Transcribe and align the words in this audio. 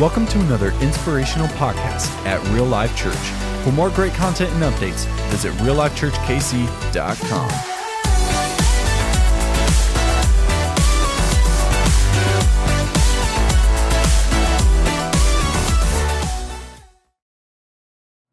Welcome 0.00 0.26
to 0.28 0.40
another 0.40 0.70
inspirational 0.80 1.48
podcast 1.48 2.08
at 2.24 2.42
Real 2.48 2.64
Life 2.64 2.96
Church. 2.96 3.14
For 3.62 3.72
more 3.72 3.90
great 3.90 4.14
content 4.14 4.50
and 4.54 4.62
updates, 4.62 5.04
visit 5.28 5.52
reallifechurchkc.com. 5.56 7.50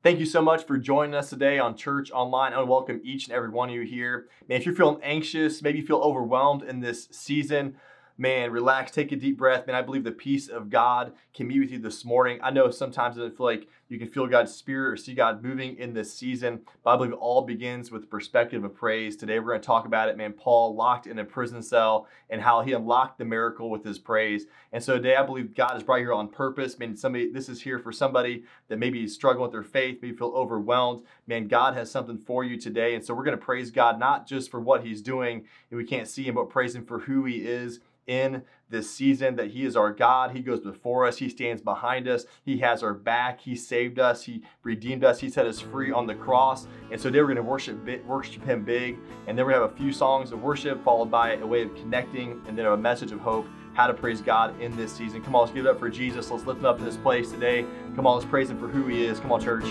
Thank 0.01 0.19
you 0.19 0.25
so 0.25 0.41
much 0.41 0.63
for 0.63 0.77
joining 0.77 1.13
us 1.13 1.29
today 1.29 1.59
on 1.59 1.75
Church 1.75 2.09
Online. 2.11 2.53
I 2.53 2.59
want 2.59 2.67
to 2.67 2.71
welcome 2.71 3.01
each 3.03 3.27
and 3.27 3.35
every 3.35 3.49
one 3.49 3.67
of 3.67 3.75
you 3.75 3.81
here. 3.81 4.29
Man, 4.47 4.57
if 4.57 4.65
you're 4.65 4.75
feeling 4.75 5.01
anxious, 5.03 5.61
maybe 5.61 5.79
you 5.79 5.85
feel 5.85 5.97
overwhelmed 5.97 6.63
in 6.63 6.79
this 6.79 7.09
season, 7.11 7.75
man, 8.19 8.51
relax, 8.51 8.91
take 8.91 9.13
a 9.13 9.15
deep 9.15 9.37
breath. 9.37 9.65
Man, 9.65 9.77
I 9.77 9.81
believe 9.81 10.03
the 10.03 10.11
peace 10.11 10.49
of 10.49 10.69
God 10.69 11.13
can 11.33 11.47
be 11.47 11.57
with 11.57 11.71
you 11.71 11.79
this 11.79 12.03
morning. 12.03 12.37
I 12.43 12.51
know 12.51 12.69
sometimes 12.69 13.17
it 13.17 13.37
feel 13.37 13.45
like 13.45 13.69
you 13.87 13.97
can 13.97 14.09
feel 14.09 14.27
God's 14.27 14.53
spirit 14.53 14.91
or 14.91 14.97
see 14.97 15.13
God 15.13 15.41
moving 15.41 15.77
in 15.77 15.93
this 15.93 16.13
season, 16.13 16.59
but 16.83 16.91
I 16.91 16.97
believe 16.97 17.13
it 17.13 17.19
all 17.19 17.41
begins 17.41 17.91
with 17.91 18.01
the 18.01 18.07
perspective 18.07 18.65
of 18.65 18.75
praise. 18.75 19.15
Today 19.15 19.39
we're 19.39 19.51
going 19.51 19.61
to 19.61 19.65
talk 19.65 19.85
about 19.85 20.09
it, 20.09 20.17
man. 20.17 20.33
Paul 20.33 20.75
locked 20.75 21.07
in 21.07 21.17
a 21.17 21.23
prison 21.23 21.63
cell 21.63 22.07
and 22.29 22.41
how 22.41 22.61
he 22.61 22.73
unlocked 22.73 23.19
the 23.19 23.25
miracle 23.25 23.69
with 23.69 23.85
his 23.85 23.97
praise. 23.97 24.47
And 24.73 24.83
so 24.83 24.97
today 24.97 25.15
I 25.15 25.23
believe 25.23 25.55
God 25.55 25.71
has 25.71 25.83
brought 25.83 25.99
here 25.99 26.13
on 26.13 26.27
purpose. 26.27 26.77
Man, 26.77 26.97
somebody 26.97 27.31
this 27.31 27.47
is 27.47 27.61
here 27.61 27.79
for 27.79 27.93
somebody 27.93 28.43
that 28.67 28.79
maybe 28.79 29.01
is 29.01 29.13
struggling 29.13 29.43
with 29.43 29.53
their 29.53 29.63
faith, 29.63 29.99
maybe 30.01 30.17
feel 30.17 30.33
overwhelmed. 30.35 31.03
Man, 31.25 31.47
God 31.47 31.73
has 31.73 31.89
something 31.89 32.17
for 32.17 32.43
you 32.43 32.59
today. 32.59 32.95
And 32.95 33.03
so 33.03 33.13
we're 33.13 33.23
going 33.23 33.39
to 33.39 33.43
praise 33.43 33.71
God 33.71 33.97
not 33.97 34.27
just 34.27 34.51
for 34.51 34.59
what 34.59 34.83
he's 34.83 35.01
doing 35.01 35.45
and 35.71 35.77
we 35.77 35.85
can't 35.85 36.07
see 36.07 36.25
him, 36.25 36.35
but 36.35 36.49
praise 36.49 36.75
him 36.75 36.85
for 36.85 36.99
who 36.99 37.23
he 37.23 37.37
is 37.37 37.79
in 38.09 38.41
this 38.69 38.89
season 38.89 39.35
that 39.35 39.51
He 39.51 39.65
is 39.65 39.75
our 39.75 39.93
God. 39.93 40.31
He 40.31 40.41
goes 40.41 40.59
before 40.59 41.05
us. 41.05 41.17
He 41.17 41.29
stands 41.29 41.61
behind 41.61 42.07
us. 42.07 42.25
He 42.43 42.57
has 42.59 42.81
our 42.83 42.93
back. 42.93 43.39
He 43.39 43.55
saved 43.55 43.99
us. 43.99 44.23
He 44.23 44.43
redeemed 44.63 45.03
us. 45.03 45.19
He 45.19 45.29
set 45.29 45.45
us 45.45 45.59
free 45.59 45.91
on 45.91 46.07
the 46.07 46.15
cross. 46.15 46.67
And 46.91 46.99
so 46.99 47.09
today 47.09 47.19
we're 47.21 47.27
going 47.27 47.37
to 47.37 47.43
worship, 47.43 47.77
worship 48.05 48.43
Him 48.43 48.65
big. 48.65 48.97
And 49.27 49.37
then 49.37 49.45
we 49.45 49.53
have 49.53 49.63
a 49.63 49.75
few 49.75 49.93
songs 49.93 50.31
of 50.31 50.41
worship 50.41 50.83
followed 50.83 51.11
by 51.11 51.35
a 51.35 51.45
way 51.45 51.61
of 51.61 51.75
connecting 51.75 52.41
and 52.47 52.57
then 52.57 52.65
a 52.65 52.75
message 52.75 53.11
of 53.11 53.19
hope 53.19 53.47
how 53.73 53.87
to 53.87 53.93
praise 53.93 54.21
God 54.21 54.59
in 54.59 54.75
this 54.75 54.91
season. 54.91 55.21
Come 55.21 55.35
on, 55.35 55.43
let's 55.43 55.53
give 55.53 55.65
it 55.65 55.69
up 55.69 55.79
for 55.79 55.89
Jesus. 55.89 56.31
Let's 56.31 56.45
lift 56.45 56.59
him 56.59 56.65
up 56.65 56.79
in 56.79 56.85
this 56.85 56.97
place 56.97 57.31
today. 57.31 57.65
Come 57.95 58.05
on, 58.07 58.15
let's 58.15 58.29
praise 58.29 58.49
him 58.49 58.59
for 58.59 58.67
who 58.67 58.87
he 58.87 59.05
is. 59.05 59.19
Come 59.19 59.31
on, 59.31 59.39
church. 59.39 59.63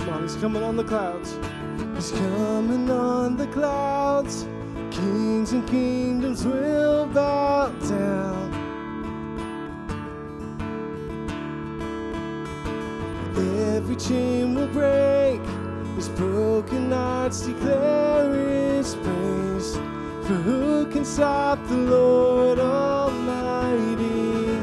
Come 0.00 0.08
on, 0.08 0.22
he's 0.22 0.36
coming 0.36 0.62
on 0.62 0.76
the 0.76 0.84
clouds. 0.84 1.38
He's 1.96 2.10
coming 2.10 2.90
on 2.90 3.38
the 3.38 3.46
clouds. 3.46 4.44
Kings 4.90 5.52
and 5.52 5.66
kingdoms 5.66 6.44
will 6.44 7.06
bow 7.06 7.70
down. 7.88 8.52
Every 13.36 13.96
chain 13.96 14.54
will 14.54 14.68
break. 14.68 15.40
His 15.96 16.10
broken 16.10 16.92
hearts 16.92 17.46
declare 17.46 18.34
his 18.34 18.94
praise. 18.96 19.76
For 20.26 20.34
who 20.34 20.86
can 20.92 21.04
stop 21.04 21.58
the 21.66 21.76
Lord 21.76 22.58
Almighty? 22.58 24.58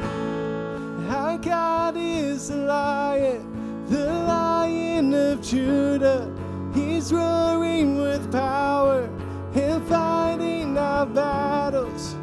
Our 1.09 1.40
God 1.40 1.95
is 1.97 2.50
the 2.50 2.58
lion, 2.58 3.88
the 3.90 4.06
lion 4.06 5.14
of 5.16 5.42
Judah. 5.42 6.33
He's 7.04 7.12
roaring 7.12 7.98
with 7.98 8.32
power 8.32 9.09
and 9.54 9.86
fighting 9.90 10.78
our 10.78 11.06
battles. 11.06 12.16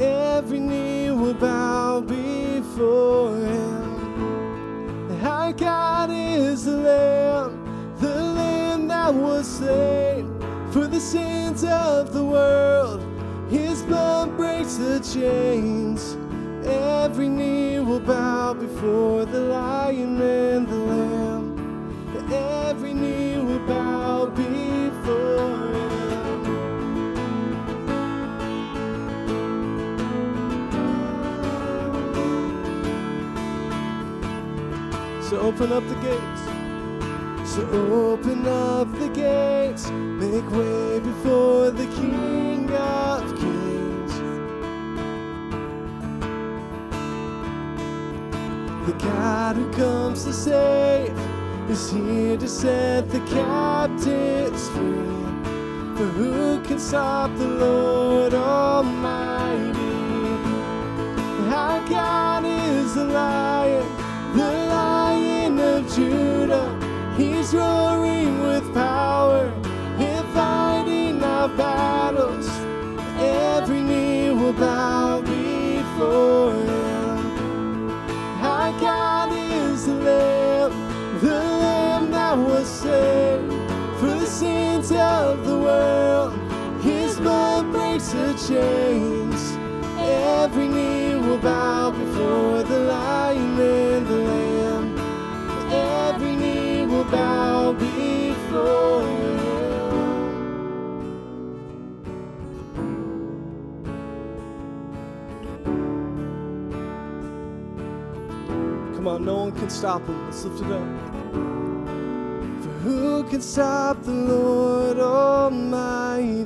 Every 0.00 0.58
knee 0.58 1.12
will 1.12 1.32
bow 1.32 2.00
before 2.00 3.36
him. 3.36 5.22
Our 5.24 5.52
God 5.52 6.10
is 6.10 6.64
the 6.64 6.76
Lamb, 6.76 7.94
the 8.00 8.16
Lamb 8.16 8.88
that 8.88 9.14
was 9.14 9.46
slain 9.46 10.26
for 10.72 10.88
the 10.88 10.98
sins 10.98 11.62
of 11.62 12.12
the 12.12 12.24
world. 12.24 13.06
His 13.48 13.82
blood 13.82 14.36
breaks 14.36 14.74
the 14.74 14.98
chains. 14.98 16.16
Every 16.66 17.28
knee 17.28 17.78
will 17.78 18.00
bow 18.00 18.54
before 18.54 19.24
the 19.24 19.38
Lion 19.38 20.20
and 20.20 20.66
the 20.66 20.74
Lamb. 20.74 21.05
Open 35.46 35.72
up 35.72 35.86
the 35.86 35.94
gates. 35.96 36.42
So 37.48 37.62
open 37.70 38.48
up 38.48 38.90
the 38.98 39.08
gates. 39.10 39.88
Make 39.90 40.50
way 40.50 40.98
before 40.98 41.70
the 41.70 41.86
King 41.94 42.68
of 42.72 43.22
Kings. 43.38 44.12
The 48.86 48.96
God 49.04 49.54
who 49.54 49.70
comes 49.74 50.24
to 50.24 50.32
save 50.32 51.16
is 51.70 51.92
here 51.92 52.36
to 52.36 52.48
set 52.48 53.08
the 53.10 53.20
captives 53.20 54.68
free. 54.70 55.14
For 55.96 56.08
who 56.18 56.60
can 56.64 56.80
stop 56.80 57.30
the 57.36 57.46
Lord 57.46 58.34
Almighty? 58.34 59.35
He's 67.16 67.54
roaring 67.54 68.42
with 68.42 68.74
power 68.74 69.46
and 69.98 70.26
fighting 70.34 71.24
our 71.24 71.48
battles. 71.48 72.46
Every 73.18 73.80
knee 73.80 74.30
will 74.32 74.52
bow 74.52 75.22
before 75.22 76.52
him. 76.52 77.90
Our 78.42 78.70
God 78.78 79.32
is 79.32 79.86
the 79.86 79.94
Lamb, 79.94 81.20
the 81.20 81.40
Lamb 81.62 82.10
that 82.10 82.36
was 82.36 82.68
slain 82.68 83.48
for 83.98 84.14
the 84.20 84.26
sins 84.26 84.92
of 84.92 85.46
the 85.46 85.58
world. 85.58 86.34
His 86.82 87.16
blood 87.16 87.72
breaks 87.72 88.12
the 88.12 88.34
chains. 88.46 89.56
Every 89.98 90.68
knee 90.68 91.16
will 91.16 91.38
bow 91.38 91.92
before 91.92 92.62
the 92.62 92.80
Lion 92.80 93.58
and 93.58 94.06
the 94.06 94.25
bow 97.10 97.72
before 97.72 99.02
him. 99.02 99.38
Come 108.94 109.08
on, 109.08 109.24
no 109.24 109.36
one 109.36 109.52
can 109.52 109.70
stop 109.70 110.06
him. 110.06 110.24
Let's 110.26 110.44
lift 110.44 110.60
it 110.62 110.72
up. 110.72 110.88
For 112.62 112.70
who 112.82 113.24
can 113.24 113.40
stop 113.40 114.02
the 114.02 114.12
Lord 114.12 114.98
Almighty? 114.98 116.42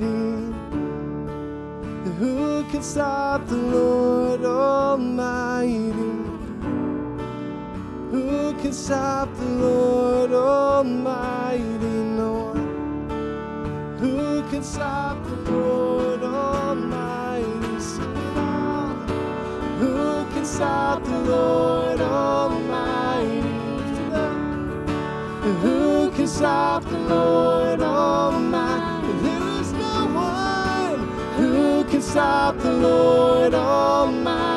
Who 2.19 2.65
can 2.65 2.82
stop 2.82 3.47
the 3.47 3.56
Lord 3.56 4.44
Almighty? 4.44 6.19
Who 8.20 8.53
can 8.60 8.72
stop 8.75 9.34
the 9.34 9.47
Lord 9.47 10.32
Almighty? 10.32 11.64
No 11.64 12.53
one. 12.53 13.97
Who 13.98 14.42
can 14.50 14.62
stop 14.62 15.24
the 15.24 15.36
Lord 15.50 16.22
Almighty? 16.22 17.80
Sing 17.80 18.15
it 18.15 18.36
out. 18.36 19.09
Who 19.78 20.27
can 20.34 20.44
stop 20.44 21.03
the 21.03 21.18
Lord 21.33 22.00
Almighty? 22.03 23.41
Who 25.62 26.10
can 26.10 26.28
stop 26.28 26.84
the 26.84 26.98
Lord 26.98 27.80
Almighty? 27.80 29.12
There 29.22 29.48
is 29.60 29.72
no 29.72 30.06
one 30.15 31.09
who 31.39 31.84
can 31.84 32.03
stop 32.03 32.59
the 32.59 32.71
Lord 32.71 33.54
Almighty. 33.54 34.49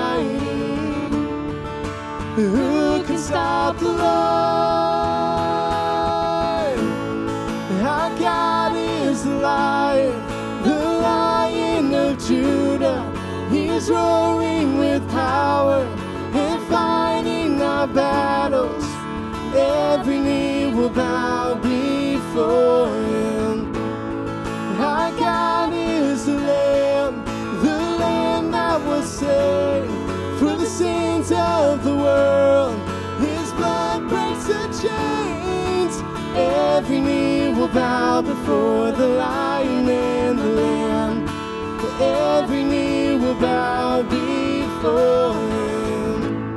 Who 2.35 3.03
can 3.03 3.19
stop 3.19 3.77
the 3.77 3.89
Lord? 3.89 3.99
Our 7.85 8.09
God 8.17 8.75
is 8.75 9.23
the 9.23 9.31
the 10.63 10.75
lion 11.03 11.93
of 11.93 12.17
Judah. 12.25 13.05
He's 13.51 13.87
roaring 13.87 14.79
with 14.79 15.07
power 15.11 15.85
and 16.33 16.67
fighting 16.67 17.61
our 17.61 17.85
battles. 17.85 18.83
Every 19.53 20.17
knee 20.17 20.73
will 20.73 20.89
bow 20.89 21.52
bow 37.73 38.21
before 38.21 38.91
the 38.91 39.07
lion 39.07 39.89
and 39.89 40.37
the 40.37 40.45
lamb. 40.45 41.27
For 41.79 41.91
every 42.03 42.63
knee 42.63 43.15
will 43.15 43.33
bow 43.35 44.03
before 44.03 45.33
Him. 45.33 46.53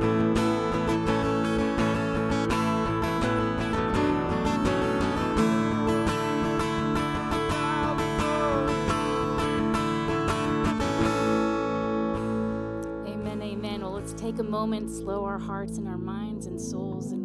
Amen, 13.07 13.41
amen. 13.41 13.81
Well, 13.81 13.93
let's 13.93 14.13
take 14.13 14.37
a 14.37 14.43
moment, 14.43 14.91
slow 14.91 15.25
our 15.25 15.39
hearts 15.39 15.79
and 15.79 15.87
our 15.87 15.97
minds 15.97 16.45
and 16.45 16.61
souls 16.61 17.16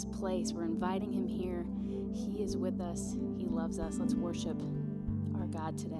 this 0.00 0.18
place. 0.18 0.52
We're 0.52 0.64
inviting 0.64 1.12
Him 1.12 1.26
here. 1.26 1.64
He 2.12 2.42
is 2.42 2.56
with 2.56 2.80
us, 2.80 3.16
He 3.36 3.46
loves 3.46 3.78
us. 3.78 3.98
Let's 3.98 4.14
worship 4.14 4.60
our 5.38 5.46
God 5.46 5.78
today. 5.78 5.96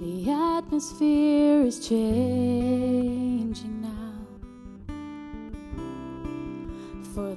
The 0.00 0.30
atmosphere 0.30 1.62
is 1.62 1.86
changed. 1.86 2.37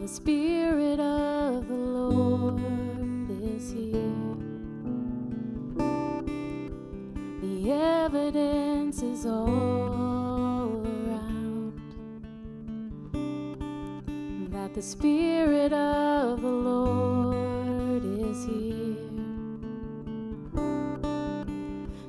the 0.02 0.08
Spirit 0.08 1.00
of 1.00 1.68
the 1.68 1.76
Lord 1.76 2.60
is 3.30 3.72
here. 3.72 4.36
The 7.44 7.72
evidence 7.72 9.04
is 9.04 9.28
all 9.28 10.82
around 10.88 11.80
that 14.52 14.74
the 14.74 14.82
Spirit 14.82 15.72
of 15.72 16.42
the 16.42 16.48
Lord 16.48 18.04
is 18.04 18.44
here. 18.44 18.98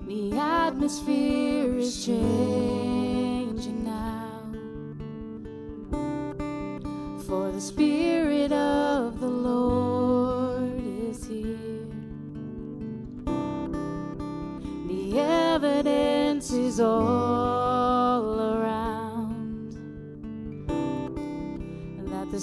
The 0.07 0.39
atmosphere 0.39 1.77
is 1.77 2.07
changed. 2.07 2.92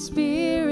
Spirit. 0.10 0.69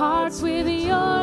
hearts 0.00 0.40
with 0.40 0.66
your 0.66 1.19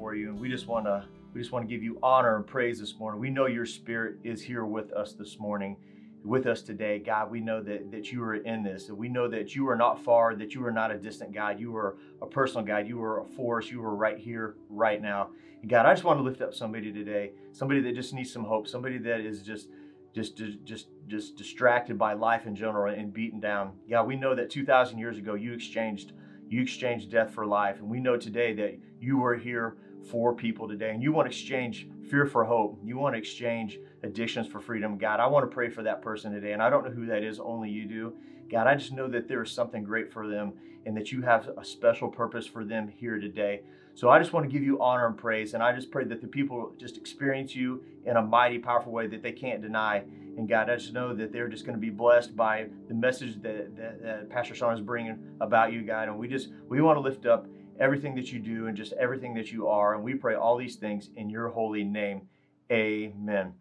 Before 0.00 0.14
you 0.14 0.30
and 0.30 0.40
we 0.40 0.48
just 0.48 0.66
want 0.66 0.86
to 0.86 1.04
we 1.34 1.42
just 1.42 1.52
want 1.52 1.68
to 1.68 1.74
give 1.74 1.82
you 1.82 1.98
honor 2.02 2.36
and 2.36 2.46
praise 2.46 2.80
this 2.80 2.98
morning. 2.98 3.20
We 3.20 3.28
know 3.28 3.44
your 3.44 3.66
spirit 3.66 4.16
is 4.24 4.40
here 4.40 4.64
with 4.64 4.94
us 4.94 5.12
this 5.12 5.38
morning, 5.38 5.76
with 6.24 6.46
us 6.46 6.62
today. 6.62 6.98
God, 6.98 7.30
we 7.30 7.40
know 7.40 7.62
that, 7.62 7.90
that 7.90 8.10
you 8.10 8.22
are 8.22 8.36
in 8.36 8.62
this. 8.62 8.88
And 8.88 8.96
we 8.96 9.10
know 9.10 9.28
that 9.28 9.54
you 9.54 9.68
are 9.68 9.76
not 9.76 10.02
far, 10.02 10.34
that 10.36 10.54
you 10.54 10.64
are 10.64 10.72
not 10.72 10.90
a 10.90 10.96
distant 10.96 11.34
God. 11.34 11.60
You 11.60 11.76
are 11.76 11.98
a 12.22 12.26
personal 12.26 12.64
God. 12.64 12.88
You 12.88 13.02
are 13.02 13.20
a 13.20 13.26
force. 13.26 13.70
You 13.70 13.84
are 13.84 13.94
right 13.94 14.16
here, 14.16 14.54
right 14.70 15.02
now. 15.02 15.32
And 15.60 15.70
God, 15.70 15.84
I 15.84 15.92
just 15.92 16.04
want 16.04 16.18
to 16.18 16.22
lift 16.22 16.40
up 16.40 16.54
somebody 16.54 16.90
today, 16.90 17.32
somebody 17.52 17.82
that 17.82 17.94
just 17.94 18.14
needs 18.14 18.32
some 18.32 18.44
hope, 18.44 18.68
somebody 18.68 18.96
that 18.96 19.20
is 19.20 19.42
just 19.42 19.68
just 20.14 20.40
just 20.64 20.86
just 21.08 21.36
distracted 21.36 21.98
by 21.98 22.14
life 22.14 22.46
in 22.46 22.56
general 22.56 22.90
and 22.90 23.12
beaten 23.12 23.38
down. 23.38 23.72
God, 23.90 24.06
we 24.06 24.16
know 24.16 24.34
that 24.34 24.48
2000 24.48 24.98
years 24.98 25.18
ago 25.18 25.34
you 25.34 25.52
exchanged 25.52 26.12
you 26.48 26.62
exchanged 26.62 27.10
death 27.10 27.32
for 27.32 27.46
life. 27.46 27.76
And 27.80 27.88
we 27.88 28.00
know 28.00 28.16
today 28.16 28.54
that 28.54 28.78
you 28.98 29.22
are 29.24 29.36
here 29.36 29.76
for 30.08 30.34
people 30.34 30.68
today 30.68 30.90
and 30.90 31.02
you 31.02 31.12
want 31.12 31.26
to 31.26 31.30
exchange 31.30 31.88
fear 32.08 32.26
for 32.26 32.44
hope. 32.44 32.78
You 32.82 32.98
want 32.98 33.14
to 33.14 33.18
exchange 33.18 33.78
addictions 34.02 34.46
for 34.46 34.60
freedom. 34.60 34.98
God, 34.98 35.20
I 35.20 35.26
want 35.26 35.48
to 35.48 35.54
pray 35.54 35.68
for 35.68 35.82
that 35.82 36.02
person 36.02 36.32
today. 36.32 36.52
And 36.52 36.62
I 36.62 36.70
don't 36.70 36.84
know 36.84 36.90
who 36.90 37.06
that 37.06 37.22
is, 37.22 37.38
only 37.38 37.70
you 37.70 37.86
do. 37.86 38.14
God, 38.50 38.66
I 38.66 38.74
just 38.74 38.92
know 38.92 39.08
that 39.08 39.28
there 39.28 39.42
is 39.42 39.52
something 39.52 39.84
great 39.84 40.12
for 40.12 40.26
them 40.26 40.52
and 40.86 40.96
that 40.96 41.12
you 41.12 41.22
have 41.22 41.48
a 41.56 41.64
special 41.64 42.08
purpose 42.08 42.46
for 42.46 42.64
them 42.64 42.88
here 42.88 43.18
today. 43.18 43.62
So 43.94 44.08
I 44.08 44.18
just 44.18 44.32
want 44.32 44.46
to 44.46 44.52
give 44.52 44.62
you 44.62 44.80
honor 44.80 45.06
and 45.06 45.16
praise. 45.16 45.54
And 45.54 45.62
I 45.62 45.74
just 45.74 45.90
pray 45.90 46.04
that 46.04 46.20
the 46.20 46.26
people 46.26 46.72
just 46.78 46.96
experience 46.96 47.54
you 47.54 47.82
in 48.06 48.16
a 48.16 48.22
mighty, 48.22 48.58
powerful 48.58 48.92
way 48.92 49.06
that 49.08 49.22
they 49.22 49.32
can't 49.32 49.60
deny. 49.60 50.04
And 50.36 50.48
God, 50.48 50.70
I 50.70 50.76
just 50.76 50.92
know 50.92 51.14
that 51.14 51.32
they're 51.32 51.48
just 51.48 51.66
going 51.66 51.76
to 51.76 51.80
be 51.80 51.90
blessed 51.90 52.34
by 52.34 52.68
the 52.88 52.94
message 52.94 53.40
that, 53.42 53.76
that, 53.76 54.02
that 54.02 54.30
Pastor 54.30 54.54
Sean 54.54 54.74
is 54.74 54.80
bringing 54.80 55.18
about 55.40 55.72
you, 55.72 55.82
God. 55.82 56.08
And 56.08 56.18
we 56.18 56.28
just, 56.28 56.48
we 56.68 56.80
want 56.80 56.96
to 56.96 57.00
lift 57.00 57.26
up 57.26 57.46
everything 57.80 58.14
that 58.14 58.30
you 58.30 58.38
do 58.38 58.66
and 58.66 58.76
just 58.76 58.92
everything 58.92 59.34
that 59.34 59.50
you 59.50 59.66
are. 59.66 59.94
And 59.94 60.04
we 60.04 60.14
pray 60.14 60.34
all 60.34 60.56
these 60.56 60.76
things 60.76 61.08
in 61.16 61.30
your 61.30 61.48
holy 61.48 61.82
name. 61.82 62.28
Amen. 62.70 63.54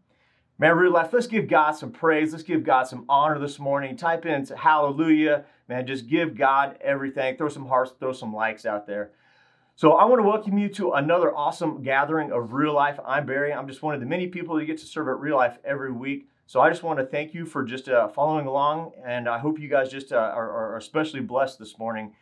Man, 0.59 0.75
real 0.75 0.91
life, 0.91 1.13
let's 1.13 1.25
give 1.25 1.47
God 1.47 1.71
some 1.71 1.91
praise. 1.91 2.33
Let's 2.33 2.43
give 2.43 2.65
God 2.65 2.83
some 2.83 3.05
honor 3.07 3.39
this 3.39 3.59
morning. 3.59 3.95
Type 3.95 4.25
in 4.25 4.45
hallelujah. 4.45 5.45
Man, 5.69 5.87
just 5.87 6.09
give 6.09 6.37
God 6.37 6.77
everything. 6.81 7.37
Throw 7.37 7.47
some 7.47 7.67
hearts, 7.67 7.93
throw 7.97 8.11
some 8.11 8.35
likes 8.35 8.65
out 8.65 8.85
there. 8.85 9.11
So 9.75 9.93
I 9.93 10.03
want 10.03 10.19
to 10.19 10.27
welcome 10.27 10.57
you 10.57 10.67
to 10.69 10.91
another 10.91 11.33
awesome 11.33 11.81
gathering 11.81 12.33
of 12.33 12.51
Real 12.51 12.73
Life. 12.73 12.99
I'm 13.05 13.25
Barry. 13.25 13.53
I'm 13.53 13.69
just 13.69 13.81
one 13.81 13.95
of 13.95 14.01
the 14.01 14.05
many 14.05 14.27
people 14.27 14.57
that 14.57 14.65
get 14.65 14.77
to 14.79 14.85
serve 14.85 15.07
at 15.07 15.17
Real 15.17 15.37
Life 15.37 15.57
every 15.63 15.93
week. 15.93 16.27
So 16.45 16.59
I 16.59 16.69
just 16.69 16.83
want 16.83 16.99
to 16.99 17.05
thank 17.05 17.33
you 17.33 17.45
for 17.45 17.63
just 17.63 17.87
uh, 17.87 18.09
following 18.09 18.45
along, 18.45 18.91
and 19.05 19.29
I 19.29 19.37
hope 19.37 19.59
you 19.59 19.69
guys 19.69 19.89
just 19.89 20.11
uh, 20.11 20.17
are, 20.17 20.51
are 20.51 20.77
especially 20.77 21.21
blessed 21.21 21.59
this 21.59 21.79
morning 21.79 22.13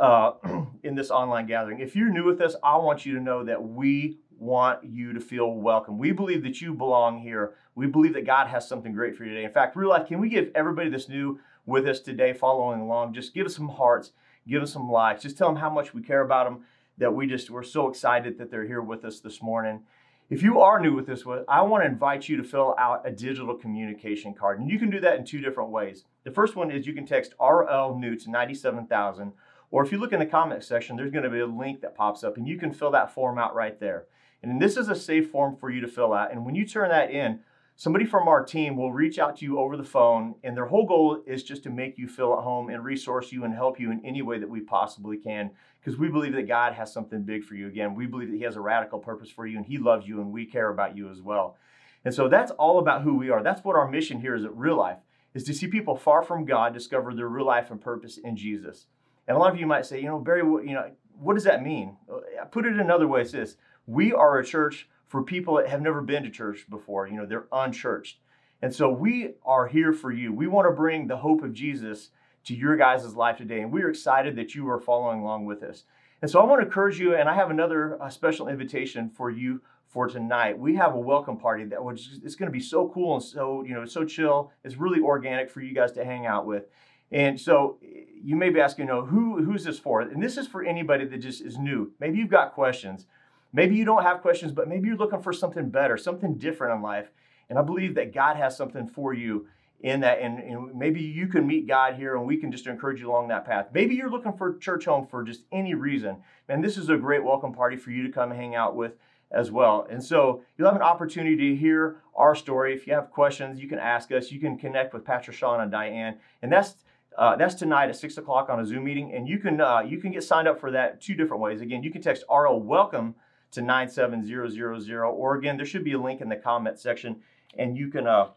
uh, 0.00 0.32
in 0.82 0.94
this 0.94 1.10
online 1.10 1.46
gathering. 1.46 1.80
If 1.80 1.96
you're 1.96 2.10
new 2.10 2.24
with 2.24 2.40
us, 2.40 2.56
I 2.62 2.76
want 2.76 3.06
you 3.06 3.14
to 3.14 3.20
know 3.20 3.44
that 3.44 3.62
we 3.62 4.18
want 4.38 4.84
you 4.84 5.12
to 5.12 5.20
feel 5.20 5.52
welcome. 5.52 5.98
We 5.98 6.12
believe 6.12 6.42
that 6.42 6.60
you 6.60 6.74
belong 6.74 7.20
here. 7.20 7.54
We 7.74 7.86
believe 7.86 8.14
that 8.14 8.26
God 8.26 8.48
has 8.48 8.68
something 8.68 8.92
great 8.92 9.16
for 9.16 9.24
you 9.24 9.30
today. 9.30 9.44
In 9.44 9.52
fact, 9.52 9.76
real 9.76 9.88
life, 9.88 10.06
can 10.06 10.20
we 10.20 10.28
give 10.28 10.50
everybody 10.54 10.90
that's 10.90 11.08
new 11.08 11.38
with 11.66 11.86
us 11.86 12.00
today, 12.00 12.32
following 12.32 12.80
along, 12.80 13.14
just 13.14 13.34
give 13.34 13.46
us 13.46 13.56
some 13.56 13.68
hearts, 13.68 14.12
give 14.46 14.62
us 14.62 14.72
some 14.72 14.90
likes, 14.90 15.22
just 15.22 15.38
tell 15.38 15.48
them 15.48 15.56
how 15.56 15.70
much 15.70 15.94
we 15.94 16.02
care 16.02 16.20
about 16.20 16.44
them. 16.44 16.64
That 16.98 17.12
we 17.12 17.26
just 17.26 17.50
we're 17.50 17.64
so 17.64 17.88
excited 17.88 18.38
that 18.38 18.52
they're 18.52 18.66
here 18.66 18.82
with 18.82 19.04
us 19.04 19.18
this 19.18 19.42
morning. 19.42 19.82
If 20.30 20.42
you 20.42 20.60
are 20.60 20.80
new 20.80 20.94
with 20.94 21.06
this, 21.06 21.24
I 21.48 21.62
want 21.62 21.82
to 21.82 21.88
invite 21.88 22.28
you 22.28 22.36
to 22.36 22.44
fill 22.44 22.74
out 22.78 23.02
a 23.04 23.10
digital 23.10 23.54
communication 23.54 24.32
card. 24.32 24.60
And 24.60 24.70
you 24.70 24.78
can 24.78 24.90
do 24.90 25.00
that 25.00 25.18
in 25.18 25.24
two 25.24 25.40
different 25.40 25.70
ways. 25.70 26.04
The 26.22 26.30
first 26.30 26.56
one 26.56 26.70
is 26.70 26.86
you 26.86 26.94
can 26.94 27.04
text 27.04 27.34
RL 27.40 27.98
New 27.98 28.16
to 28.16 28.30
97000 28.30 29.32
or 29.74 29.82
if 29.82 29.90
you 29.90 29.98
look 29.98 30.12
in 30.12 30.20
the 30.20 30.26
comment 30.26 30.62
section, 30.62 30.94
there's 30.94 31.10
going 31.10 31.24
to 31.24 31.30
be 31.30 31.40
a 31.40 31.46
link 31.46 31.80
that 31.80 31.96
pops 31.96 32.22
up 32.22 32.36
and 32.36 32.46
you 32.46 32.56
can 32.56 32.72
fill 32.72 32.92
that 32.92 33.12
form 33.12 33.40
out 33.40 33.56
right 33.56 33.80
there. 33.80 34.04
And 34.40 34.62
this 34.62 34.76
is 34.76 34.88
a 34.88 34.94
safe 34.94 35.32
form 35.32 35.56
for 35.56 35.68
you 35.68 35.80
to 35.80 35.88
fill 35.88 36.12
out. 36.12 36.30
And 36.30 36.46
when 36.46 36.54
you 36.54 36.64
turn 36.64 36.90
that 36.90 37.10
in, 37.10 37.40
somebody 37.74 38.04
from 38.04 38.28
our 38.28 38.44
team 38.44 38.76
will 38.76 38.92
reach 38.92 39.18
out 39.18 39.36
to 39.38 39.44
you 39.44 39.58
over 39.58 39.76
the 39.76 39.82
phone. 39.82 40.36
And 40.44 40.56
their 40.56 40.66
whole 40.66 40.86
goal 40.86 41.24
is 41.26 41.42
just 41.42 41.64
to 41.64 41.70
make 41.70 41.98
you 41.98 42.06
feel 42.06 42.34
at 42.34 42.44
home 42.44 42.68
and 42.68 42.84
resource 42.84 43.32
you 43.32 43.42
and 43.42 43.52
help 43.52 43.80
you 43.80 43.90
in 43.90 44.00
any 44.04 44.22
way 44.22 44.38
that 44.38 44.48
we 44.48 44.60
possibly 44.60 45.16
can. 45.16 45.50
Because 45.80 45.98
we 45.98 46.08
believe 46.08 46.34
that 46.34 46.46
God 46.46 46.74
has 46.74 46.92
something 46.92 47.24
big 47.24 47.42
for 47.42 47.56
you. 47.56 47.66
Again, 47.66 47.96
we 47.96 48.06
believe 48.06 48.30
that 48.30 48.36
He 48.36 48.44
has 48.44 48.54
a 48.54 48.60
radical 48.60 49.00
purpose 49.00 49.28
for 49.28 49.44
you 49.44 49.56
and 49.56 49.66
He 49.66 49.78
loves 49.78 50.06
you 50.06 50.20
and 50.20 50.30
we 50.30 50.46
care 50.46 50.68
about 50.68 50.96
you 50.96 51.10
as 51.10 51.20
well. 51.20 51.56
And 52.04 52.14
so 52.14 52.28
that's 52.28 52.52
all 52.52 52.78
about 52.78 53.02
who 53.02 53.16
we 53.16 53.28
are. 53.28 53.42
That's 53.42 53.64
what 53.64 53.74
our 53.74 53.90
mission 53.90 54.20
here 54.20 54.36
is 54.36 54.44
at 54.44 54.56
Real 54.56 54.76
Life, 54.76 54.98
is 55.34 55.42
to 55.42 55.52
see 55.52 55.66
people 55.66 55.96
far 55.96 56.22
from 56.22 56.44
God 56.44 56.72
discover 56.72 57.12
their 57.12 57.26
real 57.26 57.46
life 57.46 57.72
and 57.72 57.80
purpose 57.80 58.18
in 58.18 58.36
Jesus. 58.36 58.86
And 59.26 59.36
a 59.36 59.40
lot 59.40 59.52
of 59.52 59.58
you 59.58 59.66
might 59.66 59.86
say, 59.86 60.00
you 60.00 60.06
know, 60.06 60.18
Barry, 60.18 60.40
you 60.40 60.74
know, 60.74 60.90
what 61.18 61.34
does 61.34 61.44
that 61.44 61.62
mean? 61.62 61.96
Uh, 62.12 62.44
put 62.46 62.66
it 62.66 62.78
another 62.78 63.08
way, 63.08 63.22
it's 63.22 63.32
this. 63.32 63.56
We 63.86 64.12
are 64.12 64.38
a 64.38 64.44
church 64.44 64.88
for 65.06 65.22
people 65.22 65.56
that 65.56 65.68
have 65.68 65.80
never 65.80 66.02
been 66.02 66.24
to 66.24 66.30
church 66.30 66.66
before. 66.68 67.06
You 67.06 67.16
know, 67.16 67.26
they're 67.26 67.46
unchurched. 67.52 68.18
And 68.62 68.74
so 68.74 68.90
we 68.90 69.34
are 69.44 69.66
here 69.66 69.92
for 69.92 70.10
you. 70.10 70.32
We 70.32 70.46
want 70.46 70.66
to 70.66 70.72
bring 70.72 71.06
the 71.06 71.18
hope 71.18 71.42
of 71.42 71.52
Jesus 71.52 72.10
to 72.44 72.54
your 72.54 72.76
guys' 72.76 73.14
life 73.14 73.36
today. 73.38 73.60
And 73.60 73.72
we're 73.72 73.90
excited 73.90 74.36
that 74.36 74.54
you 74.54 74.68
are 74.70 74.80
following 74.80 75.20
along 75.20 75.46
with 75.46 75.62
us. 75.62 75.84
And 76.22 76.30
so 76.30 76.40
I 76.40 76.44
want 76.44 76.62
to 76.62 76.66
encourage 76.66 76.98
you, 76.98 77.14
and 77.14 77.28
I 77.28 77.34
have 77.34 77.50
another 77.50 78.02
uh, 78.02 78.08
special 78.08 78.48
invitation 78.48 79.10
for 79.10 79.30
you 79.30 79.60
for 79.86 80.08
tonight. 80.08 80.58
We 80.58 80.74
have 80.76 80.94
a 80.94 80.98
welcome 80.98 81.36
party 81.36 81.64
that 81.66 81.82
was 81.82 82.20
it's 82.24 82.34
going 82.34 82.48
to 82.48 82.52
be 82.52 82.60
so 82.60 82.88
cool 82.88 83.14
and 83.14 83.22
so, 83.22 83.62
you 83.62 83.74
know, 83.74 83.84
so 83.84 84.04
chill. 84.04 84.50
It's 84.64 84.76
really 84.76 85.00
organic 85.00 85.50
for 85.50 85.60
you 85.60 85.74
guys 85.74 85.92
to 85.92 86.04
hang 86.04 86.26
out 86.26 86.46
with. 86.46 86.64
And 87.12 87.40
so 87.40 87.78
you 88.22 88.36
may 88.36 88.50
be 88.50 88.60
asking, 88.60 88.86
you 88.86 88.92
know, 88.92 89.04
who, 89.04 89.42
who's 89.42 89.64
this 89.64 89.78
for? 89.78 90.00
And 90.00 90.22
this 90.22 90.36
is 90.36 90.46
for 90.46 90.64
anybody 90.64 91.04
that 91.04 91.18
just 91.18 91.42
is 91.42 91.58
new. 91.58 91.92
Maybe 92.00 92.18
you've 92.18 92.30
got 92.30 92.54
questions. 92.54 93.06
Maybe 93.52 93.76
you 93.76 93.84
don't 93.84 94.02
have 94.02 94.20
questions, 94.20 94.50
but 94.50 94.68
maybe 94.68 94.88
you're 94.88 94.96
looking 94.96 95.22
for 95.22 95.32
something 95.32 95.68
better, 95.68 95.96
something 95.96 96.34
different 96.38 96.74
in 96.74 96.82
life. 96.82 97.10
And 97.48 97.58
I 97.58 97.62
believe 97.62 97.94
that 97.94 98.14
God 98.14 98.36
has 98.36 98.56
something 98.56 98.88
for 98.88 99.12
you 99.14 99.46
in 99.80 100.00
that. 100.00 100.18
And, 100.20 100.38
and 100.38 100.74
maybe 100.74 101.00
you 101.00 101.28
can 101.28 101.46
meet 101.46 101.68
God 101.68 101.94
here 101.94 102.16
and 102.16 102.26
we 102.26 102.38
can 102.38 102.50
just 102.50 102.66
encourage 102.66 103.00
you 103.00 103.10
along 103.10 103.28
that 103.28 103.44
path. 103.44 103.68
Maybe 103.72 103.94
you're 103.94 104.10
looking 104.10 104.32
for 104.32 104.56
church 104.56 104.86
home 104.86 105.06
for 105.06 105.22
just 105.22 105.44
any 105.52 105.74
reason. 105.74 106.16
And 106.48 106.64
this 106.64 106.76
is 106.76 106.88
a 106.88 106.96
great 106.96 107.22
welcome 107.22 107.52
party 107.52 107.76
for 107.76 107.90
you 107.90 108.04
to 108.06 108.12
come 108.12 108.30
hang 108.30 108.54
out 108.54 108.74
with 108.74 108.94
as 109.30 109.50
well. 109.50 109.86
And 109.90 110.02
so 110.02 110.42
you'll 110.56 110.68
have 110.68 110.76
an 110.76 110.82
opportunity 110.82 111.50
to 111.50 111.56
hear 111.56 111.96
our 112.16 112.34
story. 112.34 112.74
If 112.74 112.86
you 112.86 112.94
have 112.94 113.10
questions, 113.10 113.60
you 113.60 113.68
can 113.68 113.78
ask 113.78 114.10
us. 114.12 114.32
You 114.32 114.40
can 114.40 114.56
connect 114.56 114.94
with 114.94 115.04
Pastor 115.04 115.32
Sean 115.32 115.60
and 115.60 115.70
Diane. 115.70 116.16
And 116.42 116.50
that's 116.50 116.76
uh, 117.16 117.36
that's 117.36 117.54
tonight 117.54 117.88
at 117.88 117.96
six 117.96 118.16
o'clock 118.18 118.48
on 118.48 118.60
a 118.60 118.66
Zoom 118.66 118.84
meeting, 118.84 119.12
and 119.14 119.28
you 119.28 119.38
can 119.38 119.60
uh, 119.60 119.80
you 119.80 119.98
can 119.98 120.12
get 120.12 120.24
signed 120.24 120.48
up 120.48 120.60
for 120.60 120.70
that 120.72 121.00
two 121.00 121.14
different 121.14 121.42
ways. 121.42 121.60
Again, 121.60 121.82
you 121.82 121.90
can 121.90 122.02
text 122.02 122.24
RL 122.30 122.60
Welcome 122.60 123.14
to 123.52 123.62
nine 123.62 123.88
seven 123.88 124.24
zero 124.24 124.48
zero 124.48 124.80
zero, 124.80 125.12
or 125.12 125.36
again, 125.36 125.56
there 125.56 125.66
should 125.66 125.84
be 125.84 125.92
a 125.92 126.00
link 126.00 126.20
in 126.20 126.28
the 126.28 126.36
comment 126.36 126.78
section, 126.78 127.16
and 127.56 127.76
you 127.76 127.88
can 127.88 128.06
uh, 128.06 128.28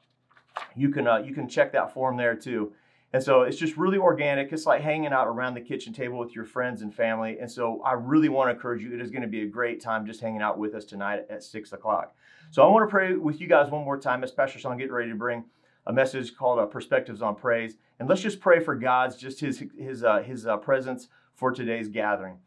you 0.75 0.89
can 0.89 1.07
uh, 1.07 1.17
you 1.17 1.33
can 1.33 1.47
check 1.49 1.71
that 1.73 1.93
form 1.93 2.17
there 2.17 2.35
too. 2.35 2.73
And 3.13 3.23
so 3.23 3.43
it's 3.43 3.57
just 3.57 3.77
really 3.77 3.97
organic. 3.97 4.51
It's 4.51 4.65
like 4.65 4.81
hanging 4.81 5.13
out 5.13 5.27
around 5.27 5.53
the 5.53 5.61
kitchen 5.61 5.93
table 5.93 6.19
with 6.19 6.35
your 6.35 6.43
friends 6.43 6.81
and 6.81 6.93
family. 6.93 7.37
And 7.39 7.49
so 7.49 7.81
I 7.81 7.93
really 7.93 8.27
want 8.27 8.49
to 8.49 8.53
encourage 8.53 8.83
you. 8.83 8.93
It 8.93 8.99
is 8.99 9.11
going 9.11 9.21
to 9.21 9.29
be 9.29 9.43
a 9.43 9.47
great 9.47 9.81
time 9.81 10.05
just 10.05 10.19
hanging 10.19 10.41
out 10.41 10.57
with 10.57 10.75
us 10.75 10.83
tonight 10.83 11.25
at 11.29 11.41
six 11.41 11.71
o'clock. 11.71 12.13
So 12.51 12.63
I 12.63 12.67
want 12.67 12.87
to 12.87 12.91
pray 12.91 13.13
with 13.13 13.39
you 13.39 13.47
guys 13.47 13.71
one 13.71 13.85
more 13.85 13.97
time 13.97 14.23
as 14.23 14.31
Pastor 14.31 14.59
Sean 14.59 14.77
getting 14.77 14.93
ready 14.93 15.09
to 15.09 15.15
bring 15.15 15.45
a 15.87 15.93
message 15.93 16.35
called 16.35 16.59
uh, 16.59 16.65
Perspectives 16.65 17.21
on 17.21 17.35
Praise. 17.35 17.77
And 17.99 18.07
let's 18.07 18.21
just 18.21 18.41
pray 18.41 18.59
for 18.59 18.75
God's, 18.75 19.15
just 19.15 19.39
His, 19.39 19.63
His, 19.79 20.03
uh, 20.03 20.21
His 20.21 20.45
uh, 20.45 20.57
presence 20.57 21.07
for 21.33 21.51
today's 21.51 21.87
gathering. 21.87 22.37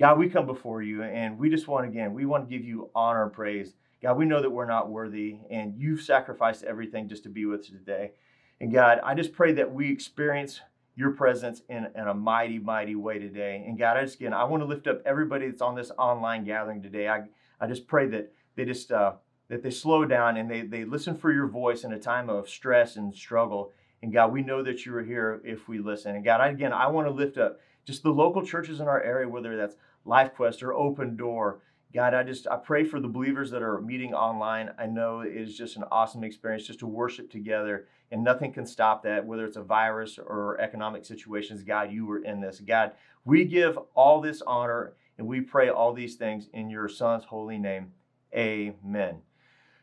God, 0.00 0.18
we 0.18 0.28
come 0.28 0.46
before 0.46 0.82
you 0.82 1.02
and 1.02 1.38
we 1.38 1.48
just 1.48 1.68
want, 1.68 1.86
again, 1.86 2.12
we 2.12 2.26
want 2.26 2.48
to 2.48 2.54
give 2.54 2.66
you 2.66 2.90
honor 2.94 3.22
and 3.22 3.32
praise. 3.32 3.74
God, 4.02 4.16
we 4.16 4.26
know 4.26 4.42
that 4.42 4.50
we're 4.50 4.66
not 4.66 4.90
worthy 4.90 5.38
and 5.48 5.74
you've 5.76 6.02
sacrificed 6.02 6.64
everything 6.64 7.08
just 7.08 7.22
to 7.22 7.28
be 7.28 7.46
with 7.46 7.60
us 7.60 7.66
today. 7.68 8.12
And 8.60 8.72
God, 8.72 9.00
I 9.04 9.14
just 9.14 9.32
pray 9.32 9.52
that 9.52 9.72
we 9.72 9.90
experience 9.90 10.60
your 10.96 11.12
presence 11.12 11.62
in, 11.68 11.86
in 11.94 12.08
a 12.08 12.14
mighty, 12.14 12.58
mighty 12.58 12.96
way 12.96 13.20
today. 13.20 13.64
And 13.66 13.78
God, 13.78 13.96
I 13.96 14.02
just, 14.02 14.16
again, 14.16 14.34
I 14.34 14.42
want 14.44 14.62
to 14.62 14.68
lift 14.68 14.88
up 14.88 15.02
everybody 15.06 15.48
that's 15.48 15.62
on 15.62 15.76
this 15.76 15.92
online 15.96 16.44
gathering 16.44 16.82
today. 16.82 17.06
I, 17.06 17.22
I 17.60 17.68
just 17.68 17.86
pray 17.86 18.08
that 18.08 18.32
they 18.56 18.64
just, 18.64 18.90
uh, 18.90 19.12
that 19.48 19.62
they 19.62 19.70
slow 19.70 20.04
down 20.04 20.36
and 20.36 20.50
they, 20.50 20.62
they 20.62 20.84
listen 20.84 21.16
for 21.16 21.32
your 21.32 21.46
voice 21.46 21.84
in 21.84 21.92
a 21.92 21.98
time 21.98 22.28
of 22.28 22.48
stress 22.48 22.96
and 22.96 23.14
struggle. 23.14 23.72
And 24.02 24.12
God, 24.12 24.32
we 24.32 24.42
know 24.42 24.62
that 24.62 24.84
you 24.84 24.94
are 24.94 25.02
here 25.02 25.40
if 25.44 25.68
we 25.68 25.78
listen. 25.78 26.14
And 26.14 26.24
God, 26.24 26.40
again, 26.48 26.72
I 26.72 26.86
want 26.88 27.06
to 27.08 27.12
lift 27.12 27.38
up 27.38 27.58
just 27.84 28.02
the 28.02 28.10
local 28.10 28.44
churches 28.44 28.80
in 28.80 28.88
our 28.88 29.02
area, 29.02 29.28
whether 29.28 29.56
that's 29.56 29.76
LifeQuest 30.06 30.62
or 30.62 30.74
Open 30.74 31.16
Door. 31.16 31.60
God, 31.94 32.12
I 32.12 32.22
just 32.22 32.46
I 32.46 32.56
pray 32.56 32.84
for 32.84 33.00
the 33.00 33.08
believers 33.08 33.50
that 33.50 33.62
are 33.62 33.80
meeting 33.80 34.12
online. 34.12 34.70
I 34.78 34.86
know 34.86 35.20
it 35.20 35.34
is 35.34 35.56
just 35.56 35.76
an 35.76 35.84
awesome 35.90 36.22
experience 36.22 36.66
just 36.66 36.80
to 36.80 36.86
worship 36.86 37.30
together, 37.30 37.86
and 38.10 38.22
nothing 38.22 38.52
can 38.52 38.66
stop 38.66 39.02
that, 39.04 39.24
whether 39.24 39.46
it's 39.46 39.56
a 39.56 39.62
virus 39.62 40.18
or 40.18 40.60
economic 40.60 41.06
situations. 41.06 41.62
God, 41.62 41.90
you 41.90 42.04
were 42.04 42.18
in 42.18 42.42
this. 42.42 42.60
God, 42.60 42.92
we 43.24 43.46
give 43.46 43.78
all 43.94 44.20
this 44.20 44.42
honor 44.42 44.92
and 45.16 45.26
we 45.26 45.40
pray 45.40 45.70
all 45.70 45.92
these 45.92 46.16
things 46.16 46.48
in 46.52 46.70
your 46.70 46.88
Son's 46.88 47.24
holy 47.24 47.58
name. 47.58 47.92
Amen. 48.34 49.22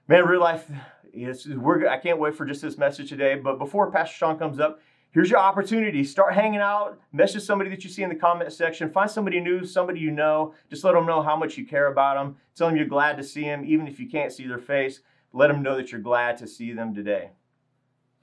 Man, 0.07 0.23
real 0.27 0.39
life, 0.39 0.69
yes, 1.15 1.47
we're, 1.47 1.87
I 1.87 1.97
can't 1.97 2.19
wait 2.19 2.35
for 2.35 2.45
just 2.45 2.61
this 2.61 2.77
message 2.77 3.09
today. 3.09 3.33
But 3.33 3.57
before 3.57 3.89
Pastor 3.89 4.15
Sean 4.15 4.37
comes 4.37 4.59
up, 4.59 4.79
here's 5.09 5.31
your 5.31 5.39
opportunity. 5.39 6.03
Start 6.03 6.35
hanging 6.35 6.59
out, 6.59 6.99
message 7.11 7.41
somebody 7.41 7.71
that 7.71 7.83
you 7.83 7.89
see 7.89 8.03
in 8.03 8.09
the 8.09 8.15
comment 8.15 8.53
section. 8.53 8.91
Find 8.91 9.09
somebody 9.09 9.39
new, 9.39 9.65
somebody 9.65 9.99
you 9.99 10.11
know. 10.11 10.53
Just 10.69 10.83
let 10.83 10.93
them 10.93 11.07
know 11.07 11.23
how 11.23 11.35
much 11.35 11.57
you 11.57 11.65
care 11.65 11.87
about 11.87 12.17
them. 12.17 12.37
Tell 12.55 12.67
them 12.67 12.77
you're 12.77 12.85
glad 12.85 13.17
to 13.17 13.23
see 13.23 13.45
them, 13.45 13.65
even 13.65 13.87
if 13.87 13.99
you 13.99 14.07
can't 14.07 14.31
see 14.31 14.45
their 14.45 14.59
face. 14.59 14.99
Let 15.33 15.47
them 15.47 15.63
know 15.63 15.75
that 15.75 15.91
you're 15.91 16.01
glad 16.01 16.37
to 16.37 16.47
see 16.47 16.71
them 16.71 16.93
today. 16.93 17.31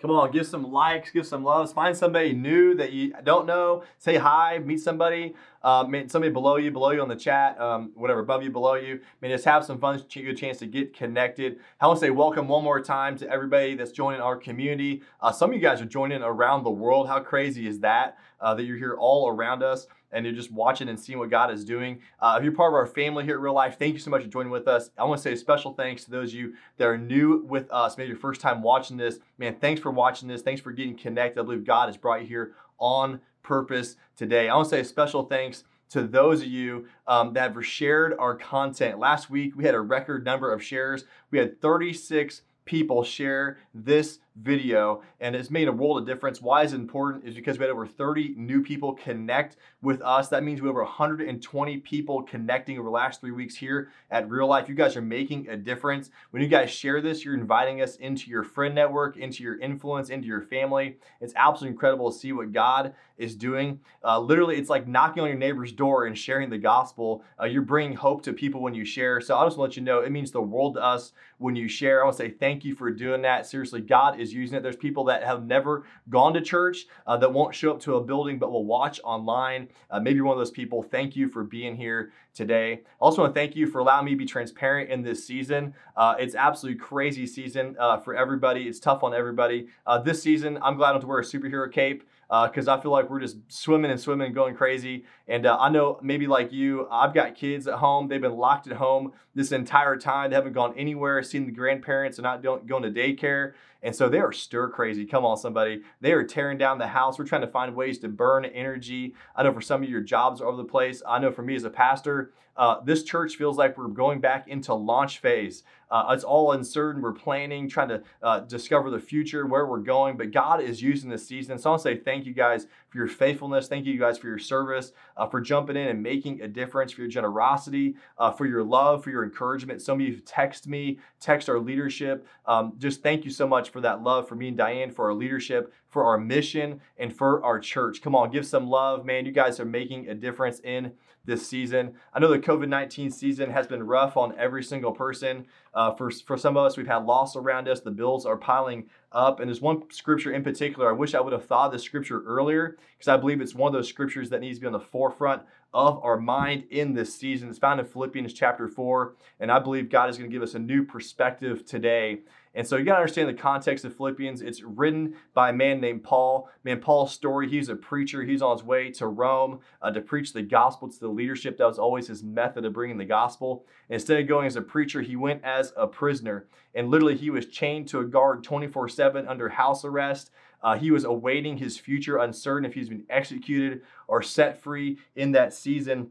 Come 0.03 0.11
on, 0.11 0.33
give 0.33 0.49
some 0.49 0.73
likes, 0.73 1.13
give 1.13 1.25
some 1.25 1.45
loves. 1.45 1.73
Find 1.73 1.97
somebody 1.97 2.33
new 2.33 2.75
that 2.75 2.93
you 2.93 3.15
don't 3.23 3.47
know. 3.47 3.85
Say 3.99 4.17
hi, 4.17 4.59
meet 4.59 4.81
somebody. 4.81 5.37
Um, 5.63 5.95
somebody 6.09 6.33
below 6.33 6.57
you, 6.57 6.73
below 6.73 6.91
you 6.91 7.01
on 7.01 7.09
the 7.09 7.15
chat, 7.15 7.61
um, 7.61 7.93
whatever, 7.95 8.19
above 8.19 8.43
you, 8.43 8.51
below 8.51 8.75
you. 8.75 8.95
I 8.95 8.99
mean, 9.21 9.31
just 9.31 9.45
have 9.45 9.65
some 9.65 9.79
fun, 9.79 10.03
a 10.17 10.35
chance 10.35 10.59
to 10.59 10.67
get 10.67 10.93
connected. 10.93 11.61
I 11.81 11.87
want 11.87 12.01
to 12.01 12.07
say 12.07 12.11
welcome 12.11 12.49
one 12.49 12.65
more 12.65 12.81
time 12.81 13.17
to 13.19 13.31
everybody 13.31 13.77
that's 13.77 13.93
joining 13.93 14.21
our 14.21 14.37
community. 14.37 15.03
Uh, 15.21 15.31
some 15.31 15.51
of 15.51 15.55
you 15.55 15.63
guys 15.63 15.81
are 15.81 15.87
joining 15.87 16.21
around 16.21 16.65
the 16.65 16.71
world. 16.71 17.07
How 17.07 17.21
crazy 17.21 17.69
is 17.69 17.79
that? 17.79 18.19
Uh, 18.41 18.57
that 18.57 18.65
you're 18.65 18.79
here 18.79 18.97
all 18.99 19.29
around 19.29 19.63
us 19.63 19.87
and 20.13 20.25
you're 20.25 20.35
just 20.35 20.53
watching 20.53 20.89
and 20.89 20.99
seeing 20.99 21.19
what 21.19 21.31
God 21.31 21.51
is 21.51 21.65
doing. 21.65 22.01
Uh, 22.21 22.37
if 22.39 22.45
you're 22.45 22.53
part 22.53 22.73
of 22.73 22.75
our 22.75 22.87
family 22.87 23.25
here 23.25 23.35
at 23.35 23.41
Real 23.41 23.55
Life, 23.55 23.79
thank 23.79 23.95
you 23.95 24.01
so 24.01 24.11
much 24.11 24.23
for 24.23 24.29
joining 24.29 24.53
with 24.53 24.69
us. 24.69 24.91
I 24.99 25.05
want 25.05 25.19
to 25.19 25.23
say 25.23 25.33
a 25.33 25.37
special 25.37 25.73
thanks 25.73 26.05
to 26.05 26.11
those 26.11 26.31
of 26.31 26.35
you 26.35 26.55
that 26.77 26.87
are 26.87 26.99
new 26.99 27.45
with 27.47 27.71
us, 27.71 27.97
maybe 27.97 28.09
your 28.09 28.17
first 28.17 28.41
time 28.41 28.63
watching 28.63 28.97
this. 28.97 29.19
Man, 29.39 29.57
thanks 29.61 29.81
for 29.81 29.91
watching 29.91 30.29
this. 30.29 30.43
Thanks 30.43 30.61
for 30.61 30.73
getting 30.73 30.97
connected. 30.97 31.41
I 31.41 31.45
believe 31.45 31.65
God 31.65 31.87
has 31.87 31.97
brought 31.97 32.23
you 32.23 32.27
here 32.27 32.53
on 32.79 33.21
purpose 33.43 33.97
today. 34.17 34.49
I 34.49 34.55
want 34.55 34.69
to 34.69 34.77
say 34.77 34.81
a 34.81 34.85
special 34.85 35.25
thanks 35.25 35.65
to 35.91 36.03
those 36.03 36.41
of 36.41 36.47
you 36.47 36.87
um, 37.07 37.35
that 37.35 37.55
have 37.55 37.67
shared 37.67 38.15
our 38.19 38.35
content. 38.35 38.99
Last 38.99 39.29
week, 39.29 39.55
we 39.57 39.65
had 39.65 39.75
a 39.75 39.81
record 39.81 40.25
number 40.25 40.53
of 40.53 40.63
shares. 40.63 41.05
We 41.31 41.39
had 41.39 41.61
36 41.61 42.43
people 42.65 43.05
share 43.05 43.59
this 43.75 44.19
video 44.37 45.03
and 45.21 45.37
it's 45.37 45.51
made 45.51 45.69
a 45.69 45.73
world 45.73 45.99
of 45.99 46.07
difference. 46.07 46.41
Why 46.41 46.63
is 46.63 46.73
it 46.73 46.77
important? 46.77 47.25
Is 47.25 47.35
because 47.35 47.59
we 47.59 47.65
had 47.65 47.71
over 47.71 47.87
30 47.87 48.35
new 48.37 48.63
people 48.63 48.95
connect 48.95 49.57
with 49.83 50.01
us. 50.03 50.29
That 50.29 50.43
means 50.43 50.61
we 50.61 50.69
have 50.69 50.77
over 50.77 50.85
120 50.85 51.77
people 51.79 52.23
connecting 52.23 52.79
over 52.79 52.89
the 52.89 52.93
last 52.93 53.21
three 53.21 53.31
weeks 53.31 53.55
here 53.57 53.91
at 54.11 54.31
Real 54.31 54.47
Life. 54.47 54.69
You 54.69 54.75
guys 54.75 54.97
are 54.97 55.03
making 55.03 55.49
a 55.49 55.57
difference. 55.57 56.11
When 56.31 56.43
you 56.43 56.49
guys 56.49 56.71
share 56.71 57.01
this, 57.01 57.25
you're 57.25 57.35
inviting 57.35 57.83
us 57.83 57.97
into 57.97 58.31
your 58.31 58.45
friend 58.45 58.75
network, 58.75 59.17
into 59.17 59.43
your 59.43 59.59
influence, 59.59 60.09
into 60.11 60.27
your 60.27 60.43
family. 60.43 60.97
It's 61.21 61.35
absolutely 61.37 61.75
incredible 61.75 62.11
to 62.11 62.19
see 62.19 62.33
what 62.33 62.53
God 62.53 62.95
is 63.19 63.37
doing. 63.37 63.81
Uh, 64.03 64.19
literally, 64.19 64.57
it's 64.57 64.71
like 64.71 64.89
knocking 64.89 65.23
on 65.23 65.29
your 65.29 65.39
neighbor's 65.39 65.73
door 65.73 66.07
and 66.07 66.17
sharing 66.17 66.51
the 66.51 66.59
gospel. 66.59 67.23
Uh, 67.41 67.45
you're 67.45 67.63
bringing 67.63 67.97
hope 67.97 68.23
to 68.23 68.33
people 68.33 68.61
when 68.61 68.75
you 68.75 68.85
share. 68.85 69.21
So 69.21 69.37
I 69.37 69.45
just 69.45 69.57
want 69.57 69.73
to 69.73 69.75
let 69.75 69.77
you 69.77 69.83
know 69.83 70.01
it 70.01 70.11
means 70.11 70.31
the 70.31 70.41
world 70.41 70.75
to 70.75 70.83
us 70.83 71.13
when 71.39 71.57
you 71.57 71.69
share. 71.69 72.01
I 72.01 72.05
want 72.05 72.17
to 72.17 72.23
say 72.23 72.31
thank 72.31 72.65
you 72.65 72.75
for 72.75 72.91
doing 72.91 73.23
that. 73.23 73.47
Seriously, 73.47 73.81
God 73.81 74.19
is 74.23 74.33
using 74.33 74.57
it. 74.57 74.63
There's 74.63 74.77
people 74.77 75.05
that 75.05 75.23
have 75.25 75.45
never 75.45 75.85
gone 76.09 76.33
to 76.35 76.41
church 76.41 76.87
uh, 77.07 77.17
that 77.19 77.33
won't 77.33 77.55
show 77.55 77.73
up 77.73 77.81
to 77.81 77.97
a 77.97 78.01
building 78.03 78.39
but 78.39 78.51
will 78.51 78.65
watch 78.65 79.01
online. 79.05 79.69
Uh, 79.91 80.01
maybe 80.01 80.21
one 80.21 80.33
of 80.33 80.39
those 80.39 80.51
people. 80.51 80.83
Thank 80.83 81.17
you 81.17 81.29
for 81.29 81.45
being 81.45 81.77
here 81.77 82.13
today. 82.35 82.83
Also 83.01 83.23
want 83.23 83.35
to 83.35 83.41
thank 83.41 83.55
you 83.55 83.67
for 83.67 83.81
allowing 83.81 84.07
me 84.07 84.13
to 84.13 84.17
be 84.17 84.25
transparent 84.25 84.91
in 84.91 85.03
this 85.03 85.27
season. 85.27 85.75
Uh, 85.97 86.15
it's 86.19 86.35
absolutely 86.35 86.81
crazy 86.81 87.27
season 87.27 87.77
uh, 87.79 87.99
for 87.99 88.15
everybody. 88.15 88.63
It's 88.63 88.81
tough 88.81 89.03
on 89.03 89.15
everybody. 89.15 89.69
Uh, 89.87 89.99
this 89.99 90.23
season, 90.23 90.59
I'm 90.63 90.77
glad 90.77 90.91
I 90.91 90.93
don't 90.93 90.97
have 90.97 91.03
to 91.03 91.09
wear 91.09 91.19
a 91.19 91.23
superhero 91.23 91.71
cape 91.71 92.05
because 92.47 92.67
uh, 92.67 92.77
I 92.77 92.81
feel 92.81 92.91
like 92.91 93.11
we're 93.11 93.21
just 93.21 93.37
swimming 93.49 93.91
and 93.91 94.01
swimming 94.01 94.27
and 94.27 94.35
going 94.35 94.55
crazy. 94.55 95.05
And 95.29 95.45
uh, 95.45 95.59
I 95.61 95.69
know 95.69 95.99
maybe 96.03 96.27
like 96.27 96.51
you, 96.51 96.89
I've 96.91 97.13
got 97.13 97.35
kids 97.35 97.67
at 97.67 97.75
home. 97.75 98.09
They've 98.09 98.23
been 98.23 98.39
locked 98.39 98.67
at 98.67 98.73
home 98.79 99.13
this 99.35 99.53
entire 99.53 99.99
time. 99.99 100.31
They 100.31 100.37
haven't 100.37 100.55
gone 100.55 100.73
anywhere, 100.75 101.23
seen 101.23 101.45
the 101.45 101.53
grandparents, 101.53 102.17
and 102.17 102.23
not 102.23 102.43
going 102.43 102.83
to 102.85 102.91
daycare. 102.91 103.53
And 103.83 103.95
so 103.95 104.09
they 104.09 104.19
are 104.19 104.33
stir 104.33 104.69
crazy. 104.69 105.05
Come 105.05 105.25
on, 105.25 105.37
somebody. 105.37 105.83
They 106.01 106.13
are 106.13 106.25
tearing 106.25 106.59
down 106.59 106.79
the 106.79 106.87
house. 106.87 107.19
We're 107.19 107.27
trying 107.27 107.41
to 107.43 107.49
find 107.49 107.75
ways 107.75 107.99
to 108.01 108.09
burn 108.09 108.45
energy. 108.45 109.15
I 109.35 109.43
know 109.43 109.53
for 109.53 109.61
some 109.61 109.83
of 109.83 109.89
you, 109.89 109.93
your 109.93 110.03
jobs 110.03 110.41
are 110.41 110.47
over 110.47 110.57
the 110.57 110.65
place. 110.65 111.03
I 111.07 111.19
know 111.19 111.33
for 111.33 111.43
me 111.43 111.57
as 111.57 111.65
a 111.65 111.71
pastor, 111.71 112.33
uh, 112.57 112.81
this 112.85 113.03
church 113.03 113.37
feels 113.37 113.57
like 113.57 113.79
we're 113.79 113.89
going 113.89 114.21
back 114.21 114.47
into 114.47 114.75
launch 114.75 115.19
phase. 115.19 115.63
Uh, 115.91 116.07
it's 116.11 116.25
all 116.25 116.53
uncertain. 116.53 117.03
We're 117.03 117.13
planning, 117.13 117.69
trying 117.69 117.89
to 117.89 118.03
uh, 118.23 118.41
discover 118.41 118.91
the 118.91 119.01
future, 119.01 119.47
where 119.47 119.67
we're 119.67 119.79
going. 119.79 120.17
But 120.17 120.33
God 120.33 120.63
is 120.63 120.83
using 120.83 121.11
this 121.11 121.27
season. 121.27 121.59
So 121.59 121.71
I 121.71 121.73
want 121.73 121.83
to 121.83 121.89
say 121.89 121.97
thank 121.97 122.27
you 122.27 122.35
guys 122.35 122.67
for 122.93 122.99
your 122.99 123.09
faithfulness. 123.09 123.69
Thank 123.69 123.87
you 123.87 123.93
you 123.93 123.99
guys 123.99 124.19
for 124.19 124.27
your 124.27 124.39
service, 124.39 124.93
uh, 125.17 125.27
for 125.27 125.41
jumping 125.41 125.77
in 125.77 125.89
and 125.89 126.03
making 126.03 126.43
a 126.43 126.49
difference, 126.49 126.93
for 126.93 127.01
your 127.01 127.11
generosity, 127.11 127.97
uh, 128.19 128.31
for 128.31 128.47
your 128.47 128.63
love, 128.63 129.03
for 129.03 129.11
your 129.11 129.25
encouragement. 129.25 129.81
Some 129.81 130.01
of 130.01 130.07
you 130.07 130.17
text 130.17 130.67
me, 130.67 130.99
text 131.21 131.49
our 131.49 131.59
leadership. 131.59 132.27
Um, 132.47 132.75
just 132.79 133.03
thank 133.03 133.25
you 133.25 133.31
so 133.31 133.47
much 133.47 133.71
for 133.71 133.81
that 133.81 134.03
love 134.03 134.29
for 134.29 134.35
me 134.35 134.49
and 134.49 134.57
Diane, 134.57 134.91
for 134.91 135.07
our 135.07 135.15
leadership, 135.15 135.73
for 135.93 136.05
our 136.05 136.17
mission, 136.17 136.81
and 136.97 137.15
for 137.15 137.45
our 137.45 137.61
church. 137.61 138.01
Come 138.01 138.15
on, 138.15 138.31
give 138.31 138.47
some 138.47 138.69
love, 138.69 139.05
man. 139.05 139.27
You 139.27 139.33
guys 139.33 139.61
are 139.61 139.67
making 139.67 140.09
a 140.09 140.15
difference 140.15 140.59
in 140.61 140.93
this 141.25 141.47
season. 141.47 141.95
I 142.13 142.19
know 142.19 142.29
the 142.29 142.39
COVID 142.39 142.69
19 142.69 143.11
season 143.11 143.51
has 143.51 143.67
been 143.67 143.83
rough 143.83 144.17
on 144.17 144.35
every 144.39 144.65
single 144.65 144.93
person. 144.93 145.47
Uh, 145.75 145.95
for, 145.95 146.11
for 146.11 146.37
some 146.37 146.57
of 146.57 146.65
us, 146.65 146.77
we've 146.77 146.87
had 146.87 147.05
loss 147.05 147.37
around 147.37 147.69
us. 147.69 147.81
The 147.81 147.91
bills 147.91 148.27
are 148.27 148.37
piling 148.37 148.89
up. 149.13 149.39
And 149.39 149.49
there's 149.49 149.61
one 149.61 149.83
scripture 149.91 150.33
in 150.33 150.43
particular. 150.43 150.89
I 150.89 150.93
wish 150.93 151.15
I 151.15 151.21
would 151.21 151.33
have 151.33 151.47
thought 151.47 151.73
this 151.73 151.83
scripture 151.83 152.23
earlier 152.27 152.77
because 152.99 153.09
I 153.09 153.19
believe 153.19 153.41
it's 153.41 153.55
one 153.55 153.69
of 153.69 153.73
those 153.75 153.89
scriptures 153.89 154.31
that 154.31 154.41
needs 154.41 154.59
to 154.59 154.63
be 154.63 154.67
on 154.67 154.73
the 154.73 154.81
forefront 154.81 155.43
of 155.75 156.03
our 156.03 156.19
mind 156.19 156.65
in 156.71 156.95
this 156.95 157.15
season. 157.15 157.49
It's 157.49 157.59
found 157.59 157.81
in 157.81 157.87
Philippians 157.87 158.33
chapter 158.33 158.67
4. 158.67 159.15
And 159.41 159.53
I 159.53 159.59
believe 159.59 159.91
God 159.91 160.11
is 160.11 160.19
going 160.19 160.31
to 160.31 160.35
give 160.35 160.43
us 160.43 160.55
a 160.55 160.59
new 160.59 160.85
perspective 160.85 161.65
today 161.65 162.21
and 162.55 162.67
so 162.67 162.77
you 162.77 162.85
got 162.85 162.95
to 162.95 163.01
understand 163.01 163.29
the 163.29 163.35
context 163.35 163.85
of 163.85 163.97
Philippians. 163.97 164.43
It's 164.43 164.63
written 164.63 165.15
by 165.33 165.51
a 165.51 165.53
man 165.53 165.81
named 165.81 166.05
Paul. 166.05 166.51
Man, 166.65 166.81
Paul's 166.81 167.13
story, 167.13 167.49
he's 167.49 167.71
a 167.71 167.77
preacher. 167.77 168.23
He's 168.23 168.43
on 168.43 168.57
his 168.57 168.65
way 168.65 168.91
to 168.93 169.07
Rome 169.07 169.61
uh, 169.81 169.91
to 169.91 170.01
preach 170.03 170.33
the 170.33 170.43
gospel 170.43 170.89
to 170.91 171.01
the 171.01 171.09
leadership. 171.09 171.57
That 171.57 171.67
was 171.67 171.79
always 171.79 172.09
his 172.09 172.23
method 172.23 172.65
of 172.65 172.75
bringing 172.75 172.99
the 172.99 173.05
gospel. 173.07 173.65
And 173.89 173.95
instead 173.95 174.21
of 174.21 174.29
going 174.29 174.47
as 174.47 174.57
a 174.57 174.63
preacher, 174.63 175.01
he 175.01 175.17
went 175.17 175.43
as 175.45 175.73
a 175.77 175.87
prisoner. 175.87 176.47
And 176.75 176.91
literally, 176.91 177.17
he 177.17 177.31
was 177.31 177.47
chained 177.47 177.89
to 177.89 178.01
a 178.01 178.05
guard 178.05 178.45
24 178.45 178.89
7 178.89 179.27
under 179.27 179.49
house 179.49 179.85
arrest. 179.85 180.31
Uh, 180.63 180.77
he 180.77 180.91
was 180.91 181.05
awaiting 181.05 181.57
his 181.57 181.77
future, 181.79 182.19
uncertain 182.19 182.65
if 182.65 182.75
he's 182.75 182.89
been 182.89 183.05
executed 183.11 183.83
or 184.07 184.23
set 184.23 184.63
free 184.63 184.99
in 185.17 185.33
that 185.33 185.53
season. 185.53 186.11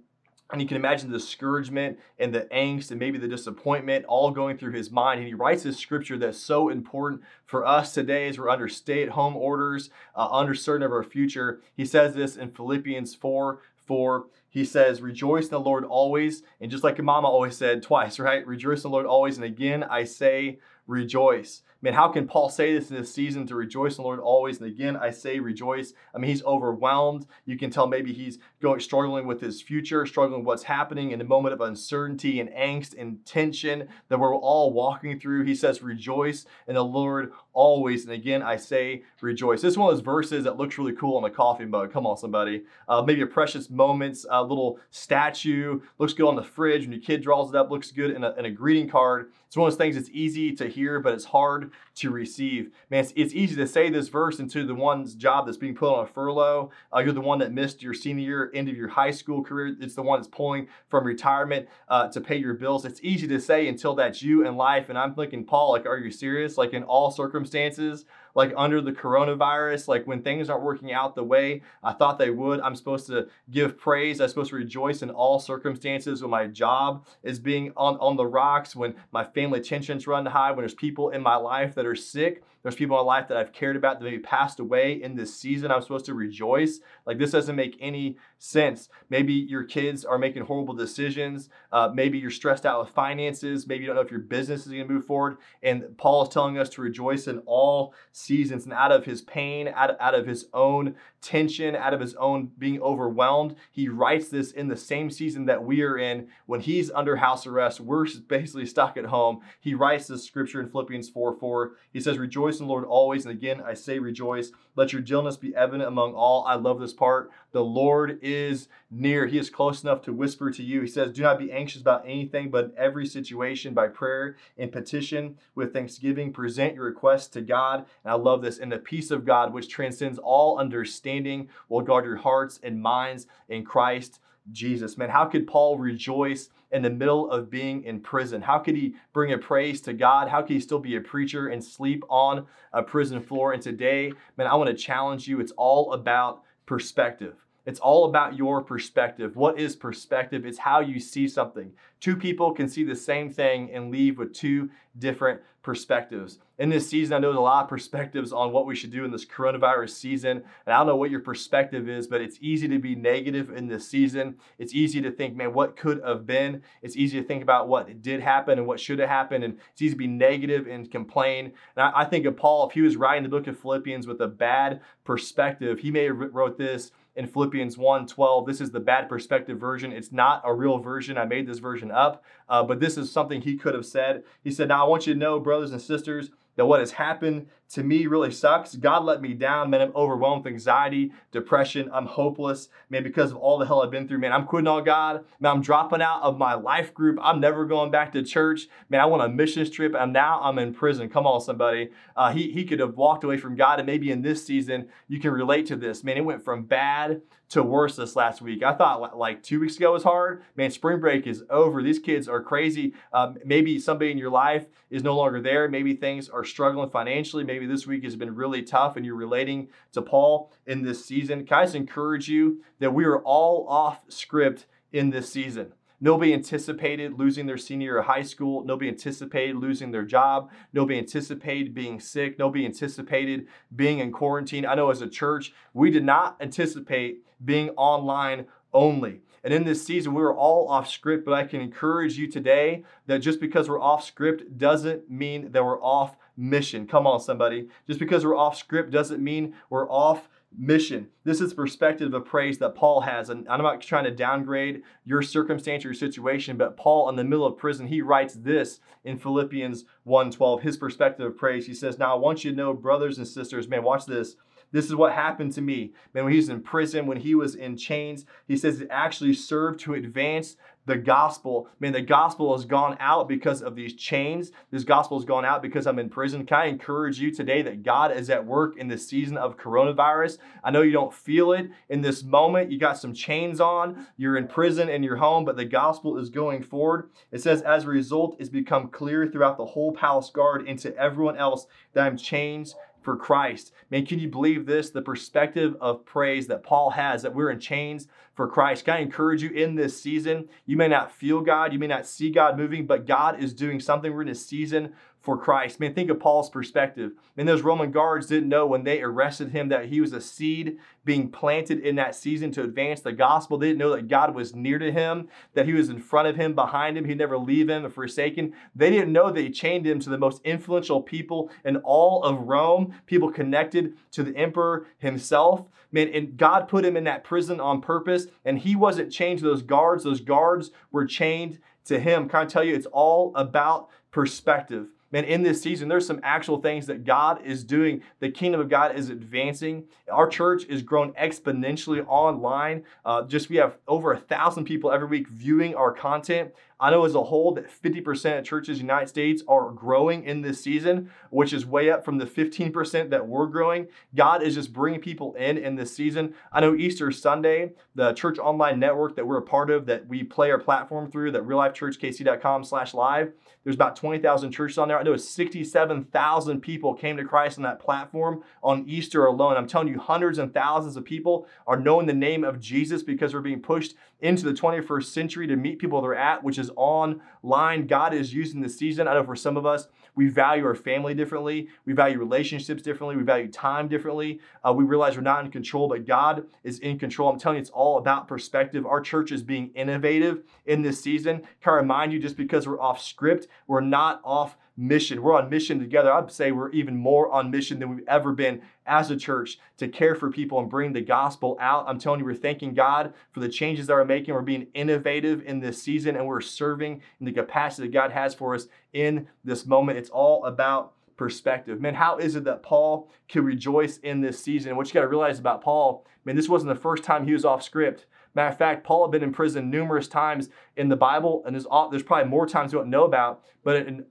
And 0.51 0.61
you 0.61 0.67
can 0.67 0.77
imagine 0.77 1.09
the 1.09 1.17
discouragement 1.17 1.97
and 2.19 2.33
the 2.33 2.41
angst 2.53 2.91
and 2.91 2.99
maybe 2.99 3.17
the 3.17 3.27
disappointment 3.27 4.05
all 4.05 4.31
going 4.31 4.57
through 4.57 4.73
his 4.73 4.91
mind. 4.91 5.19
And 5.19 5.27
he 5.27 5.33
writes 5.33 5.63
this 5.63 5.77
scripture 5.77 6.17
that's 6.17 6.37
so 6.37 6.69
important 6.69 7.21
for 7.45 7.65
us 7.65 7.93
today 7.93 8.27
as 8.27 8.37
we're 8.37 8.49
under 8.49 8.67
stay 8.67 9.03
at 9.03 9.09
home 9.09 9.37
orders, 9.37 9.89
uh, 10.15 10.27
uncertain 10.31 10.83
of 10.83 10.91
our 10.91 11.03
future. 11.03 11.61
He 11.75 11.85
says 11.85 12.13
this 12.13 12.35
in 12.35 12.51
Philippians 12.51 13.15
4 13.15 13.59
4. 13.85 14.25
He 14.49 14.65
says, 14.65 15.01
Rejoice 15.01 15.45
in 15.45 15.51
the 15.51 15.59
Lord 15.59 15.85
always. 15.85 16.43
And 16.59 16.69
just 16.69 16.83
like 16.83 16.97
your 16.97 17.05
mama 17.05 17.27
always 17.27 17.55
said 17.55 17.81
twice, 17.81 18.19
right? 18.19 18.45
Rejoice 18.45 18.79
in 18.79 18.89
the 18.89 18.93
Lord 18.93 19.05
always. 19.05 19.37
And 19.37 19.45
again, 19.45 19.83
I 19.83 20.03
say, 20.03 20.59
rejoice. 20.87 21.61
Man, 21.83 21.93
how 21.93 22.09
can 22.09 22.27
Paul 22.27 22.49
say 22.49 22.75
this 22.75 22.91
in 22.91 22.97
this 22.97 23.11
season 23.11 23.47
to 23.47 23.55
rejoice 23.55 23.97
in 23.97 24.03
the 24.03 24.07
Lord 24.07 24.19
always? 24.19 24.59
And 24.59 24.67
again, 24.67 24.95
I 24.95 25.09
say 25.09 25.39
rejoice. 25.39 25.93
I 26.13 26.19
mean, 26.19 26.29
he's 26.29 26.43
overwhelmed. 26.43 27.25
You 27.45 27.57
can 27.57 27.71
tell 27.71 27.87
maybe 27.87 28.13
he's 28.13 28.37
going 28.61 28.79
struggling 28.79 29.25
with 29.25 29.41
his 29.41 29.63
future, 29.63 30.05
struggling 30.05 30.41
with 30.41 30.47
what's 30.47 30.63
happening 30.63 31.09
in 31.09 31.19
a 31.21 31.23
moment 31.23 31.53
of 31.53 31.61
uncertainty 31.61 32.39
and 32.39 32.49
angst 32.51 32.93
and 32.95 33.25
tension 33.25 33.87
that 34.09 34.19
we're 34.19 34.35
all 34.35 34.71
walking 34.71 35.19
through. 35.19 35.45
He 35.45 35.55
says, 35.55 35.81
rejoice 35.81 36.45
in 36.67 36.75
the 36.75 36.85
Lord 36.85 37.33
always. 37.53 38.05
And 38.05 38.13
again, 38.13 38.43
I 38.43 38.57
say 38.57 39.01
rejoice. 39.19 39.61
This 39.61 39.71
is 39.71 39.77
one 39.77 39.89
of 39.89 39.95
those 39.95 40.05
verses 40.05 40.43
that 40.43 40.57
looks 40.57 40.77
really 40.77 40.93
cool 40.93 41.17
on 41.17 41.23
a 41.23 41.31
coffee 41.31 41.65
mug. 41.65 41.91
Come 41.91 42.05
on, 42.05 42.15
somebody. 42.15 42.63
Uh, 42.87 43.01
maybe 43.01 43.21
a 43.21 43.27
precious 43.27 43.71
moments, 43.71 44.23
a 44.29 44.43
little 44.43 44.79
statue, 44.91 45.81
looks 45.97 46.13
good 46.13 46.27
on 46.27 46.35
the 46.35 46.43
fridge. 46.43 46.83
When 46.83 46.91
your 46.91 47.01
kid 47.01 47.23
draws 47.23 47.49
it 47.49 47.55
up, 47.55 47.71
looks 47.71 47.91
good 47.91 48.11
in 48.11 48.23
a, 48.23 48.35
in 48.35 48.45
a 48.45 48.51
greeting 48.51 48.87
card. 48.87 49.31
It's 49.47 49.57
one 49.57 49.67
of 49.67 49.73
those 49.73 49.77
things 49.77 49.95
that's 49.95 50.09
easy 50.11 50.53
to 50.53 50.67
hear, 50.67 51.01
but 51.01 51.13
it's 51.13 51.25
hard 51.25 51.70
to 51.95 52.09
receive. 52.09 52.71
Man, 52.89 53.01
it's, 53.01 53.13
it's 53.15 53.33
easy 53.33 53.55
to 53.55 53.67
say 53.67 53.89
this 53.89 54.07
verse 54.07 54.39
into 54.39 54.65
the 54.65 54.75
one's 54.75 55.15
job 55.15 55.45
that's 55.45 55.57
being 55.57 55.75
put 55.75 55.93
on 55.93 56.03
a 56.05 56.07
furlough. 56.07 56.71
Uh, 56.95 56.99
you're 56.99 57.13
the 57.13 57.21
one 57.21 57.39
that 57.39 57.51
missed 57.51 57.81
your 57.81 57.93
senior 57.93 58.23
year, 58.23 58.51
end 58.53 58.69
of 58.69 58.75
your 58.75 58.89
high 58.89 59.11
school 59.11 59.43
career. 59.43 59.75
It's 59.79 59.95
the 59.95 60.01
one 60.01 60.19
that's 60.19 60.29
pulling 60.29 60.67
from 60.89 61.05
retirement 61.05 61.67
uh, 61.89 62.07
to 62.09 62.21
pay 62.21 62.37
your 62.37 62.53
bills. 62.53 62.85
It's 62.85 63.01
easy 63.03 63.27
to 63.27 63.39
say 63.39 63.67
until 63.67 63.95
that's 63.95 64.21
you 64.21 64.45
in 64.45 64.55
life. 64.55 64.89
And 64.89 64.97
I'm 64.97 65.13
thinking, 65.13 65.43
Paul, 65.45 65.71
like, 65.71 65.85
are 65.85 65.97
you 65.97 66.11
serious? 66.11 66.57
Like 66.57 66.73
in 66.73 66.83
all 66.83 67.11
circumstances, 67.11 68.05
like 68.35 68.53
under 68.55 68.81
the 68.81 68.91
coronavirus, 68.91 69.87
like 69.87 70.05
when 70.07 70.21
things 70.21 70.49
aren't 70.49 70.63
working 70.63 70.91
out 70.91 71.15
the 71.15 71.23
way 71.23 71.61
I 71.83 71.93
thought 71.93 72.17
they 72.17 72.29
would. 72.29 72.59
I'm 72.61 72.75
supposed 72.75 73.07
to 73.07 73.27
give 73.49 73.77
praise. 73.77 74.21
I'm 74.21 74.29
supposed 74.29 74.51
to 74.51 74.55
rejoice 74.55 75.01
in 75.01 75.09
all 75.09 75.39
circumstances 75.39 76.21
when 76.21 76.31
my 76.31 76.47
job 76.47 77.05
is 77.23 77.39
being 77.39 77.73
on, 77.75 77.97
on 77.97 78.15
the 78.15 78.25
rocks, 78.25 78.75
when 78.75 78.95
my 79.11 79.23
family 79.23 79.61
tensions 79.61 80.07
run 80.07 80.25
high, 80.25 80.51
when 80.51 80.59
there's 80.59 80.73
people 80.73 81.09
in 81.09 81.21
my 81.21 81.35
life 81.35 81.75
that 81.75 81.85
are 81.85 81.95
sick. 81.95 82.43
There's 82.63 82.75
people 82.75 82.99
in 82.99 83.05
life 83.05 83.27
that 83.27 83.37
I've 83.37 83.53
cared 83.53 83.75
about 83.75 83.99
that 83.99 84.05
maybe 84.05 84.19
passed 84.19 84.59
away 84.59 85.01
in 85.01 85.15
this 85.15 85.35
season. 85.35 85.71
I'm 85.71 85.81
supposed 85.81 86.05
to 86.05 86.13
rejoice. 86.13 86.79
Like 87.05 87.17
this 87.17 87.31
doesn't 87.31 87.55
make 87.55 87.77
any 87.79 88.17
sense. 88.37 88.89
Maybe 89.09 89.33
your 89.33 89.63
kids 89.63 90.03
are 90.05 90.17
making 90.17 90.43
horrible 90.43 90.73
decisions. 90.73 91.49
Uh, 91.71 91.89
maybe 91.93 92.17
you're 92.17 92.31
stressed 92.31 92.65
out 92.65 92.79
with 92.81 92.93
finances. 92.93 93.67
Maybe 93.67 93.81
you 93.81 93.87
don't 93.87 93.95
know 93.95 94.01
if 94.01 94.11
your 94.11 94.19
business 94.19 94.61
is 94.65 94.71
going 94.71 94.87
to 94.87 94.93
move 94.93 95.05
forward. 95.05 95.37
And 95.63 95.97
Paul 95.97 96.23
is 96.23 96.29
telling 96.29 96.57
us 96.57 96.69
to 96.69 96.81
rejoice 96.81 97.27
in 97.27 97.39
all 97.45 97.93
seasons 98.11 98.65
and 98.65 98.73
out 98.73 98.91
of 98.91 99.05
his 99.05 99.21
pain, 99.21 99.67
out, 99.67 99.95
out 99.99 100.15
of 100.15 100.27
his 100.27 100.47
own 100.53 100.95
tension, 101.21 101.75
out 101.75 101.93
of 101.93 101.99
his 101.99 102.15
own 102.15 102.51
being 102.57 102.81
overwhelmed. 102.81 103.55
He 103.71 103.87
writes 103.87 104.29
this 104.29 104.51
in 104.51 104.67
the 104.67 104.77
same 104.77 105.09
season 105.09 105.45
that 105.45 105.63
we 105.63 105.83
are 105.83 105.97
in 105.97 106.27
when 106.47 106.61
he's 106.61 106.91
under 106.91 107.17
house 107.17 107.45
arrest. 107.45 107.79
We're 107.79 108.07
basically 108.27 108.65
stuck 108.65 108.97
at 108.97 109.05
home. 109.05 109.41
He 109.59 109.75
writes 109.75 110.07
this 110.07 110.25
scripture 110.25 110.61
in 110.61 110.69
Philippians 110.69 111.09
4 111.09 111.37
4. 111.37 111.71
He 111.93 111.99
says, 111.99 112.17
Rejoice 112.17 112.50
in 112.59 112.65
the 112.65 112.71
Lord 112.71 112.85
always. 112.85 113.25
And 113.25 113.33
again, 113.33 113.61
I 113.61 113.73
say 113.73 113.99
rejoice. 113.99 114.51
Let 114.75 114.93
your 114.93 115.01
gentleness 115.01 115.37
be 115.37 115.55
evident 115.55 115.87
among 115.87 116.13
all. 116.13 116.45
I 116.45 116.55
love 116.55 116.79
this 116.79 116.93
part. 116.93 117.31
The 117.51 117.63
Lord 117.63 118.19
is 118.21 118.67
near. 118.89 119.27
He 119.27 119.37
is 119.37 119.49
close 119.49 119.83
enough 119.83 120.01
to 120.03 120.13
whisper 120.13 120.51
to 120.51 120.63
you. 120.63 120.81
He 120.81 120.87
says, 120.87 121.11
Do 121.11 121.21
not 121.21 121.39
be 121.39 121.51
anxious 121.51 121.81
about 121.81 122.05
anything, 122.05 122.49
but 122.49 122.65
in 122.65 122.71
every 122.77 123.05
situation, 123.05 123.73
by 123.73 123.87
prayer 123.87 124.35
and 124.57 124.71
petition 124.71 125.37
with 125.55 125.73
thanksgiving, 125.73 126.33
present 126.33 126.75
your 126.75 126.85
requests 126.85 127.27
to 127.29 127.41
God. 127.41 127.85
And 128.03 128.11
I 128.11 128.15
love 128.15 128.41
this. 128.41 128.59
And 128.59 128.71
the 128.71 128.77
peace 128.77 129.11
of 129.11 129.25
God, 129.25 129.53
which 129.53 129.69
transcends 129.69 130.19
all 130.19 130.57
understanding, 130.57 131.49
will 131.69 131.81
guard 131.81 132.05
your 132.05 132.17
hearts 132.17 132.59
and 132.63 132.81
minds 132.81 133.27
in 133.49 133.63
Christ 133.63 134.19
Jesus. 134.51 134.97
Man, 134.97 135.09
how 135.09 135.25
could 135.25 135.47
Paul 135.47 135.77
rejoice 135.77 136.49
in 136.71 136.81
the 136.81 136.89
middle 136.89 137.29
of 137.29 137.49
being 137.49 137.83
in 137.83 137.99
prison? 137.99 138.41
How 138.41 138.59
could 138.59 138.75
he 138.75 138.95
bring 139.13 139.33
a 139.33 139.37
praise 139.37 139.81
to 139.81 139.93
God? 139.93 140.29
How 140.29 140.41
could 140.41 140.53
he 140.53 140.59
still 140.59 140.79
be 140.79 140.95
a 140.95 141.01
preacher 141.01 141.47
and 141.47 141.63
sleep 141.63 142.03
on 142.09 142.45
a 142.73 142.81
prison 142.81 143.21
floor? 143.21 143.53
And 143.53 143.61
today, 143.61 144.11
man, 144.37 144.47
I 144.47 144.55
want 144.55 144.69
to 144.69 144.75
challenge 144.75 145.27
you. 145.27 145.39
It's 145.39 145.53
all 145.57 145.93
about 145.93 146.43
perspective. 146.65 147.35
It's 147.65 147.79
all 147.79 148.05
about 148.05 148.35
your 148.35 148.61
perspective. 148.61 149.35
What 149.35 149.59
is 149.59 149.75
perspective? 149.75 150.45
It's 150.45 150.57
how 150.57 150.79
you 150.79 150.99
see 150.99 151.27
something. 151.27 151.71
Two 151.99 152.15
people 152.15 152.53
can 152.53 152.67
see 152.67 152.83
the 152.83 152.95
same 152.95 153.31
thing 153.31 153.71
and 153.71 153.91
leave 153.91 154.17
with 154.17 154.33
two 154.33 154.69
different 154.97 155.41
perspectives. 155.61 156.39
In 156.57 156.69
this 156.69 156.89
season, 156.89 157.13
I 157.13 157.19
know 157.19 157.27
there's 157.27 157.37
a 157.37 157.41
lot 157.41 157.63
of 157.63 157.69
perspectives 157.69 158.33
on 158.33 158.51
what 158.51 158.65
we 158.65 158.75
should 158.75 158.91
do 158.91 159.05
in 159.05 159.11
this 159.11 159.25
coronavirus 159.25 159.91
season. 159.91 160.43
And 160.65 160.73
I 160.73 160.79
don't 160.79 160.87
know 160.87 160.95
what 160.95 161.11
your 161.11 161.19
perspective 161.19 161.87
is, 161.87 162.07
but 162.07 162.21
it's 162.21 162.37
easy 162.41 162.67
to 162.67 162.79
be 162.79 162.95
negative 162.95 163.51
in 163.51 163.67
this 163.67 163.87
season. 163.87 164.35
It's 164.57 164.73
easy 164.73 165.01
to 165.01 165.11
think, 165.11 165.35
man, 165.35 165.53
what 165.53 165.77
could 165.77 166.01
have 166.03 166.25
been? 166.25 166.63
It's 166.81 166.97
easy 166.97 167.21
to 167.21 167.27
think 167.27 167.43
about 167.43 167.67
what 167.67 168.01
did 168.01 168.21
happen 168.21 168.57
and 168.57 168.67
what 168.67 168.79
should 168.79 168.99
have 168.99 169.09
happened. 169.09 169.43
And 169.43 169.59
it's 169.71 169.81
easy 169.81 169.93
to 169.93 169.97
be 169.97 170.07
negative 170.07 170.67
and 170.67 170.89
complain. 170.89 171.53
And 171.75 171.85
I, 171.85 172.01
I 172.01 172.05
think 172.05 172.25
of 172.25 172.37
Paul, 172.37 172.67
if 172.67 172.73
he 172.73 172.81
was 172.81 172.95
writing 172.95 173.23
the 173.23 173.29
book 173.29 173.47
of 173.47 173.59
Philippians 173.59 174.07
with 174.07 174.21
a 174.21 174.27
bad 174.27 174.81
perspective, 175.03 175.79
he 175.79 175.91
may 175.91 176.05
have 176.05 176.17
wrote 176.17 176.57
this 176.57 176.91
in 177.15 177.27
Philippians 177.27 177.77
1 177.77 178.07
12. 178.07 178.45
This 178.45 178.61
is 178.61 178.71
the 178.71 178.79
bad 178.79 179.09
perspective 179.09 179.59
version. 179.59 179.91
It's 179.91 180.11
not 180.11 180.41
a 180.45 180.53
real 180.53 180.77
version. 180.77 181.17
I 181.17 181.25
made 181.25 181.47
this 181.47 181.59
version 181.59 181.91
up, 181.91 182.23
uh, 182.49 182.63
but 182.63 182.79
this 182.79 182.97
is 182.97 183.11
something 183.11 183.41
he 183.41 183.57
could 183.57 183.73
have 183.73 183.85
said. 183.85 184.23
He 184.43 184.51
said, 184.51 184.69
Now 184.69 184.85
I 184.85 184.89
want 184.89 185.07
you 185.07 185.13
to 185.13 185.19
know, 185.19 185.39
brothers 185.39 185.71
and 185.71 185.81
sisters, 185.81 186.29
that 186.55 186.65
what 186.65 186.79
has 186.79 186.91
happened 186.91 187.47
to 187.71 187.83
me 187.83 188.05
really 188.05 188.31
sucks. 188.31 188.75
God 188.75 189.05
let 189.05 189.21
me 189.21 189.33
down. 189.33 189.69
Man, 189.69 189.81
I'm 189.81 189.95
overwhelmed 189.95 190.43
with 190.43 190.53
anxiety, 190.53 191.11
depression. 191.31 191.89
I'm 191.93 192.05
hopeless. 192.05 192.69
Man, 192.89 193.03
because 193.03 193.31
of 193.31 193.37
all 193.37 193.57
the 193.57 193.65
hell 193.65 193.81
I've 193.81 193.91
been 193.91 194.07
through, 194.07 194.19
man, 194.19 194.33
I'm 194.33 194.45
quitting 194.45 194.67
on 194.67 194.83
God. 194.83 195.23
Man, 195.39 195.53
I'm 195.53 195.61
dropping 195.61 196.01
out 196.01 196.21
of 196.21 196.37
my 196.37 196.53
life 196.53 196.93
group. 196.93 197.17
I'm 197.21 197.39
never 197.39 197.65
going 197.65 197.89
back 197.89 198.11
to 198.13 198.23
church. 198.23 198.67
Man, 198.89 198.99
I 198.99 199.05
want 199.05 199.23
a 199.23 199.29
missions 199.29 199.69
trip, 199.69 199.95
and 199.97 200.11
now 200.11 200.41
I'm 200.41 200.59
in 200.59 200.73
prison. 200.73 201.09
Come 201.09 201.25
on, 201.25 201.39
somebody. 201.39 201.89
Uh, 202.15 202.33
he, 202.33 202.51
he 202.51 202.65
could 202.65 202.79
have 202.79 202.95
walked 202.95 203.23
away 203.23 203.37
from 203.37 203.55
God, 203.55 203.79
and 203.79 203.85
maybe 203.85 204.11
in 204.11 204.21
this 204.21 204.45
season, 204.45 204.89
you 205.07 205.19
can 205.19 205.31
relate 205.31 205.65
to 205.67 205.75
this. 205.75 206.03
Man, 206.03 206.17
it 206.17 206.25
went 206.25 206.43
from 206.43 206.63
bad 206.63 207.21
to 207.51 207.61
worse 207.61 207.97
this 207.97 208.15
last 208.15 208.41
week. 208.41 208.63
I 208.63 208.73
thought 208.73 209.17
like 209.17 209.43
two 209.43 209.59
weeks 209.59 209.75
ago 209.75 209.91
was 209.91 210.03
hard. 210.03 210.41
Man, 210.55 210.71
spring 210.71 211.01
break 211.01 211.27
is 211.27 211.43
over. 211.49 211.83
These 211.83 211.99
kids 211.99 212.29
are 212.29 212.41
crazy. 212.41 212.93
Um, 213.11 213.37
maybe 213.43 213.77
somebody 213.77 214.09
in 214.09 214.17
your 214.17 214.29
life 214.29 214.67
is 214.89 215.03
no 215.03 215.17
longer 215.17 215.41
there. 215.41 215.67
Maybe 215.67 215.93
things 215.93 216.29
are 216.29 216.45
struggling 216.45 216.89
financially. 216.89 217.43
Maybe 217.43 217.60
this 217.65 217.87
week 217.87 218.03
has 218.03 218.15
been 218.15 218.35
really 218.35 218.61
tough 218.61 218.95
and 218.95 219.05
you're 219.05 219.15
relating 219.15 219.69
to 219.93 220.01
Paul 220.01 220.51
in 220.65 220.83
this 220.83 221.05
season. 221.05 221.45
Can 221.45 221.57
I 221.57 221.63
just 221.63 221.75
encourage 221.75 222.27
you 222.27 222.63
that 222.79 222.93
we 222.93 223.05
are 223.05 223.19
all 223.19 223.67
off 223.67 224.01
script 224.07 224.65
in 224.91 225.09
this 225.09 225.31
season? 225.31 225.73
Nobody 226.03 226.33
anticipated 226.33 227.19
losing 227.19 227.45
their 227.45 227.59
senior 227.59 227.97
of 227.97 228.05
high 228.05 228.23
school. 228.23 228.65
Nobody 228.65 228.89
anticipated 228.89 229.55
losing 229.55 229.91
their 229.91 230.03
job. 230.03 230.49
Nobody 230.73 230.97
anticipated 230.97 231.75
being 231.75 231.99
sick. 231.99 232.39
Nobody 232.39 232.65
anticipated 232.65 233.47
being 233.75 233.99
in 233.99 234.11
quarantine. 234.11 234.65
I 234.65 234.73
know 234.73 234.89
as 234.89 235.03
a 235.03 235.07
church, 235.07 235.53
we 235.75 235.91
did 235.91 236.03
not 236.03 236.37
anticipate 236.41 237.23
being 237.45 237.69
online 237.71 238.47
only. 238.73 239.21
And 239.43 239.53
in 239.53 239.63
this 239.63 239.85
season, 239.85 240.13
we 240.13 240.21
were 240.21 240.35
all 240.35 240.67
off 240.69 240.89
script, 240.89 241.25
but 241.25 241.33
I 241.33 241.43
can 241.43 241.61
encourage 241.61 242.17
you 242.17 242.29
today 242.29 242.83
that 243.05 243.19
just 243.19 243.39
because 243.39 243.69
we're 243.69 243.81
off 243.81 244.03
script 244.03 244.57
doesn't 244.57 245.09
mean 245.09 245.51
that 245.51 245.63
we're 245.63 245.81
off 245.81 246.15
mission. 246.37 246.87
Come 246.87 247.07
on, 247.07 247.19
somebody. 247.19 247.67
Just 247.87 247.99
because 247.99 248.25
we're 248.25 248.37
off 248.37 248.57
script 248.57 248.91
doesn't 248.91 249.23
mean 249.23 249.53
we're 249.69 249.89
off 249.89 250.27
mission. 250.57 251.07
This 251.23 251.39
is 251.39 251.53
perspective 251.53 252.13
of 252.13 252.25
praise 252.25 252.57
that 252.57 252.75
Paul 252.75 253.01
has. 253.01 253.29
And 253.29 253.47
I'm 253.47 253.61
not 253.61 253.81
trying 253.81 254.03
to 254.03 254.11
downgrade 254.11 254.83
your 255.05 255.21
circumstance 255.21 255.85
or 255.85 255.89
your 255.89 255.93
situation, 255.93 256.57
but 256.57 256.77
Paul 256.77 257.09
in 257.09 257.15
the 257.15 257.23
middle 257.23 257.45
of 257.45 257.57
prison, 257.57 257.87
he 257.87 258.01
writes 258.01 258.33
this 258.33 258.79
in 259.03 259.17
Philippians 259.17 259.85
1:12, 260.05 260.61
his 260.61 260.77
perspective 260.77 261.25
of 261.25 261.37
praise. 261.37 261.67
He 261.67 261.73
says, 261.73 261.97
Now 261.97 262.15
I 262.15 262.19
want 262.19 262.43
you 262.43 262.51
to 262.51 262.57
know, 262.57 262.73
brothers 262.73 263.17
and 263.17 263.27
sisters, 263.27 263.67
man, 263.67 263.83
watch 263.83 264.05
this. 264.05 264.35
This 264.71 264.85
is 264.85 264.95
what 264.95 265.13
happened 265.13 265.51
to 265.53 265.61
me. 265.61 265.93
Man, 266.13 266.23
when 266.23 266.33
he 266.33 266.39
was 266.39 266.49
in 266.49 266.61
prison, 266.61 267.05
when 267.05 267.19
he 267.19 267.35
was 267.35 267.55
in 267.55 267.75
chains, 267.75 268.25
he 268.47 268.55
says 268.55 268.79
it 268.79 268.87
actually 268.89 269.33
served 269.33 269.81
to 269.81 269.95
advance 269.95 270.55
the 270.91 270.97
gospel. 270.97 271.69
Man, 271.79 271.93
the 271.93 272.01
gospel 272.01 272.53
has 272.53 272.65
gone 272.65 272.97
out 272.99 273.29
because 273.29 273.61
of 273.61 273.77
these 273.77 273.93
chains. 273.93 274.51
This 274.71 274.83
gospel 274.83 275.17
has 275.17 275.25
gone 275.25 275.45
out 275.45 275.61
because 275.61 275.87
I'm 275.87 275.99
in 275.99 276.09
prison. 276.09 276.45
Can 276.45 276.57
I 276.57 276.65
encourage 276.65 277.17
you 277.17 277.31
today 277.33 277.61
that 277.61 277.83
God 277.83 278.11
is 278.11 278.29
at 278.29 278.45
work 278.45 278.75
in 278.75 278.89
this 278.89 279.07
season 279.07 279.37
of 279.37 279.57
coronavirus? 279.57 280.37
I 280.65 280.69
know 280.69 280.81
you 280.81 280.91
don't 280.91 281.13
feel 281.13 281.53
it 281.53 281.69
in 281.87 282.01
this 282.01 282.23
moment. 282.23 282.73
You 282.73 282.77
got 282.77 282.97
some 282.97 283.13
chains 283.13 283.61
on, 283.61 284.05
you're 284.17 284.35
in 284.35 284.49
prison 284.49 284.89
in 284.89 285.01
your 285.01 285.15
home, 285.15 285.45
but 285.45 285.55
the 285.55 285.63
gospel 285.63 286.17
is 286.17 286.29
going 286.29 286.61
forward. 286.61 287.09
It 287.31 287.41
says, 287.41 287.61
as 287.61 287.85
a 287.85 287.87
result, 287.87 288.35
it's 288.37 288.49
become 288.49 288.89
clear 288.89 289.27
throughout 289.27 289.55
the 289.55 289.65
whole 289.65 289.93
palace 289.93 290.29
guard 290.29 290.67
and 290.67 290.77
to 290.79 290.93
everyone 290.97 291.37
else 291.37 291.67
that 291.93 292.05
I'm 292.05 292.17
changed 292.17 292.75
for 293.01 293.15
Christ. 293.15 293.73
Man, 293.89 294.05
can 294.05 294.19
you 294.19 294.27
believe 294.27 294.65
this? 294.65 294.89
The 294.89 295.01
perspective 295.01 295.75
of 295.81 296.05
praise 296.05 296.47
that 296.47 296.63
Paul 296.63 296.91
has 296.91 297.21
that 297.23 297.33
we're 297.33 297.49
in 297.49 297.59
chains 297.59 298.07
for 298.35 298.47
Christ. 298.47 298.85
Can 298.85 298.95
I 298.95 298.99
encourage 298.99 299.43
you 299.43 299.49
in 299.49 299.75
this 299.75 300.01
season? 300.01 300.47
You 300.65 300.77
may 300.77 300.87
not 300.87 301.11
feel 301.11 301.41
God, 301.41 301.73
you 301.73 301.79
may 301.79 301.87
not 301.87 302.05
see 302.05 302.29
God 302.29 302.57
moving, 302.57 302.85
but 302.85 303.05
God 303.05 303.41
is 303.41 303.53
doing 303.53 303.79
something. 303.79 304.13
We're 304.13 304.21
in 304.21 304.29
a 304.29 304.35
season 304.35 304.93
for 305.21 305.37
Christ. 305.37 305.79
Man, 305.79 305.93
think 305.93 306.09
of 306.09 306.19
Paul's 306.19 306.49
perspective. 306.49 307.11
And 307.37 307.47
those 307.47 307.61
Roman 307.61 307.91
guards 307.91 308.25
didn't 308.25 308.49
know 308.49 308.65
when 308.65 308.83
they 308.83 309.01
arrested 309.01 309.51
him 309.51 309.69
that 309.69 309.85
he 309.85 310.01
was 310.01 310.13
a 310.13 310.21
seed 310.21 310.77
being 311.05 311.29
planted 311.29 311.79
in 311.79 311.95
that 311.95 312.15
season 312.15 312.51
to 312.53 312.63
advance 312.63 313.01
the 313.01 313.11
gospel. 313.11 313.57
They 313.57 313.67
didn't 313.67 313.79
know 313.79 313.95
that 313.95 314.07
God 314.07 314.33
was 314.33 314.55
near 314.55 314.79
to 314.79 314.91
him, 314.91 315.29
that 315.53 315.67
he 315.67 315.73
was 315.73 315.89
in 315.89 315.99
front 315.99 316.27
of 316.27 316.35
him, 316.35 316.55
behind 316.55 316.97
him, 316.97 317.05
he'd 317.05 317.19
never 317.19 317.37
leave 317.37 317.69
him 317.69 317.85
or 317.85 317.89
forsaken. 317.89 318.53
They 318.75 318.89
didn't 318.89 319.13
know 319.13 319.31
he 319.31 319.49
chained 319.51 319.85
him 319.85 319.99
to 319.99 320.09
the 320.09 320.17
most 320.17 320.41
influential 320.43 321.01
people 321.01 321.51
in 321.63 321.77
all 321.77 322.23
of 322.23 322.47
Rome, 322.47 322.93
people 323.05 323.31
connected 323.31 323.95
to 324.11 324.23
the 324.23 324.35
emperor 324.35 324.87
himself. 324.97 325.67
Man, 325.91 326.09
and 326.13 326.35
God 326.37 326.67
put 326.67 326.85
him 326.85 326.97
in 326.97 327.03
that 327.03 327.23
prison 327.23 327.59
on 327.59 327.81
purpose, 327.81 328.27
and 328.45 328.57
he 328.57 328.75
wasn't 328.75 329.11
chained 329.11 329.39
to 329.39 329.45
those 329.45 329.61
guards. 329.61 330.03
Those 330.03 330.21
guards 330.21 330.71
were 330.91 331.05
chained 331.05 331.59
to 331.85 331.99
him. 331.99 332.27
Can 332.27 332.41
I 332.41 332.45
tell 332.45 332.63
you, 332.63 332.73
it's 332.73 332.87
all 332.87 333.33
about 333.35 333.89
perspective 334.11 334.87
man, 335.11 335.25
in 335.25 335.43
this 335.43 335.61
season, 335.61 335.87
there's 335.87 336.07
some 336.07 336.19
actual 336.23 336.61
things 336.61 336.85
that 336.87 337.03
God 337.03 337.43
is 337.45 337.63
doing. 337.63 338.01
The 338.19 338.29
kingdom 338.29 338.61
of 338.61 338.69
God 338.69 338.95
is 338.95 339.09
advancing. 339.09 339.85
Our 340.11 340.27
church 340.27 340.63
is 340.65 340.81
growing 340.81 341.13
exponentially 341.13 342.05
online. 342.07 342.83
Uh, 343.05 343.23
just 343.23 343.49
we 343.49 343.57
have 343.57 343.77
over 343.87 344.13
a 344.13 344.17
thousand 344.17 344.65
people 344.65 344.91
every 344.91 345.07
week 345.07 345.27
viewing 345.27 345.75
our 345.75 345.91
content. 345.91 346.51
I 346.81 346.89
know 346.89 347.05
as 347.05 347.13
a 347.13 347.21
whole 347.21 347.53
that 347.53 347.69
50% 347.69 348.39
of 348.39 348.43
churches 348.43 348.79
in 348.79 348.87
the 348.87 348.91
United 348.91 349.07
States 349.07 349.43
are 349.47 349.69
growing 349.69 350.23
in 350.23 350.41
this 350.41 350.63
season, 350.63 351.11
which 351.29 351.53
is 351.53 351.63
way 351.63 351.91
up 351.91 352.03
from 352.03 352.17
the 352.17 352.25
15% 352.25 353.11
that 353.11 353.27
we're 353.27 353.45
growing. 353.45 353.87
God 354.15 354.41
is 354.41 354.55
just 354.55 354.73
bringing 354.73 354.99
people 354.99 355.35
in 355.35 355.59
in 355.59 355.75
this 355.75 355.95
season. 355.95 356.33
I 356.51 356.59
know 356.59 356.75
Easter 356.75 357.11
Sunday, 357.11 357.73
the 357.93 358.13
church 358.13 358.39
online 358.39 358.79
network 358.79 359.15
that 359.15 359.27
we're 359.27 359.37
a 359.37 359.43
part 359.43 359.69
of, 359.69 359.85
that 359.85 360.07
we 360.07 360.23
play 360.23 360.49
our 360.49 360.57
platform 360.57 361.11
through, 361.11 361.33
that 361.33 361.43
reallifechurchkc.com 361.43 362.63
slash 362.63 362.95
live, 362.95 363.31
there's 363.63 363.75
about 363.75 363.95
20,000 363.95 364.51
churches 364.51 364.77
on 364.79 364.87
there. 364.87 364.99
I 364.99 365.03
know 365.03 365.15
67,000 365.15 366.61
people 366.61 366.95
came 366.95 367.15
to 367.17 367.23
Christ 367.23 367.59
on 367.59 367.63
that 367.63 367.79
platform 367.79 368.43
on 368.63 368.85
Easter 368.87 369.25
alone. 369.25 369.55
I'm 369.55 369.67
telling 369.67 369.87
you, 369.87 369.99
hundreds 369.99 370.39
and 370.39 370.51
thousands 370.51 370.97
of 370.97 371.05
people 371.05 371.47
are 371.67 371.79
knowing 371.79 372.07
the 372.07 372.13
name 372.13 372.43
of 372.43 372.59
Jesus 372.59 373.03
because 373.03 373.35
we're 373.35 373.41
being 373.41 373.61
pushed 373.61 373.93
into 374.21 374.45
the 374.45 374.53
21st 374.53 375.05
century 375.05 375.47
to 375.47 375.55
meet 375.55 375.79
people 375.79 376.01
they're 376.01 376.15
at, 376.15 376.43
which 376.43 376.57
is 376.57 376.71
online. 376.75 377.87
God 377.87 378.13
is 378.13 378.33
using 378.33 378.61
this 378.61 378.77
season. 378.77 379.07
I 379.07 379.15
know 379.15 379.23
for 379.23 379.35
some 379.35 379.57
of 379.57 379.65
us, 379.65 379.87
we 380.15 380.27
value 380.27 380.65
our 380.65 380.75
family 380.75 381.13
differently. 381.13 381.69
We 381.85 381.93
value 381.93 382.17
relationships 382.17 382.83
differently. 382.83 383.15
We 383.15 383.23
value 383.23 383.51
time 383.51 383.87
differently. 383.87 384.39
Uh, 384.63 384.73
we 384.73 384.83
realize 384.83 385.15
we're 385.15 385.23
not 385.23 385.45
in 385.45 385.51
control, 385.51 385.87
but 385.87 386.05
God 386.05 386.45
is 386.63 386.79
in 386.79 386.99
control. 386.99 387.29
I'm 387.29 387.39
telling 387.39 387.57
you, 387.57 387.61
it's 387.61 387.69
all 387.69 387.97
about 387.97 388.27
perspective. 388.27 388.85
Our 388.85 389.01
church 389.01 389.31
is 389.31 389.41
being 389.41 389.71
innovative 389.73 390.43
in 390.65 390.81
this 390.81 391.01
season. 391.01 391.41
Can 391.61 391.73
I 391.73 391.77
remind 391.77 392.13
you, 392.13 392.19
just 392.19 392.37
because 392.37 392.67
we're 392.67 392.81
off 392.81 393.01
script, 393.01 393.47
we're 393.67 393.81
not 393.81 394.21
off 394.23 394.57
mission. 394.77 395.21
We're 395.21 395.35
on 395.35 395.49
mission 395.49 395.79
together. 395.79 396.11
I'd 396.11 396.31
say 396.31 396.51
we're 396.51 396.71
even 396.71 396.95
more 396.95 397.31
on 397.31 397.51
mission 397.51 397.79
than 397.79 397.89
we've 397.89 398.07
ever 398.07 398.33
been 398.33 398.61
as 398.91 399.09
a 399.09 399.15
church 399.15 399.57
to 399.77 399.87
care 399.87 400.15
for 400.15 400.29
people 400.29 400.59
and 400.59 400.69
bring 400.69 400.91
the 400.91 401.01
gospel 401.01 401.57
out. 401.61 401.85
I'm 401.87 401.97
telling 401.97 402.19
you, 402.19 402.25
we're 402.25 402.35
thanking 402.35 402.73
God 402.73 403.13
for 403.31 403.39
the 403.39 403.47
changes 403.47 403.87
that 403.87 403.93
we're 403.93 404.03
making. 404.03 404.33
We're 404.33 404.41
being 404.41 404.67
innovative 404.73 405.43
in 405.45 405.61
this 405.61 405.81
season 405.81 406.17
and 406.17 406.27
we're 406.27 406.41
serving 406.41 407.01
in 407.21 407.25
the 407.25 407.31
capacity 407.31 407.87
that 407.87 407.93
God 407.93 408.11
has 408.11 408.35
for 408.35 408.53
us 408.53 408.67
in 408.91 409.27
this 409.45 409.65
moment. 409.65 409.97
It's 409.97 410.09
all 410.09 410.43
about 410.43 410.93
perspective. 411.15 411.79
Man, 411.79 411.95
how 411.95 412.17
is 412.17 412.35
it 412.35 412.43
that 412.43 412.63
Paul 412.63 413.09
can 413.29 413.45
rejoice 413.45 413.97
in 413.99 414.19
this 414.19 414.43
season? 414.43 414.75
What 414.75 414.87
you 414.87 414.93
got 414.93 415.01
to 415.01 415.07
realize 415.07 415.39
about 415.39 415.63
Paul, 415.63 416.05
man, 416.25 416.35
this 416.35 416.49
wasn't 416.49 416.73
the 416.73 416.81
first 416.81 417.05
time 417.05 417.25
he 417.25 417.33
was 417.33 417.45
off 417.45 417.63
script. 417.63 418.07
Matter 418.35 418.49
of 418.49 418.57
fact, 418.57 418.83
Paul 418.83 419.05
had 419.05 419.11
been 419.11 419.23
in 419.23 419.31
prison 419.31 419.69
numerous 419.69 420.09
times 420.09 420.49
in 420.75 420.89
the 420.89 420.95
Bible, 420.97 421.43
and 421.45 421.55
there's, 421.55 421.67
there's 421.91 422.03
probably 422.03 422.29
more 422.29 422.45
times 422.45 422.73
we 422.73 422.79
don't 422.79 422.89
know 422.89 423.05
about. 423.05 423.43
But 423.63 423.87
in 423.87 424.05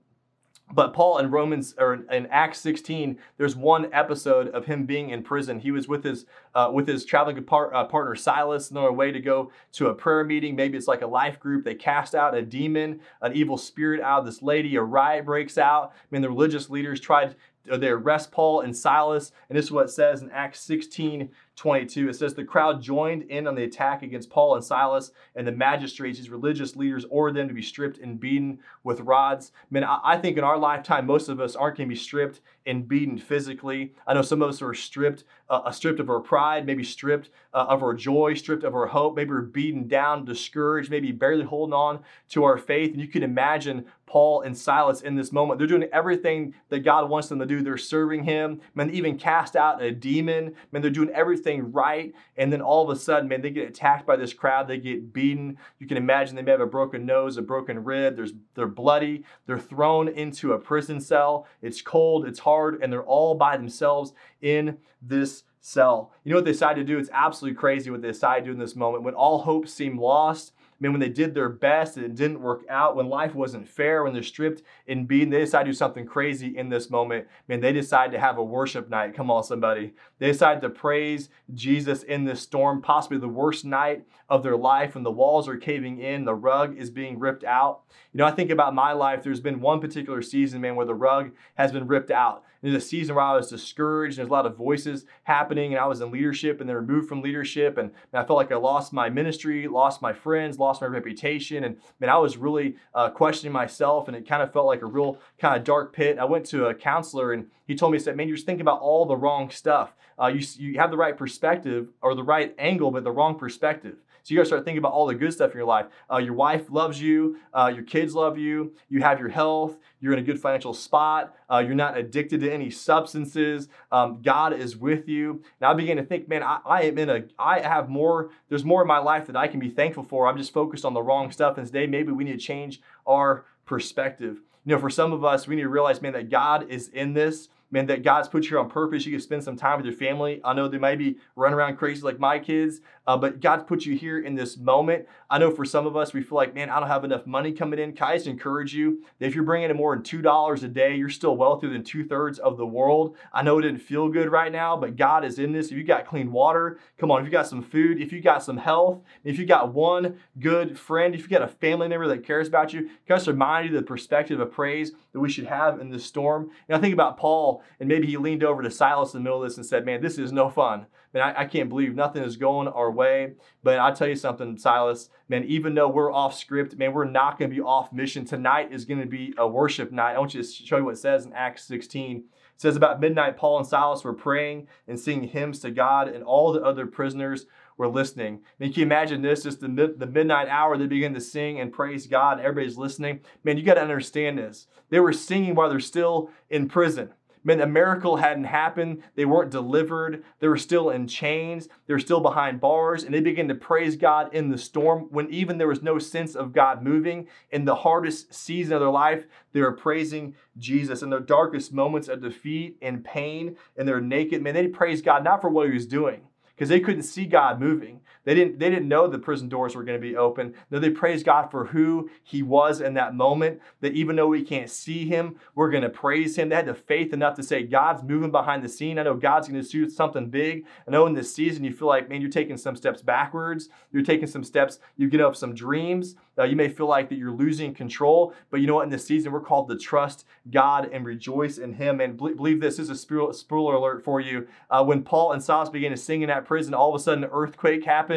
but 0.73 0.93
Paul 0.93 1.17
in 1.17 1.31
Romans 1.31 1.75
or 1.77 1.93
in 1.93 2.27
Acts 2.27 2.59
16, 2.59 3.17
there's 3.37 3.55
one 3.55 3.91
episode 3.93 4.49
of 4.49 4.65
him 4.65 4.85
being 4.85 5.09
in 5.09 5.23
prison. 5.23 5.59
He 5.59 5.71
was 5.71 5.87
with 5.87 6.03
his 6.03 6.25
uh, 6.55 6.69
with 6.73 6.87
his 6.87 7.05
traveling 7.05 7.43
par- 7.43 7.73
uh, 7.73 7.85
partner 7.85 8.15
Silas 8.15 8.71
on 8.71 8.81
their 8.81 8.91
way 8.91 9.11
to 9.11 9.19
go 9.19 9.51
to 9.73 9.87
a 9.87 9.93
prayer 9.93 10.23
meeting. 10.23 10.55
Maybe 10.55 10.77
it's 10.77 10.87
like 10.87 11.01
a 11.01 11.07
life 11.07 11.39
group. 11.39 11.63
They 11.63 11.75
cast 11.75 12.15
out 12.15 12.35
a 12.35 12.41
demon, 12.41 12.99
an 13.21 13.33
evil 13.33 13.57
spirit 13.57 14.01
out 14.01 14.19
of 14.19 14.25
this 14.25 14.41
lady. 14.41 14.75
A 14.75 14.81
riot 14.81 15.25
breaks 15.25 15.57
out. 15.57 15.91
I 15.93 16.05
mean, 16.11 16.21
the 16.21 16.29
religious 16.29 16.69
leaders 16.69 16.99
tried. 16.99 17.35
Uh, 17.69 17.77
they 17.77 17.89
arrest 17.89 18.31
Paul 18.31 18.61
and 18.61 18.75
Silas, 18.75 19.31
and 19.47 19.57
this 19.57 19.65
is 19.65 19.71
what 19.71 19.85
it 19.85 19.91
says 19.91 20.23
in 20.23 20.31
Acts 20.31 20.61
16, 20.61 21.29
22. 21.55 22.09
It 22.09 22.15
says 22.15 22.33
the 22.33 22.43
crowd 22.43 22.81
joined 22.81 23.23
in 23.23 23.47
on 23.47 23.55
the 23.55 23.63
attack 23.63 24.03
against 24.03 24.29
Paul 24.29 24.55
and 24.55 24.63
Silas, 24.63 25.11
and 25.35 25.45
the 25.45 25.51
magistrates, 25.51 26.17
these 26.17 26.29
religious 26.29 26.75
leaders, 26.75 27.05
ordered 27.09 27.35
them 27.35 27.47
to 27.47 27.53
be 27.53 27.61
stripped 27.61 27.97
and 27.99 28.19
beaten 28.19 28.59
with 28.83 29.01
rods. 29.01 29.51
Man, 29.69 29.83
I 29.83 30.17
think 30.17 30.37
in 30.37 30.43
our 30.43 30.57
lifetime, 30.57 31.05
most 31.05 31.29
of 31.29 31.39
us 31.39 31.55
aren't 31.55 31.77
going 31.77 31.89
to 31.89 31.93
be 31.93 31.99
stripped 31.99 32.41
and 32.65 32.87
beaten 32.87 33.17
physically. 33.17 33.93
I 34.07 34.13
know 34.13 34.21
some 34.21 34.41
of 34.41 34.49
us 34.49 34.61
are 34.61 34.73
stripped, 34.73 35.23
uh, 35.49 35.71
stripped 35.71 35.99
of 35.99 36.09
our 36.09 36.19
pride, 36.19 36.65
maybe 36.65 36.83
stripped 36.83 37.29
uh, 37.53 37.65
of 37.69 37.83
our 37.83 37.93
joy, 37.93 38.33
stripped 38.35 38.63
of 38.63 38.75
our 38.75 38.87
hope. 38.87 39.15
Maybe 39.15 39.31
we're 39.31 39.41
beaten 39.41 39.87
down, 39.87 40.25
discouraged, 40.25 40.89
maybe 40.89 41.11
barely 41.11 41.43
holding 41.43 41.73
on 41.73 41.99
to 42.29 42.43
our 42.43 42.57
faith. 42.57 42.91
And 42.91 43.01
you 43.01 43.07
can 43.07 43.23
imagine 43.23 43.85
Paul 44.05 44.41
and 44.41 44.57
Silas 44.57 45.01
in 45.01 45.15
this 45.15 45.31
moment. 45.31 45.57
They're 45.57 45.67
doing 45.67 45.87
everything 45.91 46.53
that 46.69 46.79
God 46.79 47.09
wants 47.09 47.29
them 47.29 47.39
to 47.39 47.45
do. 47.45 47.61
They're 47.61 47.77
serving 47.77 48.23
Him. 48.23 48.61
Man, 48.75 48.89
they 48.89 48.93
even 48.93 49.17
cast 49.17 49.55
out 49.55 49.81
a 49.81 49.91
demon. 49.91 50.53
Man, 50.71 50.81
they're 50.81 50.91
doing 50.91 51.09
everything 51.09 51.40
right. 51.45 52.13
And 52.37 52.51
then 52.51 52.61
all 52.61 52.89
of 52.89 52.95
a 52.95 52.99
sudden, 52.99 53.27
man, 53.27 53.41
they 53.41 53.49
get 53.49 53.67
attacked 53.67 54.05
by 54.05 54.15
this 54.15 54.33
crowd. 54.33 54.67
They 54.67 54.77
get 54.77 55.13
beaten. 55.13 55.57
You 55.79 55.87
can 55.87 55.97
imagine 55.97 56.35
they 56.35 56.41
may 56.41 56.51
have 56.51 56.61
a 56.61 56.65
broken 56.65 57.05
nose, 57.05 57.37
a 57.37 57.41
broken 57.41 57.83
rib. 57.83 58.15
There's, 58.15 58.33
they're 58.55 58.67
bloody. 58.67 59.23
They're 59.45 59.59
thrown 59.59 60.07
into 60.07 60.53
a 60.53 60.59
prison 60.59 61.01
cell. 61.01 61.47
It's 61.61 61.81
cold. 61.81 62.27
It's 62.27 62.39
hard. 62.39 62.81
And 62.81 62.91
they're 62.91 63.03
all 63.03 63.35
by 63.35 63.57
themselves 63.57 64.13
in 64.41 64.77
this 65.01 65.43
cell. 65.61 66.11
You 66.23 66.31
know 66.31 66.37
what 66.37 66.45
they 66.45 66.51
decide 66.51 66.75
to 66.75 66.83
do? 66.83 66.97
It's 66.97 67.09
absolutely 67.13 67.57
crazy 67.57 67.89
what 67.89 68.01
they 68.01 68.09
decide 68.09 68.39
to 68.39 68.45
do 68.45 68.51
in 68.51 68.59
this 68.59 68.75
moment. 68.75 69.03
When 69.03 69.13
all 69.13 69.39
hope 69.39 69.67
seemed 69.67 69.99
lost, 69.99 70.53
I 70.81 70.83
mean, 70.83 70.93
when 70.93 70.99
they 70.99 71.09
did 71.09 71.35
their 71.35 71.49
best 71.49 71.95
and 71.95 72.03
it 72.03 72.15
didn't 72.15 72.41
work 72.41 72.63
out, 72.67 72.95
when 72.95 73.07
life 73.07 73.35
wasn't 73.35 73.69
fair, 73.69 74.03
when 74.03 74.13
they're 74.13 74.23
stripped 74.23 74.63
and 74.87 75.07
beaten, 75.07 75.29
they 75.29 75.41
decide 75.41 75.65
to 75.65 75.69
do 75.69 75.73
something 75.73 76.07
crazy 76.07 76.57
in 76.57 76.69
this 76.69 76.89
moment. 76.89 77.27
Man, 77.47 77.59
they 77.59 77.71
decide 77.71 78.11
to 78.13 78.19
have 78.19 78.39
a 78.39 78.43
worship 78.43 78.89
night. 78.89 79.13
Come 79.13 79.29
on, 79.29 79.43
somebody. 79.43 79.93
They 80.17 80.31
decide 80.31 80.59
to 80.61 80.71
praise 80.71 81.29
Jesus 81.53 82.01
in 82.01 82.23
this 82.25 82.41
storm, 82.41 82.81
possibly 82.81 83.19
the 83.19 83.27
worst 83.27 83.63
night 83.63 84.07
of 84.27 84.41
their 84.41 84.57
life 84.57 84.95
when 84.95 85.03
the 85.03 85.11
walls 85.11 85.47
are 85.47 85.57
caving 85.57 85.99
in, 85.99 86.25
the 86.25 86.33
rug 86.33 86.75
is 86.75 86.89
being 86.89 87.19
ripped 87.19 87.43
out. 87.43 87.81
You 88.11 88.17
know, 88.17 88.25
I 88.25 88.31
think 88.31 88.49
about 88.49 88.73
my 88.73 88.91
life, 88.91 89.21
there's 89.21 89.39
been 89.39 89.61
one 89.61 89.81
particular 89.81 90.23
season, 90.23 90.61
man, 90.61 90.75
where 90.75 90.87
the 90.87 90.95
rug 90.95 91.31
has 91.55 91.71
been 91.71 91.85
ripped 91.85 92.09
out. 92.09 92.43
There's 92.61 92.75
a 92.75 92.81
season 92.81 93.15
where 93.15 93.23
I 93.23 93.35
was 93.35 93.49
discouraged, 93.49 94.17
there's 94.17 94.27
a 94.27 94.31
lot 94.31 94.45
of 94.45 94.55
voices 94.55 95.05
happening, 95.23 95.73
and 95.73 95.81
I 95.81 95.87
was 95.87 95.99
in 95.99 96.11
leadership 96.11 96.61
and 96.61 96.69
then 96.69 96.75
removed 96.75 97.09
from 97.09 97.21
leadership, 97.21 97.77
and, 97.77 97.91
I 98.13 98.23
felt 98.23 98.37
like 98.37 98.51
I 98.51 98.57
lost 98.57 98.93
my 98.93 99.09
ministry, 99.09 99.67
lost 99.67 100.01
my 100.01 100.13
friends, 100.13 100.59
lost 100.59 100.81
my 100.81 100.87
reputation, 100.87 101.63
and 101.63 101.77
man, 101.99 102.09
I 102.09 102.17
was 102.17 102.37
really 102.37 102.75
uh, 102.93 103.09
questioning 103.09 103.53
myself, 103.53 104.07
and 104.07 104.15
it 104.15 104.27
kind 104.27 104.43
of 104.43 104.53
felt 104.53 104.67
like 104.67 104.81
a 104.81 104.85
real 104.85 105.17
kind 105.39 105.55
of 105.55 105.63
dark 105.63 105.93
pit. 105.93 106.19
I 106.19 106.25
went 106.25 106.45
to 106.47 106.67
a 106.67 106.75
counselor, 106.75 107.33
and 107.33 107.47
he 107.65 107.75
told 107.75 107.93
me, 107.93 107.97
he 107.97 108.03
said, 108.03 108.15
man, 108.15 108.27
you're 108.27 108.37
just 108.37 108.45
thinking 108.45 108.61
about 108.61 108.81
all 108.81 109.05
the 109.05 109.15
wrong 109.15 109.49
stuff. 109.49 109.95
Uh, 110.21 110.27
you, 110.27 110.45
you 110.57 110.77
have 110.77 110.91
the 110.91 110.97
right 110.97 111.17
perspective 111.17 111.87
or 112.01 112.13
the 112.13 112.23
right 112.23 112.53
angle, 112.59 112.91
but 112.91 113.03
the 113.03 113.11
wrong 113.11 113.39
perspective. 113.39 113.95
So 114.23 114.33
you 114.33 114.37
got 114.37 114.43
to 114.43 114.47
start 114.47 114.65
thinking 114.65 114.77
about 114.77 114.93
all 114.93 115.07
the 115.07 115.15
good 115.15 115.33
stuff 115.33 115.51
in 115.51 115.57
your 115.57 115.65
life. 115.65 115.87
Uh, 116.11 116.17
your 116.17 116.33
wife 116.33 116.69
loves 116.69 117.01
you. 117.01 117.37
Uh, 117.53 117.71
your 117.73 117.83
kids 117.83 118.13
love 118.13 118.37
you. 118.37 118.73
You 118.89 119.01
have 119.01 119.19
your 119.19 119.29
health. 119.29 119.77
You're 119.99 120.13
in 120.13 120.19
a 120.19 120.23
good 120.23 120.39
financial 120.39 120.73
spot. 120.73 121.35
Uh, 121.49 121.59
you're 121.59 121.75
not 121.75 121.97
addicted 121.97 122.41
to 122.41 122.51
any 122.51 122.69
substances. 122.69 123.67
Um, 123.91 124.21
God 124.21 124.53
is 124.53 124.77
with 124.77 125.07
you. 125.07 125.41
And 125.59 125.69
I 125.69 125.73
began 125.73 125.97
to 125.97 126.03
think, 126.03 126.27
man, 126.29 126.43
I, 126.43 126.59
I, 126.65 126.81
am 126.83 126.97
in 126.97 127.09
a, 127.09 127.23
I 127.39 127.59
have 127.59 127.89
more, 127.89 128.29
there's 128.49 128.63
more 128.63 128.81
in 128.81 128.87
my 128.87 128.99
life 128.99 129.27
that 129.27 129.35
I 129.35 129.47
can 129.47 129.59
be 129.59 129.69
thankful 129.69 130.03
for. 130.03 130.27
I'm 130.27 130.37
just 130.37 130.53
focused 130.53 130.85
on 130.85 130.93
the 130.93 131.01
wrong 131.01 131.31
stuff. 131.31 131.57
And 131.57 131.65
today, 131.65 131.87
maybe 131.87 132.11
we 132.11 132.23
need 132.23 132.33
to 132.33 132.37
change 132.37 132.81
our 133.07 133.45
perspective. 133.65 134.41
You 134.65 134.75
know, 134.75 134.79
for 134.79 134.91
some 134.91 135.13
of 135.13 135.25
us, 135.25 135.47
we 135.47 135.55
need 135.55 135.63
to 135.63 135.69
realize, 135.69 136.01
man, 136.01 136.13
that 136.13 136.29
God 136.29 136.69
is 136.69 136.89
in 136.89 137.13
this 137.13 137.49
man, 137.71 137.85
that 137.87 138.03
God's 138.03 138.27
put 138.27 138.43
you 138.43 138.49
here 138.49 138.59
on 138.59 138.69
purpose. 138.69 139.05
You 139.05 139.13
can 139.13 139.21
spend 139.21 139.43
some 139.43 139.55
time 139.55 139.77
with 139.77 139.85
your 139.85 139.95
family. 139.95 140.41
I 140.43 140.53
know 140.53 140.67
they 140.67 140.77
might 140.77 140.97
be 140.97 141.17
running 141.35 141.57
around 141.57 141.77
crazy 141.77 142.01
like 142.01 142.19
my 142.19 142.37
kids, 142.37 142.81
uh, 143.07 143.17
but 143.17 143.39
God's 143.39 143.63
put 143.63 143.85
you 143.85 143.95
here 143.95 144.19
in 144.19 144.35
this 144.35 144.57
moment. 144.57 145.07
I 145.29 145.39
know 145.39 145.51
for 145.51 145.65
some 145.65 145.87
of 145.87 145.95
us, 145.95 146.13
we 146.13 146.21
feel 146.21 146.35
like, 146.35 146.53
man, 146.53 146.69
I 146.69 146.79
don't 146.79 146.89
have 146.89 147.03
enough 147.03 147.25
money 147.25 147.51
coming 147.51 147.79
in. 147.79 147.93
Can 147.93 148.07
I 148.07 148.15
just 148.15 148.27
encourage 148.27 148.73
you 148.73 149.03
that 149.19 149.25
if 149.25 149.35
you're 149.35 149.43
bringing 149.43 149.69
in 149.69 149.77
more 149.77 149.95
than 149.95 150.03
$2 150.03 150.63
a 150.63 150.67
day, 150.67 150.95
you're 150.95 151.09
still 151.09 151.35
wealthier 151.35 151.71
than 151.71 151.83
two 151.83 152.05
thirds 152.05 152.37
of 152.39 152.57
the 152.57 152.65
world. 152.65 153.15
I 153.33 153.41
know 153.41 153.57
it 153.57 153.63
didn't 153.63 153.79
feel 153.79 154.09
good 154.09 154.31
right 154.31 154.51
now, 154.51 154.77
but 154.77 154.95
God 154.95 155.25
is 155.25 155.39
in 155.39 155.51
this. 155.51 155.67
If 155.67 155.77
you 155.77 155.83
got 155.83 156.05
clean 156.05 156.31
water, 156.31 156.79
come 156.97 157.09
on. 157.11 157.21
If 157.21 157.25
you 157.25 157.31
got 157.31 157.47
some 157.47 157.63
food, 157.63 158.01
if 158.01 158.11
you 158.11 158.21
got 158.21 158.43
some 158.43 158.57
health, 158.57 159.01
if 159.23 159.39
you 159.39 159.45
got 159.45 159.73
one 159.73 160.17
good 160.39 160.77
friend, 160.77 161.15
if 161.15 161.21
you 161.21 161.27
got 161.27 161.41
a 161.41 161.47
family 161.47 161.87
member 161.87 162.07
that 162.07 162.25
cares 162.25 162.47
about 162.47 162.73
you, 162.73 162.81
can 162.81 162.91
I 163.09 163.15
just 163.15 163.27
remind 163.27 163.69
you 163.69 163.75
the 163.75 163.81
perspective 163.83 164.39
of 164.39 164.51
praise 164.51 164.91
that 165.13 165.19
we 165.19 165.29
should 165.29 165.47
have 165.47 165.79
in 165.79 165.89
this 165.89 166.05
storm? 166.05 166.51
And 166.67 166.77
I 166.77 166.81
think 166.81 166.93
about 166.93 167.17
Paul, 167.17 167.63
and 167.79 167.89
maybe 167.89 168.07
he 168.07 168.17
leaned 168.17 168.43
over 168.43 168.61
to 168.61 168.71
Silas 168.71 169.13
in 169.13 169.19
the 169.19 169.23
middle 169.23 169.43
of 169.43 169.49
this 169.49 169.57
and 169.57 169.65
said, 169.65 169.85
man, 169.85 170.01
this 170.01 170.17
is 170.17 170.31
no 170.31 170.49
fun. 170.49 170.85
Man, 171.13 171.23
I, 171.23 171.41
I 171.41 171.45
can't 171.45 171.69
believe 171.69 171.95
nothing 171.95 172.23
is 172.23 172.37
going 172.37 172.67
our 172.67 172.91
way. 172.91 173.33
But 173.63 173.79
I 173.79 173.91
tell 173.91 174.07
you 174.07 174.15
something, 174.15 174.57
Silas, 174.57 175.09
man, 175.27 175.43
even 175.45 175.75
though 175.75 175.89
we're 175.89 176.11
off 176.11 176.37
script, 176.37 176.77
man, 176.77 176.93
we're 176.93 177.05
not 177.05 177.37
going 177.37 177.49
to 177.49 177.55
be 177.55 177.61
off 177.61 177.91
mission. 177.91 178.25
Tonight 178.25 178.71
is 178.71 178.85
going 178.85 179.01
to 179.01 179.07
be 179.07 179.33
a 179.37 179.47
worship 179.47 179.91
night. 179.91 180.15
I 180.15 180.19
want 180.19 180.33
you 180.33 180.41
to 180.41 180.47
show 180.47 180.77
you 180.77 180.85
what 180.85 180.95
it 180.95 180.99
says 180.99 181.25
in 181.25 181.33
Acts 181.33 181.65
16. 181.65 182.17
It 182.17 182.23
says 182.55 182.75
about 182.75 182.99
midnight, 182.99 183.37
Paul 183.37 183.57
and 183.57 183.67
Silas 183.67 184.03
were 184.03 184.13
praying 184.13 184.67
and 184.87 184.99
singing 184.99 185.29
hymns 185.29 185.59
to 185.59 185.71
God, 185.71 186.07
and 186.07 186.23
all 186.23 186.53
the 186.53 186.61
other 186.61 186.85
prisoners 186.85 187.45
were 187.77 187.87
listening. 187.87 188.35
I 188.35 188.63
mean, 188.63 188.73
can 188.73 188.81
you 188.81 188.85
imagine 188.85 189.21
this? 189.21 189.43
Just 189.43 189.59
the, 189.59 189.67
mid, 189.67 189.99
the 189.99 190.05
midnight 190.05 190.47
hour, 190.47 190.77
they 190.77 190.85
begin 190.85 191.15
to 191.15 191.21
sing 191.21 191.59
and 191.59 191.73
praise 191.73 192.05
God. 192.05 192.39
Everybody's 192.39 192.77
listening. 192.77 193.21
Man, 193.43 193.57
you 193.57 193.63
got 193.63 193.73
to 193.73 193.81
understand 193.81 194.37
this. 194.37 194.67
They 194.89 194.99
were 194.99 195.13
singing 195.13 195.55
while 195.55 195.69
they're 195.69 195.79
still 195.79 196.29
in 196.49 196.69
prison. 196.69 197.09
Man, 197.43 197.59
a 197.59 197.65
miracle 197.65 198.17
hadn't 198.17 198.43
happened. 198.43 199.01
They 199.15 199.25
weren't 199.25 199.49
delivered. 199.49 200.23
They 200.39 200.47
were 200.47 200.57
still 200.57 200.91
in 200.91 201.07
chains. 201.07 201.67
They 201.87 201.93
were 201.93 201.99
still 201.99 202.19
behind 202.19 202.61
bars. 202.61 203.03
And 203.03 203.13
they 203.13 203.19
began 203.19 203.47
to 203.47 203.55
praise 203.55 203.95
God 203.95 204.33
in 204.33 204.49
the 204.49 204.57
storm 204.57 205.07
when 205.09 205.29
even 205.31 205.57
there 205.57 205.67
was 205.67 205.81
no 205.81 205.97
sense 205.97 206.35
of 206.35 206.53
God 206.53 206.83
moving. 206.83 207.27
In 207.49 207.65
the 207.65 207.75
hardest 207.75 208.33
season 208.33 208.73
of 208.73 208.79
their 208.79 208.89
life, 208.89 209.25
they 209.53 209.61
were 209.61 209.71
praising 209.71 210.35
Jesus. 210.57 211.01
In 211.01 211.09
their 211.09 211.19
darkest 211.19 211.73
moments 211.73 212.07
of 212.07 212.21
defeat 212.21 212.77
and 212.81 213.03
pain 213.03 213.57
and 213.75 213.87
they're 213.87 214.01
naked, 214.01 214.41
man, 214.41 214.53
they 214.53 214.67
praised 214.67 215.05
God 215.05 215.23
not 215.23 215.41
for 215.41 215.49
what 215.49 215.67
he 215.67 215.73
was 215.73 215.87
doing, 215.87 216.21
because 216.55 216.69
they 216.69 216.79
couldn't 216.79 217.03
see 217.03 217.25
God 217.25 217.59
moving. 217.59 218.01
They 218.23 218.35
didn't, 218.35 218.59
they 218.59 218.69
didn't 218.69 218.87
know 218.87 219.07
the 219.07 219.17
prison 219.19 219.49
doors 219.49 219.75
were 219.75 219.83
going 219.83 219.99
to 219.99 220.07
be 220.07 220.15
open. 220.15 220.53
No, 220.69 220.79
they 220.79 220.89
praised 220.89 221.25
God 221.25 221.49
for 221.49 221.65
who 221.65 222.09
He 222.23 222.43
was 222.43 222.81
in 222.81 222.93
that 222.93 223.15
moment. 223.15 223.61
That 223.81 223.93
even 223.93 224.15
though 224.15 224.27
we 224.27 224.43
can't 224.43 224.69
see 224.69 225.07
Him, 225.07 225.37
we're 225.55 225.71
going 225.71 225.83
to 225.83 225.89
praise 225.89 226.35
Him. 226.37 226.49
They 226.49 226.55
had 226.55 226.65
the 226.65 226.73
faith 226.73 227.13
enough 227.13 227.35
to 227.35 227.43
say, 227.43 227.63
God's 227.63 228.03
moving 228.03 228.31
behind 228.31 228.63
the 228.63 228.69
scene. 228.69 228.99
I 228.99 229.03
know 229.03 229.15
God's 229.15 229.47
going 229.47 229.61
to 229.61 229.67
do 229.67 229.89
something 229.89 230.29
big. 230.29 230.65
I 230.87 230.91
know 230.91 231.07
in 231.07 231.13
this 231.13 231.33
season 231.33 231.63
you 231.63 231.73
feel 231.73 231.87
like, 231.87 232.09
man, 232.09 232.21
you're 232.21 232.29
taking 232.29 232.57
some 232.57 232.75
steps 232.75 233.01
backwards. 233.01 233.69
You're 233.91 234.03
taking 234.03 234.27
some 234.27 234.43
steps, 234.43 234.79
you 234.97 235.09
get 235.09 235.21
up 235.21 235.35
some 235.35 235.53
dreams. 235.53 236.15
Uh, 236.37 236.43
you 236.43 236.55
may 236.55 236.69
feel 236.69 236.87
like 236.87 237.09
that 237.09 237.17
you're 237.17 237.31
losing 237.31 237.73
control, 237.73 238.33
but 238.49 238.61
you 238.61 238.67
know 238.67 238.75
what? 238.75 238.85
In 238.85 238.89
this 238.89 239.05
season, 239.05 239.31
we're 239.31 239.41
called 239.41 239.69
to 239.69 239.77
trust 239.77 240.25
God 240.49 240.89
and 240.91 241.05
rejoice 241.05 241.57
in 241.57 241.73
Him. 241.73 241.99
And 241.99 242.17
believe 242.17 242.61
this, 242.61 242.77
this 242.77 242.89
is 242.89 242.89
a 242.89 243.33
spoiler 243.33 243.75
alert 243.75 244.03
for 244.03 244.21
you. 244.21 244.47
Uh, 244.69 244.83
when 244.83 245.03
Paul 245.03 245.33
and 245.33 245.43
Silas 245.43 245.69
began 245.69 245.91
to 245.91 245.97
sing 245.97 246.21
in 246.21 246.29
that 246.29 246.45
prison, 246.45 246.73
all 246.73 246.95
of 246.95 246.99
a 246.99 247.03
sudden 247.03 247.25
an 247.25 247.29
earthquake 247.33 247.83
happened. 247.83 248.10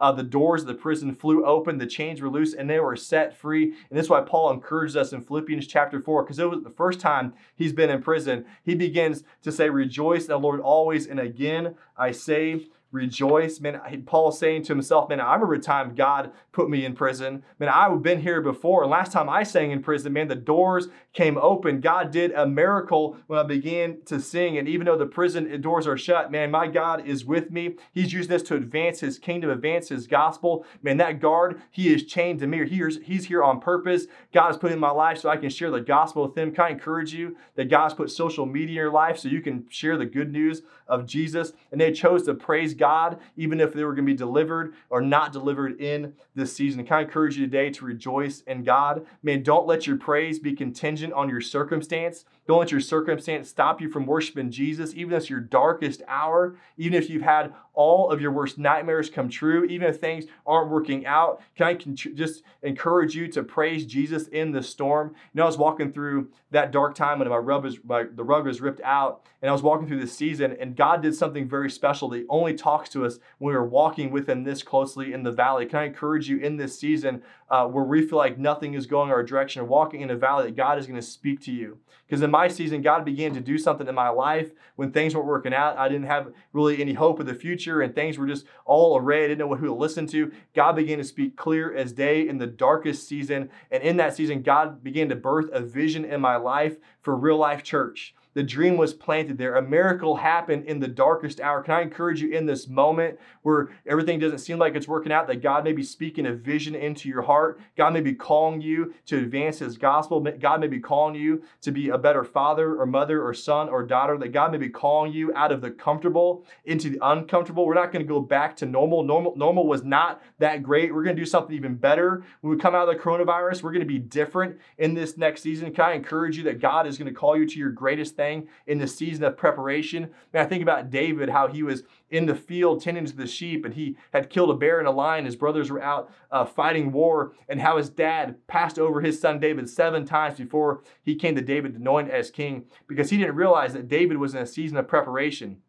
Uh, 0.00 0.12
the 0.12 0.22
doors 0.22 0.62
of 0.62 0.68
the 0.68 0.74
prison 0.74 1.14
flew 1.14 1.44
open, 1.44 1.78
the 1.78 1.86
chains 1.86 2.20
were 2.20 2.28
loose, 2.28 2.54
and 2.54 2.68
they 2.68 2.80
were 2.80 2.96
set 2.96 3.36
free. 3.36 3.64
And 3.64 3.98
that's 3.98 4.08
why 4.08 4.20
Paul 4.20 4.50
encourages 4.50 4.96
us 4.96 5.12
in 5.12 5.20
Philippians 5.22 5.66
chapter 5.66 6.00
4, 6.00 6.22
because 6.22 6.38
it 6.38 6.48
was 6.48 6.62
the 6.62 6.70
first 6.70 7.00
time 7.00 7.34
he's 7.54 7.72
been 7.72 7.90
in 7.90 8.02
prison. 8.02 8.44
He 8.62 8.74
begins 8.74 9.24
to 9.42 9.52
say, 9.52 9.68
Rejoice 9.68 10.22
in 10.22 10.28
the 10.28 10.38
Lord 10.38 10.60
always. 10.60 11.06
And 11.06 11.20
again, 11.20 11.74
I 11.96 12.12
say, 12.12 12.66
rejoice. 12.92 13.60
Man, 13.60 13.80
Paul's 14.06 14.38
saying 14.38 14.64
to 14.64 14.72
himself, 14.72 15.08
man, 15.08 15.20
I 15.20 15.34
remember 15.34 15.54
a 15.54 15.60
time 15.60 15.94
God 15.94 16.32
put 16.52 16.68
me 16.68 16.84
in 16.84 16.94
prison. 16.94 17.44
Man, 17.58 17.68
I've 17.68 18.02
been 18.02 18.20
here 18.20 18.40
before. 18.40 18.82
And 18.82 18.90
last 18.90 19.12
time 19.12 19.28
I 19.28 19.44
sang 19.44 19.70
in 19.70 19.82
prison, 19.82 20.12
man, 20.12 20.28
the 20.28 20.34
doors 20.34 20.88
came 21.12 21.38
open. 21.38 21.80
God 21.80 22.10
did 22.10 22.32
a 22.32 22.46
miracle 22.46 23.16
when 23.26 23.38
I 23.38 23.44
began 23.44 23.98
to 24.06 24.20
sing. 24.20 24.58
And 24.58 24.68
even 24.68 24.86
though 24.86 24.98
the 24.98 25.06
prison 25.06 25.60
doors 25.60 25.86
are 25.86 25.96
shut, 25.96 26.32
man, 26.32 26.50
my 26.50 26.66
God 26.66 27.06
is 27.06 27.24
with 27.24 27.50
me. 27.50 27.76
He's 27.92 28.12
using 28.12 28.30
this 28.30 28.42
to 28.44 28.56
advance 28.56 29.00
his 29.00 29.18
kingdom, 29.18 29.50
advance 29.50 29.88
his 29.88 30.06
gospel. 30.06 30.64
Man, 30.82 30.96
that 30.96 31.20
guard, 31.20 31.60
he 31.70 31.92
is 31.92 32.04
chained 32.04 32.40
to 32.40 32.46
me. 32.46 32.68
He's, 32.68 32.98
he's 33.02 33.26
here 33.26 33.42
on 33.42 33.60
purpose. 33.60 34.06
God 34.32 34.48
has 34.48 34.56
put 34.56 34.72
in 34.72 34.78
my 34.78 34.90
life 34.90 35.18
so 35.18 35.28
I 35.28 35.36
can 35.36 35.50
share 35.50 35.70
the 35.70 35.80
gospel 35.80 36.26
with 36.26 36.36
him. 36.36 36.52
Can 36.52 36.64
I 36.64 36.70
encourage 36.70 37.12
you 37.12 37.36
that 37.54 37.70
God's 37.70 37.94
put 37.94 38.10
social 38.10 38.46
media 38.46 38.68
in 38.68 38.74
your 38.74 38.92
life 38.92 39.18
so 39.18 39.28
you 39.28 39.40
can 39.40 39.66
share 39.70 39.96
the 39.96 40.06
good 40.06 40.32
news 40.32 40.62
of 40.88 41.06
Jesus? 41.06 41.52
And 41.70 41.80
they 41.80 41.92
chose 41.92 42.24
to 42.24 42.34
praise 42.34 42.74
God, 42.80 43.20
even 43.36 43.60
if 43.60 43.72
they 43.72 43.84
were 43.84 43.92
going 43.92 44.06
to 44.06 44.12
be 44.12 44.16
delivered 44.16 44.74
or 44.88 45.00
not 45.00 45.32
delivered 45.32 45.80
in 45.80 46.14
this 46.34 46.52
season. 46.52 46.84
Can 46.84 46.96
I 46.96 47.02
encourage 47.02 47.36
you 47.36 47.46
today 47.46 47.70
to 47.70 47.84
rejoice 47.84 48.40
in 48.40 48.64
God? 48.64 49.06
Man, 49.22 49.44
don't 49.44 49.68
let 49.68 49.86
your 49.86 49.96
praise 49.96 50.40
be 50.40 50.54
contingent 50.54 51.12
on 51.12 51.28
your 51.28 51.40
circumstance. 51.40 52.24
Don't 52.48 52.58
let 52.58 52.72
your 52.72 52.80
circumstance 52.80 53.48
stop 53.48 53.80
you 53.80 53.88
from 53.88 54.06
worshiping 54.06 54.50
Jesus, 54.50 54.92
even 54.94 55.12
if 55.12 55.20
it's 55.20 55.30
your 55.30 55.38
darkest 55.40 56.02
hour, 56.08 56.56
even 56.76 56.98
if 56.98 57.08
you've 57.08 57.22
had 57.22 57.54
all 57.74 58.10
of 58.10 58.20
your 58.20 58.32
worst 58.32 58.58
nightmares 58.58 59.08
come 59.08 59.28
true, 59.28 59.64
even 59.64 59.88
if 59.88 60.00
things 60.00 60.24
aren't 60.46 60.70
working 60.70 61.06
out. 61.06 61.40
Can 61.56 61.66
I 61.66 61.74
just 61.74 62.42
encourage 62.62 63.14
you 63.14 63.28
to 63.28 63.42
praise 63.42 63.86
Jesus 63.86 64.26
in 64.28 64.50
the 64.50 64.62
storm? 64.62 65.10
You 65.32 65.38
know, 65.38 65.44
I 65.44 65.46
was 65.46 65.58
walking 65.58 65.92
through 65.92 66.30
that 66.50 66.72
dark 66.72 66.94
time 66.94 67.20
when 67.20 67.28
my 67.28 67.36
rug 67.36 67.62
was 67.62 67.78
my, 67.84 68.04
the 68.12 68.24
rug 68.24 68.46
was 68.46 68.60
ripped 68.60 68.80
out, 68.82 69.22
and 69.42 69.48
I 69.48 69.52
was 69.52 69.62
walking 69.62 69.86
through 69.86 70.00
this 70.00 70.14
season, 70.14 70.56
and 70.60 70.76
God 70.76 71.02
did 71.02 71.14
something 71.14 71.48
very 71.48 71.70
special 71.70 72.08
that 72.10 72.18
He 72.18 72.24
only 72.28 72.54
talks 72.54 72.88
to 72.90 73.06
us 73.06 73.18
when 73.38 73.54
we're 73.54 73.64
walking 73.64 74.10
with 74.10 74.28
Him 74.28 74.44
this 74.44 74.62
closely 74.62 75.12
in 75.12 75.22
the 75.22 75.32
valley. 75.32 75.66
Can 75.66 75.78
I 75.78 75.84
encourage 75.84 76.28
you 76.28 76.38
in 76.38 76.56
this 76.56 76.78
season 76.78 77.22
uh, 77.48 77.66
where 77.66 77.84
we 77.84 78.06
feel 78.06 78.18
like 78.18 78.38
nothing 78.38 78.74
is 78.74 78.86
going 78.86 79.10
our 79.10 79.22
direction, 79.22 79.66
walking 79.66 80.02
in 80.02 80.10
a 80.10 80.16
valley 80.16 80.46
that 80.46 80.56
God 80.56 80.78
is 80.78 80.86
going 80.86 81.00
to 81.00 81.06
speak 81.06 81.40
to 81.42 81.52
you? 81.52 81.78
Because 82.06 82.22
in 82.22 82.30
my 82.30 82.48
season, 82.48 82.82
God 82.82 83.04
began 83.04 83.32
to 83.34 83.40
do 83.40 83.56
something 83.56 83.86
in 83.86 83.94
my 83.94 84.08
life 84.08 84.50
when 84.74 84.90
things 84.90 85.14
weren't 85.14 85.28
working 85.28 85.54
out. 85.54 85.78
I 85.78 85.88
didn't 85.88 86.08
have 86.08 86.32
really 86.52 86.80
any 86.80 86.92
hope 86.92 87.20
of 87.20 87.26
the 87.26 87.34
future 87.34 87.82
and 87.82 87.94
things 87.94 88.18
were 88.18 88.26
just 88.26 88.46
all 88.64 88.98
array. 88.98 89.24
I 89.24 89.28
didn't 89.28 89.38
know 89.38 89.54
who 89.54 89.66
to 89.66 89.72
listen 89.72 90.08
to. 90.08 90.32
God 90.52 90.74
began 90.74 90.98
to 90.98 91.04
speak 91.04 91.36
clear 91.36 91.72
as 91.72 91.92
day 91.92 92.28
in 92.28 92.38
the 92.38 92.48
darkest 92.48 93.06
season. 93.06 93.48
And 93.70 93.82
in 93.84 93.96
that 93.98 94.16
season, 94.16 94.42
God 94.42 94.82
began 94.82 95.08
to 95.10 95.14
birth 95.14 95.50
a 95.52 95.60
vision 95.60 96.04
in 96.04 96.20
my 96.20 96.34
life 96.34 96.78
for 97.00 97.14
real 97.14 97.36
life 97.36 97.62
church. 97.62 98.14
The 98.34 98.42
dream 98.42 98.76
was 98.76 98.94
planted 98.94 99.38
there. 99.38 99.56
A 99.56 99.62
miracle 99.62 100.16
happened 100.16 100.66
in 100.66 100.78
the 100.78 100.88
darkest 100.88 101.40
hour. 101.40 101.62
Can 101.62 101.74
I 101.74 101.82
encourage 101.82 102.22
you 102.22 102.30
in 102.30 102.46
this 102.46 102.68
moment 102.68 103.18
where 103.42 103.70
everything 103.86 104.20
doesn't 104.20 104.38
seem 104.38 104.58
like 104.58 104.76
it's 104.76 104.86
working 104.86 105.10
out, 105.10 105.26
that 105.26 105.42
God 105.42 105.64
may 105.64 105.72
be 105.72 105.82
speaking 105.82 106.26
a 106.26 106.32
vision 106.32 106.74
into 106.74 107.08
your 107.08 107.22
heart? 107.22 107.60
God 107.76 107.92
may 107.92 108.00
be 108.00 108.14
calling 108.14 108.60
you 108.60 108.94
to 109.06 109.18
advance 109.18 109.58
His 109.58 109.76
gospel. 109.76 110.20
God 110.20 110.60
may 110.60 110.68
be 110.68 110.78
calling 110.78 111.16
you 111.16 111.42
to 111.62 111.72
be 111.72 111.88
a 111.88 111.98
better 111.98 112.22
father 112.22 112.76
or 112.80 112.86
mother 112.86 113.26
or 113.26 113.34
son 113.34 113.68
or 113.68 113.82
daughter. 113.82 114.16
That 114.16 114.32
God 114.32 114.52
may 114.52 114.58
be 114.58 114.68
calling 114.68 115.12
you 115.12 115.34
out 115.34 115.50
of 115.50 115.60
the 115.60 115.70
comfortable 115.70 116.44
into 116.64 116.90
the 116.90 116.98
uncomfortable. 117.02 117.66
We're 117.66 117.74
not 117.74 117.92
going 117.92 118.04
to 118.04 118.08
go 118.08 118.20
back 118.20 118.56
to 118.58 118.66
normal. 118.66 119.02
Normal, 119.02 119.36
normal 119.36 119.66
was 119.66 119.82
not 119.82 120.22
that 120.38 120.62
great. 120.62 120.94
We're 120.94 121.02
going 121.02 121.16
to 121.16 121.22
do 121.22 121.26
something 121.26 121.56
even 121.56 121.74
better. 121.74 122.24
When 122.42 122.54
we 122.54 122.60
come 122.60 122.76
out 122.76 122.88
of 122.88 122.94
the 122.94 123.02
coronavirus, 123.02 123.62
we're 123.62 123.72
going 123.72 123.80
to 123.80 123.86
be 123.86 123.98
different 123.98 124.58
in 124.78 124.94
this 124.94 125.16
next 125.16 125.42
season. 125.42 125.72
Can 125.72 125.84
I 125.84 125.92
encourage 125.94 126.36
you 126.36 126.44
that 126.44 126.60
God 126.60 126.86
is 126.86 126.96
going 126.96 127.12
to 127.12 127.18
call 127.18 127.36
you 127.36 127.46
to 127.46 127.58
your 127.58 127.70
greatest 127.70 128.16
thing 128.20 128.48
in 128.66 128.78
the 128.78 128.86
season 128.86 129.24
of 129.24 129.38
preparation. 129.38 130.10
Man, 130.34 130.44
I 130.44 130.48
think 130.48 130.62
about 130.62 130.90
David, 130.90 131.30
how 131.30 131.48
he 131.48 131.62
was 131.62 131.84
in 132.10 132.26
the 132.26 132.34
field 132.34 132.82
tending 132.82 133.06
to 133.06 133.16
the 133.16 133.26
sheep 133.26 133.64
and 133.64 133.72
he 133.72 133.96
had 134.12 134.28
killed 134.28 134.50
a 134.50 134.54
bear 134.54 134.78
and 134.78 134.86
a 134.86 134.90
lion. 134.90 135.24
His 135.24 135.36
brothers 135.36 135.70
were 135.70 135.82
out 135.82 136.10
uh, 136.30 136.44
fighting 136.44 136.92
war, 136.92 137.32
and 137.48 137.60
how 137.60 137.78
his 137.78 137.88
dad 137.88 138.36
passed 138.46 138.78
over 138.78 139.00
his 139.00 139.18
son 139.18 139.40
David 139.40 139.70
seven 139.70 140.04
times 140.04 140.38
before 140.38 140.82
he 141.02 141.14
came 141.14 141.34
to 141.34 141.40
David 141.40 141.72
to 141.72 141.80
anoint 141.80 142.10
as 142.10 142.30
king 142.30 142.66
because 142.86 143.08
he 143.08 143.16
didn't 143.16 143.36
realize 143.36 143.72
that 143.72 143.88
David 143.88 144.18
was 144.18 144.34
in 144.34 144.42
a 144.42 144.46
season 144.46 144.76
of 144.76 144.86
preparation. 144.86 145.62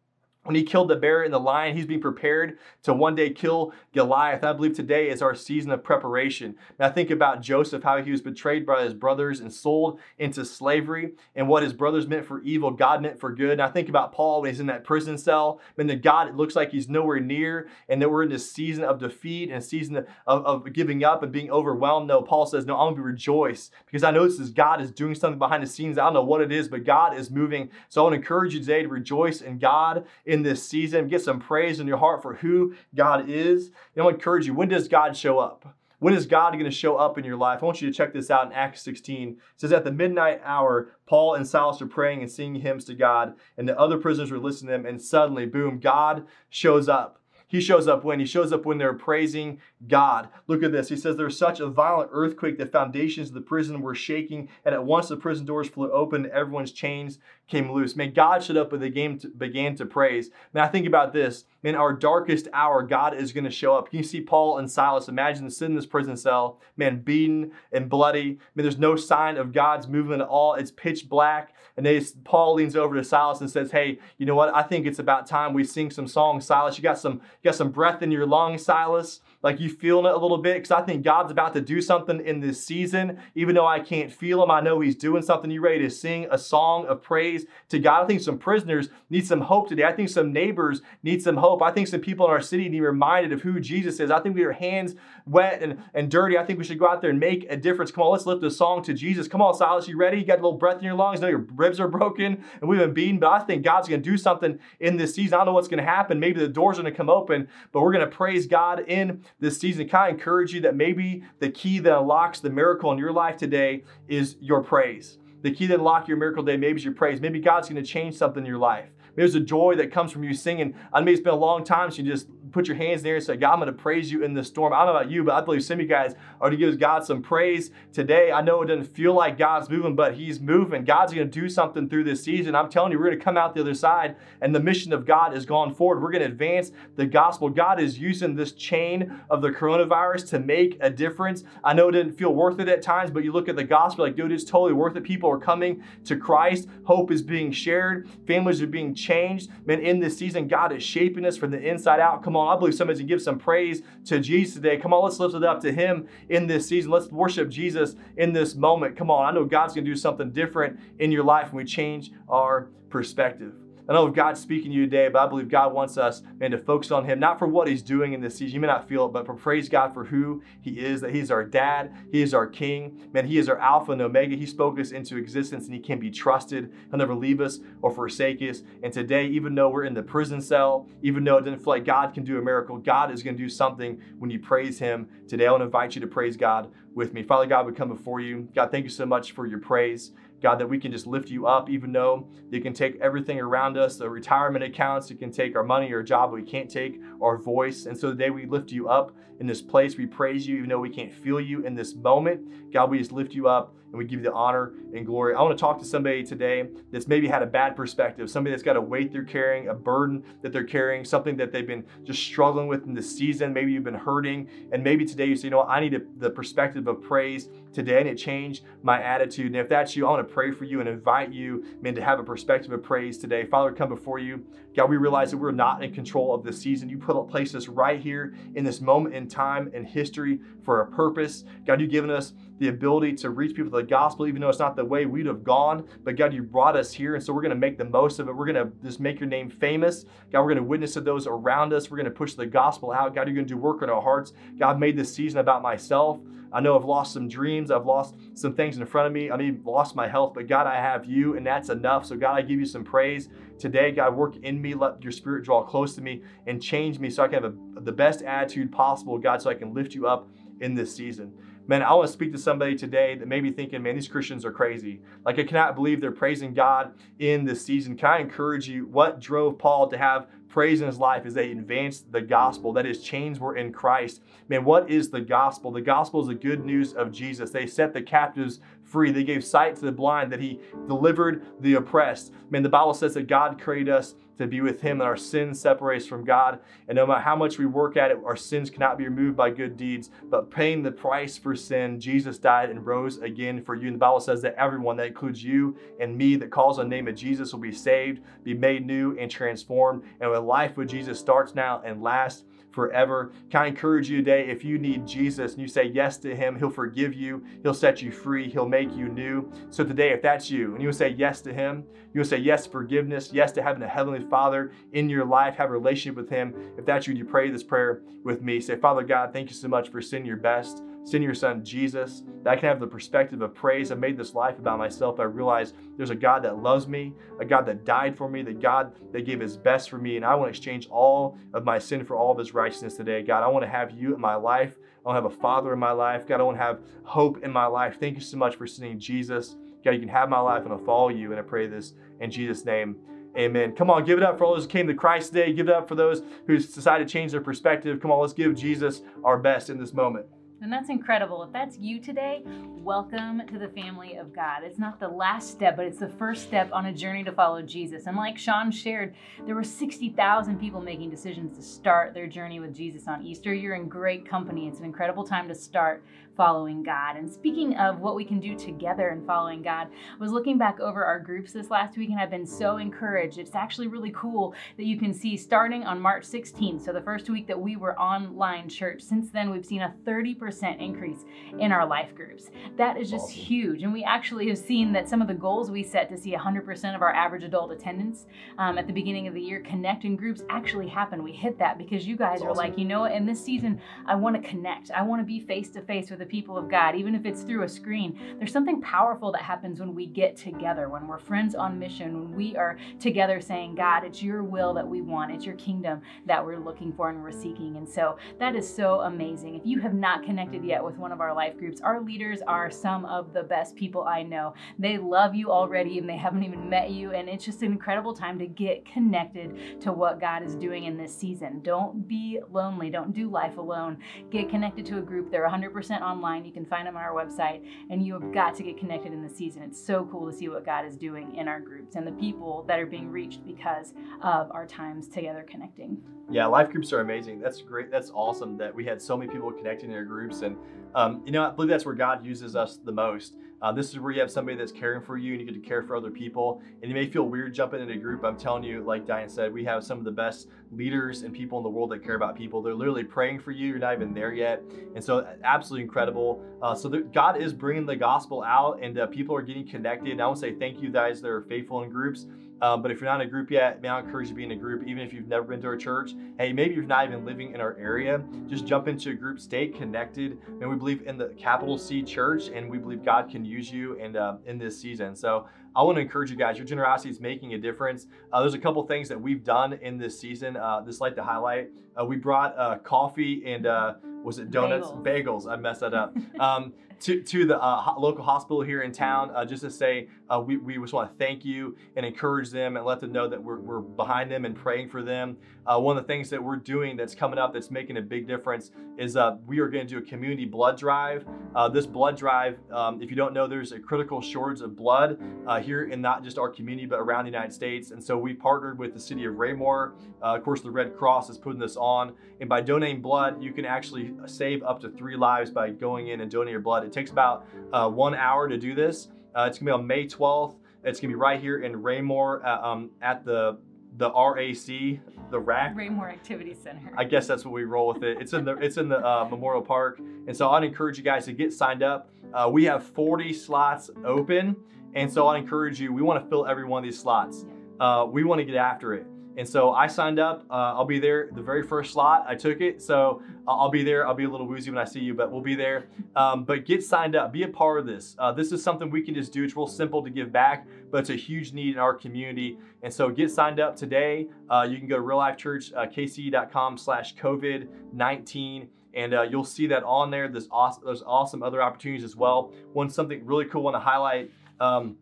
When 0.44 0.56
he 0.56 0.64
killed 0.64 0.88
the 0.88 0.96
bear 0.96 1.22
and 1.22 1.32
the 1.32 1.38
lion, 1.38 1.76
he's 1.76 1.86
being 1.86 2.00
prepared 2.00 2.58
to 2.82 2.92
one 2.92 3.14
day 3.14 3.30
kill 3.30 3.72
Goliath. 3.94 4.42
I 4.42 4.52
believe 4.52 4.74
today 4.74 5.08
is 5.08 5.22
our 5.22 5.36
season 5.36 5.70
of 5.70 5.84
preparation. 5.84 6.56
I 6.80 6.88
think 6.88 7.10
about 7.10 7.42
Joseph, 7.42 7.84
how 7.84 8.02
he 8.02 8.10
was 8.10 8.20
betrayed 8.20 8.66
by 8.66 8.82
his 8.82 8.92
brothers 8.92 9.38
and 9.38 9.52
sold 9.52 10.00
into 10.18 10.44
slavery, 10.44 11.12
and 11.36 11.46
what 11.46 11.62
his 11.62 11.72
brothers 11.72 12.08
meant 12.08 12.26
for 12.26 12.42
evil, 12.42 12.72
God 12.72 13.02
meant 13.02 13.20
for 13.20 13.30
good. 13.32 13.52
And 13.52 13.62
I 13.62 13.68
think 13.68 13.88
about 13.88 14.12
Paul 14.12 14.40
when 14.40 14.50
he's 14.50 14.58
in 14.58 14.66
that 14.66 14.82
prison 14.82 15.16
cell, 15.16 15.60
and 15.78 15.88
the 15.88 15.94
God, 15.94 16.26
it 16.26 16.34
looks 16.34 16.56
like 16.56 16.72
he's 16.72 16.88
nowhere 16.88 17.20
near, 17.20 17.68
and 17.88 18.02
that 18.02 18.10
we're 18.10 18.24
in 18.24 18.28
this 18.28 18.50
season 18.50 18.82
of 18.82 18.98
defeat 18.98 19.48
and 19.48 19.58
a 19.58 19.62
season 19.62 19.96
of, 19.96 20.44
of 20.44 20.72
giving 20.72 21.04
up 21.04 21.22
and 21.22 21.30
being 21.30 21.52
overwhelmed. 21.52 22.08
No, 22.08 22.20
Paul 22.20 22.46
says, 22.46 22.66
No, 22.66 22.74
I'm 22.74 22.86
gonna 22.86 22.96
be 22.96 23.02
rejoiced 23.02 23.72
because 23.86 24.02
I 24.02 24.10
know 24.10 24.26
this 24.26 24.40
is 24.40 24.50
God 24.50 24.80
is 24.80 24.90
doing 24.90 25.14
something 25.14 25.38
behind 25.38 25.62
the 25.62 25.68
scenes. 25.68 25.98
I 25.98 26.04
don't 26.04 26.14
know 26.14 26.24
what 26.24 26.40
it 26.40 26.50
is, 26.50 26.66
but 26.66 26.82
God 26.82 27.16
is 27.16 27.30
moving. 27.30 27.70
So 27.88 28.00
I 28.00 28.04
want 28.04 28.14
to 28.14 28.16
encourage 28.16 28.54
you 28.54 28.60
today 28.60 28.82
to 28.82 28.88
rejoice 28.88 29.40
in 29.40 29.58
God 29.58 30.04
in 30.32 30.42
this 30.42 30.66
season. 30.66 31.08
Get 31.08 31.20
some 31.20 31.38
praise 31.38 31.78
in 31.78 31.86
your 31.86 31.98
heart 31.98 32.22
for 32.22 32.34
who 32.36 32.74
God 32.94 33.28
is. 33.28 33.66
And 33.94 34.02
I'll 34.02 34.08
encourage 34.08 34.46
you, 34.46 34.54
when 34.54 34.68
does 34.68 34.88
God 34.88 35.14
show 35.14 35.38
up? 35.38 35.76
When 35.98 36.14
is 36.14 36.26
God 36.26 36.54
going 36.54 36.64
to 36.64 36.70
show 36.70 36.96
up 36.96 37.18
in 37.18 37.24
your 37.24 37.36
life? 37.36 37.62
I 37.62 37.66
want 37.66 37.82
you 37.82 37.88
to 37.88 37.94
check 37.94 38.14
this 38.14 38.30
out 38.30 38.46
in 38.46 38.52
Acts 38.52 38.80
16. 38.80 39.28
It 39.28 39.36
says, 39.56 39.72
At 39.72 39.84
the 39.84 39.92
midnight 39.92 40.40
hour, 40.42 40.88
Paul 41.06 41.34
and 41.34 41.46
Silas 41.46 41.80
were 41.80 41.86
praying 41.86 42.22
and 42.22 42.30
singing 42.30 42.62
hymns 42.62 42.86
to 42.86 42.94
God, 42.94 43.34
and 43.58 43.68
the 43.68 43.78
other 43.78 43.98
prisoners 43.98 44.32
were 44.32 44.38
listening 44.38 44.72
to 44.72 44.78
them, 44.78 44.86
and 44.86 45.00
suddenly, 45.00 45.46
boom, 45.46 45.78
God 45.78 46.26
shows 46.48 46.88
up. 46.88 47.20
He 47.46 47.60
shows 47.60 47.86
up 47.86 48.02
when? 48.02 48.18
He 48.18 48.24
shows 48.24 48.50
up 48.50 48.64
when 48.64 48.78
they're 48.78 48.94
praising 48.94 49.60
God. 49.86 50.30
Look 50.46 50.62
at 50.62 50.72
this. 50.72 50.88
He 50.88 50.96
says 50.96 51.16
there 51.16 51.26
was 51.26 51.36
such 51.36 51.60
a 51.60 51.66
violent 51.66 52.08
earthquake, 52.10 52.56
the 52.56 52.64
foundations 52.64 53.28
of 53.28 53.34
the 53.34 53.42
prison 53.42 53.82
were 53.82 53.94
shaking, 53.94 54.48
and 54.64 54.74
at 54.74 54.86
once 54.86 55.08
the 55.08 55.18
prison 55.18 55.44
doors 55.44 55.68
flew 55.68 55.92
open, 55.92 56.30
everyone's 56.32 56.72
chains 56.72 57.18
came 57.48 57.70
loose. 57.70 57.96
Man, 57.96 58.12
God 58.12 58.42
showed 58.42 58.56
up 58.56 58.72
when 58.72 58.80
the 58.80 58.88
game 58.88 59.20
began 59.36 59.74
to 59.76 59.84
praise. 59.84 60.30
Man, 60.52 60.64
I 60.64 60.68
think 60.68 60.86
about 60.86 61.12
this. 61.12 61.44
In 61.62 61.74
our 61.74 61.92
darkest 61.92 62.48
hour, 62.52 62.82
God 62.82 63.14
is 63.14 63.32
going 63.32 63.44
to 63.44 63.50
show 63.50 63.76
up. 63.76 63.92
You 63.92 64.02
see 64.02 64.20
Paul 64.20 64.58
and 64.58 64.70
Silas? 64.70 65.08
Imagine 65.08 65.50
sitting 65.50 65.72
in 65.72 65.76
this 65.76 65.86
prison 65.86 66.16
cell, 66.16 66.60
man, 66.76 67.00
beaten 67.00 67.52
and 67.70 67.88
bloody. 67.88 68.38
Man, 68.54 68.64
there's 68.64 68.78
no 68.78 68.96
sign 68.96 69.36
of 69.36 69.52
God's 69.52 69.86
movement 69.86 70.22
at 70.22 70.28
all. 70.28 70.54
It's 70.54 70.70
pitch 70.70 71.08
black. 71.08 71.54
And 71.76 71.86
they, 71.86 72.00
Paul 72.24 72.54
leans 72.54 72.76
over 72.76 72.94
to 72.96 73.04
Silas 73.04 73.40
and 73.40 73.50
says, 73.50 73.70
Hey, 73.70 73.98
you 74.18 74.26
know 74.26 74.34
what? 74.34 74.54
I 74.54 74.62
think 74.62 74.86
it's 74.86 74.98
about 74.98 75.26
time 75.26 75.52
we 75.52 75.64
sing 75.64 75.90
some 75.90 76.08
songs. 76.08 76.46
Silas, 76.46 76.76
you 76.76 76.82
got 76.82 76.98
some, 76.98 77.14
you 77.14 77.50
got 77.50 77.54
some 77.54 77.70
breath 77.70 78.02
in 78.02 78.10
your 78.10 78.26
lungs, 78.26 78.64
Silas 78.64 79.20
like 79.42 79.60
you 79.60 79.68
feeling 79.68 80.06
it 80.06 80.12
a 80.12 80.18
little 80.18 80.38
bit 80.38 80.54
because 80.54 80.70
I 80.70 80.82
think 80.82 81.02
God's 81.02 81.32
about 81.32 81.54
to 81.54 81.60
do 81.60 81.80
something 81.80 82.24
in 82.24 82.40
this 82.40 82.64
season. 82.64 83.18
Even 83.34 83.54
though 83.54 83.66
I 83.66 83.80
can't 83.80 84.12
feel 84.12 84.42
him, 84.42 84.50
I 84.50 84.60
know 84.60 84.80
he's 84.80 84.96
doing 84.96 85.22
something. 85.22 85.50
You 85.50 85.60
ready 85.60 85.80
to 85.80 85.90
sing 85.90 86.26
a 86.30 86.38
song 86.38 86.86
of 86.86 87.02
praise 87.02 87.44
to 87.70 87.78
God? 87.78 88.04
I 88.04 88.06
think 88.06 88.20
some 88.20 88.38
prisoners 88.38 88.88
need 89.10 89.26
some 89.26 89.40
hope 89.40 89.68
today. 89.68 89.84
I 89.84 89.92
think 89.92 90.08
some 90.08 90.32
neighbors 90.32 90.82
need 91.02 91.22
some 91.22 91.36
hope. 91.36 91.62
I 91.62 91.72
think 91.72 91.88
some 91.88 92.00
people 92.00 92.26
in 92.26 92.32
our 92.32 92.40
city 92.40 92.68
need 92.68 92.80
reminded 92.80 93.32
of 93.32 93.42
who 93.42 93.60
Jesus 93.60 94.00
is. 94.00 94.10
I 94.10 94.20
think 94.20 94.34
we 94.34 94.44
are 94.44 94.52
hands 94.52 94.94
wet 95.26 95.62
and, 95.62 95.82
and 95.94 96.10
dirty. 96.10 96.36
I 96.36 96.44
think 96.44 96.58
we 96.58 96.64
should 96.64 96.78
go 96.78 96.88
out 96.88 97.00
there 97.00 97.10
and 97.10 97.20
make 97.20 97.46
a 97.50 97.56
difference. 97.56 97.90
Come 97.90 98.04
on, 98.04 98.12
let's 98.12 98.26
lift 98.26 98.42
a 98.42 98.50
song 98.50 98.82
to 98.84 98.94
Jesus. 98.94 99.28
Come 99.28 99.42
on, 99.42 99.54
Silas, 99.54 99.88
you 99.88 99.96
ready? 99.96 100.18
You 100.18 100.24
got 100.24 100.38
a 100.38 100.42
little 100.42 100.58
breath 100.58 100.78
in 100.78 100.84
your 100.84 100.94
lungs. 100.94 101.20
I 101.20 101.22
know 101.22 101.28
your 101.30 101.46
ribs 101.54 101.80
are 101.80 101.88
broken 101.88 102.44
and 102.60 102.68
we've 102.68 102.78
been 102.78 102.94
beaten, 102.94 103.18
but 103.18 103.30
I 103.30 103.40
think 103.40 103.62
God's 103.62 103.88
going 103.88 104.02
to 104.02 104.10
do 104.10 104.16
something 104.16 104.58
in 104.80 104.96
this 104.96 105.14
season. 105.14 105.34
I 105.34 105.38
don't 105.38 105.46
know 105.46 105.52
what's 105.52 105.68
going 105.68 105.84
to 105.84 105.90
happen. 105.90 106.20
Maybe 106.20 106.40
the 106.40 106.48
doors 106.48 106.78
are 106.78 106.82
going 106.82 106.92
to 106.92 106.96
come 106.96 107.10
open, 107.10 107.48
but 107.72 107.82
we're 107.82 107.92
going 107.92 108.08
to 108.08 108.16
praise 108.16 108.46
God 108.46 108.84
in 108.88 109.24
this 109.40 109.58
season. 109.58 109.88
Can 109.88 110.00
I 110.00 110.08
encourage 110.08 110.52
you 110.52 110.60
that 110.62 110.76
maybe 110.76 111.24
the 111.38 111.50
key 111.50 111.78
that 111.80 111.98
unlocks 111.98 112.40
the 112.40 112.50
miracle 112.50 112.92
in 112.92 112.98
your 112.98 113.12
life 113.12 113.36
today 113.36 113.84
is 114.08 114.36
your 114.40 114.62
praise? 114.62 115.18
The 115.42 115.50
key 115.50 115.66
that 115.66 115.74
unlocks 115.74 116.08
your 116.08 116.16
miracle 116.16 116.42
day 116.42 116.56
maybe 116.56 116.78
is 116.78 116.84
your 116.84 116.94
praise. 116.94 117.20
Maybe 117.20 117.40
God's 117.40 117.68
going 117.68 117.82
to 117.82 117.88
change 117.88 118.14
something 118.14 118.42
in 118.42 118.48
your 118.48 118.58
life. 118.58 118.90
There's 119.14 119.34
a 119.34 119.40
joy 119.40 119.76
that 119.76 119.92
comes 119.92 120.12
from 120.12 120.24
you 120.24 120.34
singing. 120.34 120.74
I 120.92 121.00
mean, 121.00 121.14
it's 121.14 121.22
been 121.22 121.34
a 121.34 121.36
long 121.36 121.64
time 121.64 121.90
since 121.90 121.98
you 121.98 122.12
just 122.12 122.28
put 122.52 122.68
your 122.68 122.76
hands 122.76 123.02
there 123.02 123.16
and 123.16 123.24
say, 123.24 123.36
God, 123.36 123.52
I'm 123.52 123.58
going 123.58 123.66
to 123.66 123.72
praise 123.72 124.12
you 124.12 124.22
in 124.22 124.34
this 124.34 124.48
storm. 124.48 124.72
I 124.72 124.84
don't 124.84 124.86
know 124.88 125.00
about 125.00 125.10
you, 125.10 125.24
but 125.24 125.34
I 125.34 125.40
believe 125.44 125.64
some 125.64 125.74
of 125.74 125.80
you 125.80 125.88
guys 125.88 126.14
are 126.40 126.50
to 126.50 126.56
give 126.56 126.78
God 126.78 127.04
some 127.04 127.22
praise 127.22 127.70
today. 127.92 128.30
I 128.30 128.42
know 128.42 128.62
it 128.62 128.66
doesn't 128.66 128.94
feel 128.94 129.14
like 129.14 129.38
God's 129.38 129.70
moving, 129.70 129.96
but 129.96 130.14
He's 130.14 130.40
moving. 130.40 130.84
God's 130.84 131.14
going 131.14 131.30
to 131.30 131.40
do 131.40 131.48
something 131.48 131.88
through 131.88 132.04
this 132.04 132.22
season. 132.22 132.54
I'm 132.54 132.70
telling 132.70 132.92
you, 132.92 132.98
we're 132.98 133.06
going 133.06 133.18
to 133.18 133.24
come 133.24 133.36
out 133.36 133.54
the 133.54 133.62
other 133.62 133.74
side, 133.74 134.16
and 134.40 134.54
the 134.54 134.60
mission 134.60 134.92
of 134.92 135.06
God 135.06 135.36
is 135.36 135.46
gone 135.46 135.74
forward. 135.74 136.02
We're 136.02 136.12
going 136.12 136.24
to 136.24 136.30
advance 136.30 136.72
the 136.96 137.06
gospel. 137.06 137.48
God 137.48 137.80
is 137.80 137.98
using 137.98 138.34
this 138.34 138.52
chain 138.52 139.18
of 139.30 139.40
the 139.42 139.50
coronavirus 139.50 140.28
to 140.30 140.38
make 140.38 140.76
a 140.80 140.90
difference. 140.90 141.44
I 141.64 141.72
know 141.72 141.88
it 141.88 141.92
didn't 141.92 142.12
feel 142.12 142.34
worth 142.34 142.60
it 142.60 142.68
at 142.68 142.82
times, 142.82 143.10
but 143.10 143.24
you 143.24 143.32
look 143.32 143.48
at 143.48 143.56
the 143.56 143.64
gospel 143.64 144.04
like, 144.04 144.16
dude, 144.16 144.32
it's 144.32 144.44
totally 144.44 144.74
worth 144.74 144.96
it. 144.96 145.04
People 145.04 145.30
are 145.30 145.38
coming 145.38 145.82
to 146.04 146.16
Christ. 146.16 146.68
Hope 146.84 147.10
is 147.10 147.22
being 147.22 147.50
shared. 147.50 148.08
Families 148.26 148.60
are 148.60 148.66
being 148.66 148.94
changed. 149.02 149.50
Man, 149.66 149.80
in 149.80 150.00
this 150.00 150.16
season, 150.16 150.48
God 150.48 150.72
is 150.72 150.82
shaping 150.82 151.24
us 151.24 151.36
from 151.36 151.50
the 151.50 151.60
inside 151.60 152.00
out. 152.00 152.22
Come 152.22 152.36
on. 152.36 152.56
I 152.56 152.58
believe 152.58 152.74
somebody's 152.74 153.00
to 153.00 153.06
give 153.06 153.20
some 153.20 153.38
praise 153.38 153.82
to 154.06 154.20
Jesus 154.20 154.54
today. 154.54 154.76
Come 154.76 154.92
on, 154.94 155.04
let's 155.04 155.18
lift 155.18 155.34
it 155.34 155.44
up 155.44 155.60
to 155.62 155.72
Him 155.72 156.08
in 156.28 156.46
this 156.46 156.68
season. 156.68 156.90
Let's 156.90 157.08
worship 157.08 157.48
Jesus 157.50 157.96
in 158.16 158.32
this 158.32 158.54
moment. 158.54 158.96
Come 158.96 159.10
on, 159.10 159.26
I 159.26 159.32
know 159.32 159.44
God's 159.44 159.74
to 159.74 159.80
do 159.82 159.96
something 159.96 160.30
different 160.30 160.78
in 160.98 161.10
your 161.10 161.24
life 161.24 161.52
when 161.52 161.64
we 161.64 161.68
change 161.68 162.12
our 162.28 162.68
perspective. 162.88 163.61
I 163.88 163.94
know 163.94 164.06
if 164.06 164.14
God's 164.14 164.40
speaking 164.40 164.70
to 164.70 164.76
you 164.76 164.84
today, 164.84 165.08
but 165.08 165.20
I 165.20 165.26
believe 165.26 165.48
God 165.48 165.72
wants 165.72 165.98
us, 165.98 166.22
man, 166.38 166.52
to 166.52 166.58
focus 166.58 166.92
on 166.92 167.04
Him, 167.04 167.18
not 167.18 167.38
for 167.38 167.48
what 167.48 167.66
He's 167.66 167.82
doing 167.82 168.12
in 168.12 168.20
this 168.20 168.36
season. 168.36 168.54
You 168.54 168.60
may 168.60 168.68
not 168.68 168.88
feel 168.88 169.06
it, 169.06 169.12
but 169.12 169.26
for 169.26 169.34
praise 169.34 169.68
God 169.68 169.92
for 169.92 170.04
who 170.04 170.40
He 170.60 170.78
is, 170.78 171.00
that 171.00 171.12
He's 171.12 171.32
our 171.32 171.44
dad, 171.44 171.92
He 172.12 172.22
is 172.22 172.32
our 172.32 172.46
King. 172.46 173.10
Man, 173.12 173.26
He 173.26 173.38
is 173.38 173.48
our 173.48 173.58
Alpha 173.58 173.92
and 173.92 174.00
Omega. 174.00 174.36
He 174.36 174.46
spoke 174.46 174.78
us 174.78 174.92
into 174.92 175.16
existence 175.16 175.64
and 175.64 175.74
He 175.74 175.80
can 175.80 175.98
be 175.98 176.10
trusted. 176.10 176.72
He'll 176.90 176.98
never 176.98 177.14
leave 177.14 177.40
us 177.40 177.58
or 177.80 177.90
forsake 177.90 178.40
us. 178.42 178.62
And 178.84 178.92
today, 178.92 179.26
even 179.26 179.54
though 179.56 179.68
we're 179.68 179.84
in 179.84 179.94
the 179.94 180.02
prison 180.02 180.40
cell, 180.40 180.88
even 181.02 181.24
though 181.24 181.38
it 181.38 181.44
didn't 181.44 181.58
feel 181.58 181.74
like 181.74 181.84
God 181.84 182.14
can 182.14 182.22
do 182.22 182.38
a 182.38 182.42
miracle, 182.42 182.78
God 182.78 183.10
is 183.10 183.22
going 183.22 183.36
to 183.36 183.42
do 183.42 183.48
something 183.48 184.00
when 184.18 184.30
you 184.30 184.38
praise 184.38 184.78
Him. 184.78 185.08
Today, 185.26 185.46
I 185.46 185.50
want 185.50 185.62
to 185.62 185.66
invite 185.66 185.96
you 185.96 186.00
to 186.02 186.06
praise 186.06 186.36
God 186.36 186.70
with 186.94 187.14
me. 187.14 187.22
Father 187.22 187.46
God, 187.46 187.66
we 187.66 187.72
come 187.72 187.88
before 187.88 188.20
you. 188.20 188.48
God, 188.54 188.70
thank 188.70 188.84
you 188.84 188.90
so 188.90 189.06
much 189.06 189.32
for 189.32 189.46
your 189.46 189.58
praise. 189.58 190.12
God, 190.42 190.58
that 190.58 190.66
we 190.68 190.78
can 190.78 190.90
just 190.90 191.06
lift 191.06 191.30
you 191.30 191.46
up, 191.46 191.70
even 191.70 191.92
though 191.92 192.26
you 192.50 192.60
can 192.60 192.72
take 192.72 193.00
everything 193.00 193.38
around 193.38 193.78
us, 193.78 193.96
the 193.96 194.10
retirement 194.10 194.64
accounts, 194.64 195.08
you 195.08 195.16
can 195.16 195.30
take 195.30 195.54
our 195.54 195.62
money 195.62 195.92
or 195.92 196.02
job, 196.02 196.30
but 196.30 196.36
we 196.36 196.42
can't 196.42 196.70
take 196.70 197.00
our 197.22 197.38
voice. 197.38 197.86
And 197.86 197.96
so 197.96 198.10
today 198.10 198.30
we 198.30 198.46
lift 198.46 198.72
you 198.72 198.88
up 198.88 199.16
in 199.42 199.48
this 199.48 199.60
place. 199.60 199.96
We 199.98 200.06
praise 200.06 200.46
you, 200.46 200.56
even 200.58 200.68
though 200.68 200.78
we 200.78 200.88
can't 200.88 201.12
feel 201.12 201.40
you 201.40 201.66
in 201.66 201.74
this 201.74 201.96
moment. 201.96 202.72
God, 202.72 202.90
we 202.90 202.98
just 202.98 203.10
lift 203.10 203.34
you 203.34 203.48
up 203.48 203.74
and 203.90 203.98
we 203.98 204.04
give 204.04 204.20
you 204.20 204.24
the 204.24 204.32
honor 204.32 204.72
and 204.94 205.04
glory. 205.04 205.34
I 205.34 205.42
want 205.42 205.58
to 205.58 205.60
talk 205.60 205.78
to 205.80 205.84
somebody 205.84 206.22
today 206.22 206.68
that's 206.90 207.06
maybe 207.08 207.28
had 207.28 207.42
a 207.42 207.46
bad 207.46 207.76
perspective, 207.76 208.30
somebody 208.30 208.52
that's 208.52 208.62
got 208.62 208.76
a 208.76 208.80
weight 208.80 209.12
they're 209.12 209.24
carrying, 209.24 209.68
a 209.68 209.74
burden 209.74 210.24
that 210.40 210.52
they're 210.52 210.64
carrying, 210.64 211.04
something 211.04 211.36
that 211.36 211.52
they've 211.52 211.66
been 211.66 211.84
just 212.04 212.22
struggling 212.22 212.68
with 212.68 212.86
in 212.86 212.94
the 212.94 213.02
season. 213.02 213.52
Maybe 213.52 213.72
you've 213.72 213.84
been 213.84 213.92
hurting, 213.92 214.48
and 214.72 214.82
maybe 214.82 215.04
today 215.04 215.26
you 215.26 215.36
say, 215.36 215.48
you 215.48 215.50
know 215.50 215.58
what, 215.58 215.68
I 215.68 215.80
need 215.80 215.92
a, 215.92 216.00
the 216.18 216.30
perspective 216.30 216.86
of 216.86 217.02
praise 217.02 217.50
today, 217.74 218.00
and 218.00 218.08
it 218.08 218.14
changed 218.14 218.62
my 218.82 219.02
attitude. 219.02 219.46
And 219.46 219.56
if 219.56 219.68
that's 219.68 219.94
you, 219.94 220.06
I 220.06 220.10
want 220.10 220.26
to 220.26 220.32
pray 220.32 220.52
for 220.52 220.64
you 220.64 220.80
and 220.80 220.88
invite 220.88 221.32
you, 221.32 221.64
man, 221.82 221.94
to 221.96 222.02
have 222.02 222.18
a 222.18 222.24
perspective 222.24 222.72
of 222.72 222.82
praise 222.82 223.18
today. 223.18 223.44
Father, 223.44 223.72
come 223.72 223.90
before 223.90 224.18
you. 224.18 224.46
God, 224.74 224.88
we 224.88 224.96
realize 224.96 225.32
that 225.32 225.36
we're 225.36 225.50
not 225.50 225.82
in 225.84 225.92
control 225.92 226.34
of 226.34 226.44
this 226.44 226.58
season. 226.58 226.88
You 226.88 226.96
put 226.96 227.22
place 227.28 227.54
us 227.54 227.68
right 227.68 228.00
here 228.00 228.34
in 228.54 228.64
this 228.64 228.80
moment 228.80 229.14
in 229.14 229.28
time 229.32 229.70
and 229.74 229.86
history 229.86 230.38
for 230.62 230.82
a 230.82 230.86
purpose. 230.86 231.44
God, 231.66 231.80
you've 231.80 231.90
given 231.90 232.10
us 232.10 232.34
the 232.58 232.68
ability 232.68 233.14
to 233.14 233.30
reach 233.30 233.56
people 233.56 233.72
with 233.72 233.84
the 233.84 233.90
gospel, 233.90 234.26
even 234.28 234.40
though 234.40 234.48
it's 234.48 234.58
not 234.58 234.76
the 234.76 234.84
way 234.84 235.06
we'd 235.06 235.26
have 235.26 235.42
gone. 235.42 235.88
But 236.04 236.16
God, 236.16 236.32
you 236.32 236.42
brought 236.42 236.76
us 236.76 236.92
here, 236.92 237.16
and 237.16 237.24
so 237.24 237.32
we're 237.32 237.42
going 237.42 237.50
to 237.50 237.56
make 237.56 237.78
the 237.78 237.84
most 237.84 238.20
of 238.20 238.28
it. 238.28 238.36
We're 238.36 238.52
going 238.52 238.64
to 238.64 238.72
just 238.84 239.00
make 239.00 239.18
your 239.18 239.28
name 239.28 239.50
famous. 239.50 240.04
God, 240.30 240.42
we're 240.42 240.54
going 240.54 240.58
to 240.58 240.62
witness 240.62 240.92
to 240.94 241.00
those 241.00 241.26
around 241.26 241.72
us. 241.72 241.90
We're 241.90 241.96
going 241.96 242.04
to 242.04 242.10
push 242.12 242.34
the 242.34 242.46
gospel 242.46 242.92
out. 242.92 243.14
God, 243.14 243.26
you're 243.26 243.34
going 243.34 243.46
to 243.48 243.54
do 243.54 243.58
work 243.58 243.82
in 243.82 243.90
our 243.90 244.02
hearts. 244.02 244.32
God, 244.58 244.78
made 244.78 244.96
this 244.96 245.12
season 245.12 245.40
about 245.40 245.62
myself. 245.62 246.20
I 246.52 246.60
know 246.60 246.78
I've 246.78 246.84
lost 246.84 247.14
some 247.14 247.28
dreams. 247.28 247.70
I've 247.70 247.86
lost 247.86 248.14
some 248.34 248.54
things 248.54 248.76
in 248.76 248.84
front 248.84 249.06
of 249.06 249.12
me. 249.12 249.30
I 249.30 249.36
mean, 249.36 249.62
lost 249.64 249.96
my 249.96 250.06
health, 250.06 250.34
but 250.34 250.46
God, 250.46 250.66
I 250.66 250.76
have 250.76 251.06
you, 251.06 251.36
and 251.36 251.46
that's 251.46 251.70
enough. 251.70 252.04
So, 252.04 252.16
God, 252.16 252.34
I 252.34 252.42
give 252.42 252.60
you 252.60 252.66
some 252.66 252.84
praise 252.84 253.28
today. 253.62 253.92
God, 253.92 254.14
work 254.14 254.36
in 254.42 254.60
me. 254.60 254.74
Let 254.74 255.02
your 255.02 255.12
spirit 255.12 255.44
draw 255.44 255.62
close 255.62 255.94
to 255.94 256.02
me 256.02 256.22
and 256.46 256.62
change 256.62 256.98
me 256.98 257.08
so 257.08 257.22
I 257.22 257.28
can 257.28 257.42
have 257.42 257.52
a, 257.52 257.80
the 257.80 257.92
best 257.92 258.20
attitude 258.22 258.70
possible, 258.70 259.16
God, 259.18 259.40
so 259.40 259.48
I 259.48 259.54
can 259.54 259.72
lift 259.72 259.94
you 259.94 260.06
up 260.06 260.28
in 260.60 260.74
this 260.74 260.94
season. 260.94 261.32
Man, 261.66 261.80
I 261.82 261.94
want 261.94 262.08
to 262.08 262.12
speak 262.12 262.32
to 262.32 262.38
somebody 262.38 262.74
today 262.74 263.14
that 263.14 263.28
may 263.28 263.40
be 263.40 263.52
thinking, 263.52 263.82
man, 263.84 263.94
these 263.94 264.08
Christians 264.08 264.44
are 264.44 264.50
crazy. 264.50 265.00
Like, 265.24 265.38
I 265.38 265.44
cannot 265.44 265.76
believe 265.76 266.00
they're 266.00 266.10
praising 266.10 266.54
God 266.54 266.92
in 267.20 267.44
this 267.44 267.64
season. 267.64 267.96
Can 267.96 268.10
I 268.10 268.18
encourage 268.18 268.68
you? 268.68 268.86
What 268.86 269.20
drove 269.20 269.58
Paul 269.58 269.88
to 269.88 269.96
have 269.96 270.26
praise 270.48 270.80
in 270.80 270.88
his 270.88 270.98
life 270.98 271.24
is 271.24 271.34
they 271.34 271.52
advanced 271.52 272.10
the 272.10 272.20
gospel. 272.20 272.72
That 272.72 272.84
his 272.84 273.00
chains 273.00 273.38
were 273.38 273.56
in 273.56 273.72
Christ. 273.72 274.22
Man, 274.48 274.64
what 274.64 274.90
is 274.90 275.10
the 275.10 275.20
gospel? 275.20 275.70
The 275.70 275.80
gospel 275.80 276.20
is 276.20 276.26
the 276.26 276.34
good 276.34 276.64
news 276.64 276.94
of 276.94 277.12
Jesus. 277.12 277.50
They 277.50 277.66
set 277.66 277.94
the 277.94 278.02
captives 278.02 278.58
free. 278.92 279.10
They 279.10 279.24
gave 279.24 279.42
sight 279.42 279.74
to 279.76 279.84
the 279.86 279.92
blind, 279.92 280.30
that 280.32 280.40
he 280.40 280.60
delivered 280.86 281.46
the 281.60 281.74
oppressed. 281.74 282.32
Man, 282.50 282.62
the 282.62 282.68
Bible 282.68 282.94
says 282.94 283.14
that 283.14 283.26
God 283.26 283.60
created 283.60 283.88
us 283.88 284.14
to 284.42 284.48
be 284.48 284.60
with 284.60 284.80
him 284.80 285.00
and 285.00 285.08
our 285.08 285.16
sin 285.16 285.54
separates 285.54 286.06
from 286.06 286.24
God. 286.24 286.60
And 286.88 286.96
no 286.96 287.06
matter 287.06 287.20
how 287.20 287.36
much 287.36 287.58
we 287.58 287.66
work 287.66 287.96
at 287.96 288.10
it, 288.10 288.18
our 288.24 288.36
sins 288.36 288.70
cannot 288.70 288.98
be 288.98 289.04
removed 289.04 289.36
by 289.36 289.50
good 289.50 289.76
deeds. 289.76 290.10
But 290.24 290.50
paying 290.50 290.82
the 290.82 290.92
price 290.92 291.38
for 291.38 291.56
sin, 291.56 292.00
Jesus 292.00 292.38
died 292.38 292.70
and 292.70 292.84
rose 292.84 293.18
again 293.18 293.62
for 293.62 293.74
you. 293.74 293.86
And 293.86 293.96
the 293.96 294.00
Bible 294.00 294.20
says 294.20 294.42
that 294.42 294.54
everyone, 294.54 294.96
that 294.96 295.06
includes 295.06 295.42
you 295.42 295.76
and 296.00 296.16
me, 296.16 296.36
that 296.36 296.50
calls 296.50 296.78
on 296.78 296.88
the 296.88 296.96
name 296.96 297.08
of 297.08 297.14
Jesus 297.14 297.52
will 297.52 297.60
be 297.60 297.72
saved, 297.72 298.20
be 298.44 298.54
made 298.54 298.86
new, 298.86 299.16
and 299.18 299.30
transformed. 299.30 300.02
And 300.20 300.30
a 300.30 300.40
life 300.40 300.76
with 300.76 300.88
Jesus 300.88 301.18
starts 301.18 301.54
now 301.54 301.82
and 301.84 302.02
lasts 302.02 302.44
forever. 302.72 303.32
Can 303.50 303.62
I 303.62 303.66
encourage 303.66 304.10
you 304.10 304.18
today, 304.18 304.46
if 304.48 304.64
you 304.64 304.78
need 304.78 305.06
Jesus 305.06 305.52
and 305.52 305.60
you 305.60 305.68
say 305.68 305.84
yes 305.84 306.16
to 306.18 306.34
Him, 306.34 306.58
He'll 306.58 306.70
forgive 306.70 307.14
you, 307.14 307.44
He'll 307.62 307.74
set 307.74 308.02
you 308.02 308.10
free, 308.10 308.50
He'll 308.50 308.68
make 308.68 308.94
you 308.96 309.08
new. 309.08 309.50
So 309.70 309.84
today, 309.84 310.10
if 310.12 310.22
that's 310.22 310.50
you, 310.50 310.74
and 310.74 310.82
you 310.82 310.92
say 310.92 311.10
yes 311.10 311.40
to 311.42 311.52
Him, 311.52 311.84
you 312.14 312.20
will 312.20 312.26
say 312.26 312.38
yes 312.38 312.64
to 312.64 312.70
forgiveness, 312.70 313.30
yes 313.32 313.52
to 313.52 313.62
having 313.62 313.82
a 313.82 313.88
Heavenly 313.88 314.20
Father 314.32 314.72
in 314.92 315.08
your 315.08 315.24
life, 315.24 315.56
have 315.56 315.68
a 315.68 315.72
relationship 315.72 316.16
with 316.16 316.30
Him. 316.30 316.54
If 316.78 316.86
that's 316.86 317.06
you, 317.06 317.14
you 317.14 317.24
pray 317.24 317.50
this 317.50 317.62
prayer 317.62 318.02
with 318.24 318.42
me. 318.42 318.60
Say, 318.60 318.76
Father 318.76 319.02
God, 319.02 319.32
thank 319.32 319.50
you 319.50 319.54
so 319.54 319.68
much 319.68 319.90
for 319.90 320.00
sending 320.00 320.26
your 320.26 320.38
best 320.38 320.82
sending 321.04 321.26
your 321.26 321.34
son 321.34 321.64
Jesus, 321.64 322.22
that 322.42 322.50
I 322.50 322.56
can 322.56 322.68
have 322.68 322.80
the 322.80 322.86
perspective 322.86 323.42
of 323.42 323.54
praise. 323.54 323.90
I 323.90 323.96
made 323.96 324.16
this 324.16 324.34
life 324.34 324.58
about 324.58 324.78
myself. 324.78 325.18
I 325.18 325.24
realize 325.24 325.74
there's 325.96 326.10
a 326.10 326.14
God 326.14 326.42
that 326.44 326.62
loves 326.62 326.86
me, 326.86 327.14
a 327.40 327.44
God 327.44 327.66
that 327.66 327.84
died 327.84 328.16
for 328.16 328.28
me, 328.28 328.42
the 328.42 328.52
God 328.52 328.92
that 329.12 329.26
gave 329.26 329.40
his 329.40 329.56
best 329.56 329.90
for 329.90 329.98
me. 329.98 330.16
And 330.16 330.24
I 330.24 330.34
want 330.34 330.46
to 330.46 330.56
exchange 330.56 330.88
all 330.90 331.38
of 331.54 331.64
my 331.64 331.78
sin 331.78 332.04
for 332.04 332.16
all 332.16 332.30
of 332.30 332.38
his 332.38 332.54
righteousness 332.54 332.96
today. 332.96 333.22
God, 333.22 333.42
I 333.42 333.48
want 333.48 333.64
to 333.64 333.70
have 333.70 333.90
you 333.90 334.14
in 334.14 334.20
my 334.20 334.36
life. 334.36 334.76
I 335.04 335.08
want 335.08 335.16
to 335.16 335.22
have 335.22 335.38
a 335.38 335.42
father 335.42 335.72
in 335.72 335.78
my 335.78 335.92
life. 335.92 336.26
God, 336.26 336.40
I 336.40 336.44
want 336.44 336.58
to 336.58 336.62
have 336.62 336.80
hope 337.04 337.42
in 337.42 337.50
my 337.50 337.66
life. 337.66 337.96
Thank 337.98 338.16
you 338.16 338.22
so 338.22 338.36
much 338.36 338.56
for 338.56 338.66
sending 338.66 338.98
Jesus. 338.98 339.56
God, 339.84 339.92
you 339.92 340.00
can 340.00 340.08
have 340.08 340.28
my 340.28 340.38
life 340.38 340.62
and 340.62 340.72
I'll 340.72 340.84
follow 340.84 341.08
you. 341.08 341.32
And 341.32 341.40
I 341.40 341.42
pray 341.42 341.66
this 341.66 341.94
in 342.20 342.30
Jesus' 342.30 342.64
name. 342.64 342.96
Amen. 343.36 343.74
Come 343.74 343.88
on, 343.88 344.04
give 344.04 344.18
it 344.18 344.24
up 344.24 344.36
for 344.36 344.44
all 344.44 344.54
those 344.54 344.64
who 344.64 344.70
came 344.70 344.86
to 344.88 344.94
Christ 344.94 345.32
today. 345.32 345.52
Give 345.52 345.68
it 345.68 345.74
up 345.74 345.88
for 345.88 345.94
those 345.94 346.22
who 346.46 346.58
decided 346.58 347.08
to 347.08 347.12
change 347.12 347.32
their 347.32 347.40
perspective. 347.40 347.98
Come 348.00 348.10
on, 348.10 348.20
let's 348.20 348.34
give 348.34 348.54
Jesus 348.54 349.00
our 349.24 349.38
best 349.38 349.70
in 349.70 349.78
this 349.78 349.94
moment. 349.94 350.26
And 350.60 350.72
that's 350.72 350.90
incredible. 350.90 351.42
If 351.42 351.52
that's 351.52 351.76
you 351.78 351.98
today, 351.98 352.44
welcome 352.46 353.42
to 353.48 353.58
the 353.58 353.66
family 353.68 354.14
of 354.14 354.32
God. 354.32 354.62
It's 354.62 354.78
not 354.78 355.00
the 355.00 355.08
last 355.08 355.50
step, 355.50 355.76
but 355.76 355.86
it's 355.86 355.98
the 355.98 356.10
first 356.10 356.44
step 356.44 356.70
on 356.72 356.86
a 356.86 356.92
journey 356.92 357.24
to 357.24 357.32
follow 357.32 357.62
Jesus. 357.62 358.06
And 358.06 358.16
like 358.16 358.38
Sean 358.38 358.70
shared, 358.70 359.14
there 359.44 359.56
were 359.56 359.64
60,000 359.64 360.60
people 360.60 360.80
making 360.80 361.10
decisions 361.10 361.56
to 361.56 361.64
start 361.64 362.14
their 362.14 362.28
journey 362.28 362.60
with 362.60 362.76
Jesus 362.76 363.08
on 363.08 363.24
Easter. 363.24 363.52
You're 363.52 363.74
in 363.74 363.88
great 363.88 364.28
company. 364.28 364.68
It's 364.68 364.78
an 364.78 364.84
incredible 364.84 365.24
time 365.24 365.48
to 365.48 365.54
start 365.54 366.04
following 366.36 366.82
God. 366.82 367.16
And 367.16 367.30
speaking 367.30 367.74
of 367.76 368.00
what 368.00 368.14
we 368.14 368.24
can 368.24 368.40
do 368.40 368.56
together 368.56 369.10
in 369.10 369.26
following 369.26 369.62
God, 369.62 369.88
I 369.88 370.18
was 370.18 370.32
looking 370.32 370.58
back 370.58 370.80
over 370.80 371.04
our 371.04 371.18
groups 371.18 371.52
this 371.52 371.70
last 371.70 371.96
week 371.96 372.10
and 372.10 372.18
I've 372.18 372.30
been 372.30 372.46
so 372.46 372.78
encouraged. 372.78 373.38
It's 373.38 373.54
actually 373.54 373.88
really 373.88 374.12
cool 374.14 374.54
that 374.76 374.86
you 374.86 374.98
can 374.98 375.12
see 375.12 375.36
starting 375.36 375.84
on 375.84 376.00
March 376.00 376.24
16th, 376.24 376.84
so 376.84 376.92
the 376.92 377.00
first 377.00 377.28
week 377.28 377.46
that 377.46 377.60
we 377.60 377.76
were 377.76 377.98
online 377.98 378.68
church, 378.68 379.02
since 379.02 379.30
then 379.30 379.50
we've 379.50 379.66
seen 379.66 379.82
a 379.82 379.94
30% 380.06 380.80
increase 380.80 381.24
in 381.58 381.72
our 381.72 381.86
life 381.86 382.14
groups. 382.14 382.50
That 382.76 382.96
is 382.96 383.10
just 383.10 383.24
awesome. 383.24 383.42
huge. 383.42 383.82
And 383.82 383.92
we 383.92 384.04
actually 384.04 384.48
have 384.48 384.58
seen 384.58 384.92
that 384.92 385.08
some 385.08 385.20
of 385.20 385.28
the 385.28 385.34
goals 385.34 385.70
we 385.70 385.82
set 385.82 386.08
to 386.08 386.16
see 386.16 386.34
100% 386.34 386.94
of 386.94 387.02
our 387.02 387.12
average 387.12 387.44
adult 387.44 387.72
attendance 387.72 388.26
um, 388.58 388.78
at 388.78 388.86
the 388.86 388.92
beginning 388.92 389.28
of 389.28 389.34
the 389.34 389.40
year 389.40 389.60
connect 389.60 390.04
in 390.04 390.16
groups 390.16 390.42
actually 390.48 390.88
happen. 390.88 391.22
We 391.22 391.32
hit 391.32 391.58
that 391.58 391.78
because 391.78 392.06
you 392.06 392.16
guys 392.16 392.40
That's 392.40 392.42
are 392.42 392.50
awesome. 392.50 392.64
like, 392.64 392.78
you 392.78 392.84
know 392.84 393.00
what, 393.00 393.12
in 393.12 393.26
this 393.26 393.42
season, 393.42 393.80
I 394.06 394.14
want 394.14 394.40
to 394.40 394.48
connect. 394.48 394.90
I 394.90 395.02
want 395.02 395.20
to 395.20 395.26
be 395.26 395.40
face 395.40 395.68
to 395.70 395.82
face 395.82 396.10
with 396.10 396.21
the 396.22 396.26
people 396.26 396.56
of 396.56 396.70
God, 396.70 396.94
even 396.94 397.16
if 397.16 397.26
it's 397.26 397.42
through 397.42 397.64
a 397.64 397.68
screen. 397.68 398.16
There's 398.38 398.52
something 398.52 398.80
powerful 398.80 399.32
that 399.32 399.42
happens 399.42 399.80
when 399.80 399.92
we 399.92 400.06
get 400.06 400.36
together, 400.36 400.88
when 400.88 401.08
we're 401.08 401.18
friends 401.18 401.56
on 401.56 401.80
mission, 401.80 402.14
when 402.14 402.36
we 402.36 402.54
are 402.54 402.78
together 403.00 403.40
saying, 403.40 403.74
God, 403.74 404.04
it's 404.04 404.22
your 404.22 404.44
will 404.44 404.72
that 404.74 404.86
we 404.86 405.00
want, 405.00 405.32
it's 405.32 405.44
your 405.44 405.56
kingdom 405.56 406.00
that 406.26 406.44
we're 406.44 406.60
looking 406.60 406.92
for 406.92 407.10
and 407.10 407.20
we're 407.20 407.32
seeking. 407.32 407.76
And 407.76 407.88
so 407.88 408.18
that 408.38 408.54
is 408.54 408.72
so 408.72 409.00
amazing. 409.00 409.56
If 409.56 409.66
you 409.66 409.80
have 409.80 409.94
not 409.94 410.22
connected 410.22 410.64
yet 410.64 410.84
with 410.84 410.96
one 410.96 411.10
of 411.10 411.20
our 411.20 411.34
life 411.34 411.58
groups, 411.58 411.80
our 411.80 412.00
leaders 412.00 412.40
are 412.46 412.70
some 412.70 413.04
of 413.06 413.32
the 413.32 413.42
best 413.42 413.74
people 413.74 414.04
I 414.04 414.22
know. 414.22 414.54
They 414.78 414.98
love 414.98 415.34
you 415.34 415.50
already 415.50 415.98
and 415.98 416.08
they 416.08 416.16
haven't 416.16 416.44
even 416.44 416.68
met 416.68 416.90
you. 416.90 417.12
And 417.12 417.28
it's 417.28 417.44
just 417.44 417.62
an 417.62 417.72
incredible 417.72 418.14
time 418.14 418.38
to 418.38 418.46
get 418.46 418.86
connected 418.86 419.80
to 419.80 419.92
what 419.92 420.20
God 420.20 420.44
is 420.44 420.54
doing 420.54 420.84
in 420.84 420.96
this 420.96 421.16
season. 421.16 421.62
Don't 421.62 422.06
be 422.06 422.38
lonely. 422.52 422.90
Don't 422.90 423.12
do 423.12 423.28
life 423.28 423.56
alone. 423.56 423.98
Get 424.30 424.48
connected 424.48 424.86
to 424.86 424.98
a 424.98 425.02
group. 425.02 425.32
They're 425.32 425.48
100% 425.48 426.00
online. 426.12 426.44
You 426.44 426.52
can 426.52 426.64
find 426.66 426.86
them 426.86 426.96
on 426.96 427.02
our 427.02 427.14
website. 427.14 427.64
And 427.90 428.04
you 428.06 428.12
have 428.14 428.32
got 428.32 428.54
to 428.56 428.62
get 428.62 428.78
connected 428.78 429.12
in 429.12 429.22
the 429.22 429.28
season. 429.28 429.62
It's 429.62 429.84
so 429.84 430.06
cool 430.10 430.30
to 430.30 430.36
see 430.36 430.48
what 430.48 430.64
God 430.64 430.84
is 430.84 430.96
doing 430.96 431.34
in 431.36 431.48
our 431.48 431.60
groups 431.60 431.96
and 431.96 432.06
the 432.06 432.12
people 432.12 432.64
that 432.68 432.78
are 432.78 432.86
being 432.86 433.10
reached 433.10 433.44
because 433.46 433.94
of 434.22 434.50
our 434.52 434.66
times 434.66 435.08
together 435.08 435.44
connecting. 435.48 435.98
Yeah, 436.30 436.46
life 436.46 436.70
groups 436.70 436.92
are 436.92 437.00
amazing. 437.00 437.40
That's 437.40 437.60
great. 437.60 437.90
That's 437.90 438.10
awesome 438.10 438.56
that 438.58 438.74
we 438.74 438.84
had 438.84 439.02
so 439.02 439.16
many 439.16 439.30
people 439.30 439.50
connecting 439.52 439.90
in 439.90 439.96
our 439.96 440.04
groups. 440.04 440.42
And, 440.42 440.56
um, 440.94 441.22
you 441.24 441.32
know, 441.32 441.46
I 441.46 441.50
believe 441.50 441.68
that's 441.68 441.84
where 441.84 441.94
God 441.94 442.24
uses 442.24 442.56
us 442.56 442.78
the 442.82 442.92
most. 442.92 443.36
Uh, 443.62 443.70
this 443.70 443.90
is 443.90 444.00
where 444.00 444.12
you 444.12 444.20
have 444.20 444.30
somebody 444.30 444.56
that's 444.56 444.72
caring 444.72 445.00
for 445.00 445.16
you 445.16 445.32
and 445.32 445.40
you 445.40 445.46
get 445.46 445.54
to 445.54 445.66
care 445.66 445.84
for 445.84 445.94
other 445.94 446.10
people. 446.10 446.60
And 446.82 446.88
you 446.90 446.94
may 446.94 447.08
feel 447.08 447.22
weird 447.22 447.54
jumping 447.54 447.80
into 447.80 447.94
a 447.94 447.96
group. 447.96 448.24
I'm 448.24 448.36
telling 448.36 448.64
you, 448.64 448.82
like 448.82 449.06
Diane 449.06 449.28
said, 449.28 449.52
we 449.52 449.64
have 449.64 449.84
some 449.84 449.98
of 449.98 450.04
the 450.04 450.10
best 450.10 450.48
leaders 450.72 451.22
and 451.22 451.32
people 451.32 451.58
in 451.58 451.64
the 451.64 451.70
world 451.70 451.90
that 451.92 452.02
care 452.02 452.16
about 452.16 452.36
people. 452.36 452.60
They're 452.60 452.74
literally 452.74 453.04
praying 453.04 453.38
for 453.38 453.52
you. 453.52 453.68
You're 453.68 453.78
not 453.78 453.94
even 453.94 454.12
there 454.12 454.32
yet. 454.32 454.62
And 454.96 455.02
so, 455.02 455.26
absolutely 455.44 455.84
incredible. 455.84 456.44
Uh, 456.60 456.74
so, 456.74 456.88
God 456.88 457.40
is 457.40 457.52
bringing 457.52 457.86
the 457.86 457.94
gospel 457.94 458.42
out 458.42 458.80
and 458.82 458.98
uh, 458.98 459.06
people 459.06 459.36
are 459.36 459.42
getting 459.42 459.66
connected. 459.68 460.10
And 460.10 460.20
I 460.20 460.26
want 460.26 460.40
to 460.40 460.40
say 460.40 460.54
thank 460.54 460.82
you 460.82 460.90
guys 460.90 461.22
that 461.22 461.28
are 461.28 461.42
faithful 461.42 461.82
in 461.82 461.90
groups. 461.90 462.26
Um, 462.62 462.80
but 462.80 462.92
if 462.92 463.00
you're 463.00 463.10
not 463.10 463.20
in 463.20 463.26
a 463.26 463.30
group 463.30 463.50
yet, 463.50 463.82
may 463.82 463.88
I 463.88 463.98
encourage 463.98 464.28
you 464.28 464.34
to 464.34 464.36
be 464.36 464.44
in 464.44 464.52
a 464.52 464.56
group, 464.56 464.86
even 464.86 465.02
if 465.02 465.12
you've 465.12 465.26
never 465.26 465.44
been 465.44 465.60
to 465.62 465.66
our 465.66 465.76
church. 465.76 466.12
Hey, 466.38 466.52
maybe 466.52 466.74
you're 466.74 466.84
not 466.84 467.04
even 467.06 467.24
living 467.24 467.52
in 467.54 467.60
our 467.60 467.76
area. 467.76 468.22
Just 468.46 468.66
jump 468.66 468.86
into 468.86 469.10
a 469.10 469.14
group, 469.14 469.40
stay 469.40 469.66
connected. 469.66 470.38
And 470.60 470.70
we 470.70 470.76
believe 470.76 471.02
in 471.04 471.18
the 471.18 471.30
capital 471.30 471.76
C 471.76 472.04
church, 472.04 472.48
and 472.54 472.70
we 472.70 472.78
believe 472.78 473.04
God 473.04 473.28
can 473.28 473.44
use 473.44 473.70
you 473.72 473.98
and 473.98 474.16
uh, 474.16 474.36
in 474.46 474.58
this 474.58 474.80
season. 474.80 475.16
So 475.16 475.48
I 475.74 475.82
want 475.82 475.96
to 475.96 476.02
encourage 476.02 476.30
you 476.30 476.36
guys. 476.36 476.56
Your 476.56 476.66
generosity 476.66 477.10
is 477.10 477.18
making 477.18 477.54
a 477.54 477.58
difference. 477.58 478.06
Uh, 478.32 478.40
there's 478.40 478.54
a 478.54 478.58
couple 478.60 478.80
things 478.86 479.08
that 479.08 479.20
we've 479.20 479.42
done 479.42 479.72
in 479.72 479.98
this 479.98 480.18
season. 480.18 480.56
Uh, 480.56 480.82
this 480.82 481.00
like 481.00 481.16
to 481.16 481.22
highlight. 481.24 481.70
Uh, 482.00 482.04
we 482.04 482.14
brought 482.14 482.56
uh, 482.56 482.78
coffee 482.78 483.42
and 483.44 483.66
uh, 483.66 483.94
was 484.22 484.38
it 484.38 484.52
donuts? 484.52 484.88
Bagels. 484.88 485.46
Bagels. 485.46 485.52
I 485.52 485.56
messed 485.56 485.80
that 485.80 485.94
up. 485.94 486.16
Um, 486.38 486.72
to, 487.02 487.20
to 487.20 487.44
the 487.44 487.60
uh, 487.60 487.94
local 487.98 488.22
hospital 488.22 488.62
here 488.62 488.82
in 488.82 488.92
town 488.92 489.30
uh, 489.34 489.44
just 489.44 489.62
to 489.62 489.70
say 489.70 490.08
uh, 490.30 490.40
we, 490.40 490.56
we 490.56 490.78
just 490.78 490.92
want 490.92 491.10
to 491.10 491.24
thank 491.24 491.44
you 491.44 491.76
and 491.96 492.06
encourage 492.06 492.50
them 492.50 492.76
and 492.76 492.86
let 492.86 493.00
them 493.00 493.12
know 493.12 493.28
that 493.28 493.42
we're, 493.42 493.58
we're 493.58 493.80
behind 493.80 494.30
them 494.30 494.44
and 494.44 494.54
praying 494.54 494.88
for 494.88 495.02
them. 495.02 495.36
Uh, 495.66 495.78
one 495.78 495.96
of 495.96 496.02
the 496.02 496.06
things 496.06 496.30
that 496.30 496.42
we're 496.42 496.56
doing 496.56 496.96
that's 496.96 497.14
coming 497.14 497.38
up 497.38 497.52
that's 497.52 497.70
making 497.70 497.96
a 497.96 498.00
big 498.00 498.26
difference 498.26 498.70
is 498.98 499.16
uh, 499.16 499.36
we 499.46 499.58
are 499.58 499.68
going 499.68 499.86
to 499.86 499.94
do 499.94 499.98
a 499.98 500.02
community 500.02 500.44
blood 500.44 500.78
drive. 500.78 501.24
Uh, 501.54 501.68
this 501.68 501.86
blood 501.86 502.16
drive, 502.16 502.58
um, 502.70 503.02
if 503.02 503.10
you 503.10 503.16
don't 503.16 503.34
know, 503.34 503.48
there's 503.48 503.72
a 503.72 503.78
critical 503.78 504.20
shortage 504.20 504.60
of 504.62 504.76
blood 504.76 505.18
here 505.62 505.84
in 505.84 506.00
not 506.00 506.22
just 506.22 506.38
our 506.38 506.48
community 506.48 506.86
but 506.86 507.00
around 507.00 507.24
the 507.24 507.30
United 507.30 507.52
States. 507.52 507.90
And 507.90 508.02
so 508.02 508.16
we 508.16 508.32
partnered 508.32 508.78
with 508.78 508.94
the 508.94 509.00
city 509.00 509.24
of 509.24 509.38
Raymore. 509.38 509.94
of 510.20 510.42
course, 510.44 510.60
the 510.60 510.70
Red 510.70 510.96
Cross 510.96 511.30
is 511.30 511.38
putting 511.38 511.60
this 511.60 511.76
on. 511.76 512.14
And 512.40 512.48
by 512.48 512.60
donating 512.60 513.02
blood, 513.02 513.42
you 513.42 513.52
can 513.52 513.64
actually 513.64 514.12
save 514.26 514.62
up 514.62 514.80
to 514.80 514.90
three 514.90 515.16
lives 515.16 515.50
by 515.50 515.70
going 515.70 516.08
in 516.08 516.20
and 516.20 516.30
donating 516.30 516.52
your 516.52 516.60
blood. 516.60 516.91
It 516.92 516.94
takes 516.94 517.10
about 517.10 517.46
uh, 517.72 517.88
one 517.88 518.14
hour 518.14 518.48
to 518.48 518.58
do 518.58 518.74
this. 518.74 519.08
Uh, 519.34 519.46
it's 519.48 519.58
gonna 519.58 519.70
be 519.70 519.72
on 519.72 519.86
May 519.86 520.06
12th. 520.06 520.56
It's 520.84 521.00
gonna 521.00 521.12
be 521.12 521.14
right 521.14 521.40
here 521.40 521.60
in 521.60 521.80
Raymore 521.80 522.44
uh, 522.44 522.60
um, 522.60 522.90
at 523.00 523.24
the 523.24 523.58
the 523.96 524.10
RAC, 524.10 525.00
the 525.30 525.38
RAC. 525.38 525.76
Raymore 525.76 526.08
Activity 526.08 526.54
Center. 526.54 526.92
I 526.96 527.04
guess 527.04 527.26
that's 527.26 527.44
what 527.44 527.52
we 527.52 527.64
roll 527.64 527.88
with 527.92 528.02
it. 528.02 528.18
It's 528.20 528.32
in 528.34 528.44
the 528.44 528.56
it's 528.58 528.76
in 528.76 528.90
the 528.90 528.98
uh, 529.06 529.26
Memorial 529.30 529.62
Park, 529.62 530.00
and 530.26 530.36
so 530.36 530.50
I'd 530.50 530.64
encourage 530.64 530.98
you 530.98 531.04
guys 531.04 531.24
to 531.26 531.32
get 531.32 531.52
signed 531.52 531.82
up. 531.82 532.10
Uh, 532.34 532.48
we 532.50 532.64
have 532.64 532.84
40 532.84 533.32
slots 533.32 533.90
open, 534.04 534.56
and 534.94 535.10
so 535.10 535.28
I'd 535.28 535.38
encourage 535.38 535.80
you. 535.80 535.92
We 535.92 536.02
want 536.02 536.22
to 536.22 536.28
fill 536.28 536.46
every 536.46 536.64
one 536.64 536.82
of 536.82 536.84
these 536.84 536.98
slots. 536.98 537.46
Uh, 537.80 538.06
we 538.08 538.24
want 538.24 538.38
to 538.38 538.44
get 538.44 538.56
after 538.56 538.94
it. 538.94 539.06
And 539.36 539.48
so 539.48 539.70
I 539.70 539.86
signed 539.86 540.18
up. 540.18 540.44
Uh, 540.50 540.74
I'll 540.74 540.84
be 540.84 540.98
there 540.98 541.30
the 541.32 541.42
very 541.42 541.62
first 541.62 541.92
slot. 541.92 542.24
I 542.28 542.34
took 542.34 542.60
it. 542.60 542.82
So 542.82 543.22
I'll 543.48 543.70
be 543.70 543.82
there. 543.82 544.06
I'll 544.06 544.14
be 544.14 544.24
a 544.24 544.28
little 544.28 544.46
woozy 544.46 544.70
when 544.70 544.78
I 544.78 544.84
see 544.84 545.00
you, 545.00 545.14
but 545.14 545.32
we'll 545.32 545.40
be 545.40 545.54
there. 545.54 545.86
Um, 546.16 546.44
but 546.44 546.66
get 546.66 546.82
signed 546.82 547.16
up. 547.16 547.32
Be 547.32 547.44
a 547.44 547.48
part 547.48 547.80
of 547.80 547.86
this. 547.86 548.14
Uh, 548.18 548.32
this 548.32 548.52
is 548.52 548.62
something 548.62 548.90
we 548.90 549.02
can 549.02 549.14
just 549.14 549.32
do. 549.32 549.42
It's 549.42 549.56
real 549.56 549.66
simple 549.66 550.02
to 550.02 550.10
give 550.10 550.30
back, 550.32 550.66
but 550.90 550.98
it's 550.98 551.10
a 551.10 551.16
huge 551.16 551.52
need 551.52 551.74
in 551.74 551.78
our 551.78 551.94
community. 551.94 552.58
And 552.82 552.92
so 552.92 553.08
get 553.08 553.30
signed 553.30 553.58
up 553.58 553.74
today. 553.74 554.28
Uh, 554.50 554.66
you 554.68 554.78
can 554.78 554.86
go 554.86 554.96
to 554.96 555.02
reallifechurchkc.com 555.02 556.74
uh, 556.74 556.76
slash 556.76 557.14
COVID-19 557.16 558.68
and 558.94 559.14
uh, 559.14 559.22
you'll 559.22 559.44
see 559.44 559.66
that 559.68 559.82
on 559.84 560.10
there. 560.10 560.28
There's 560.28 560.48
awesome, 560.50 560.82
there's 560.84 561.02
awesome 561.02 561.42
other 561.42 561.62
opportunities 561.62 562.04
as 562.04 562.14
well. 562.14 562.52
One 562.74 562.90
something 562.90 563.24
really 563.24 563.46
cool 563.46 563.62
I 563.62 563.64
want 563.64 563.76
to 563.76 563.80
highlight. 563.80 564.30
Um, 564.60 564.96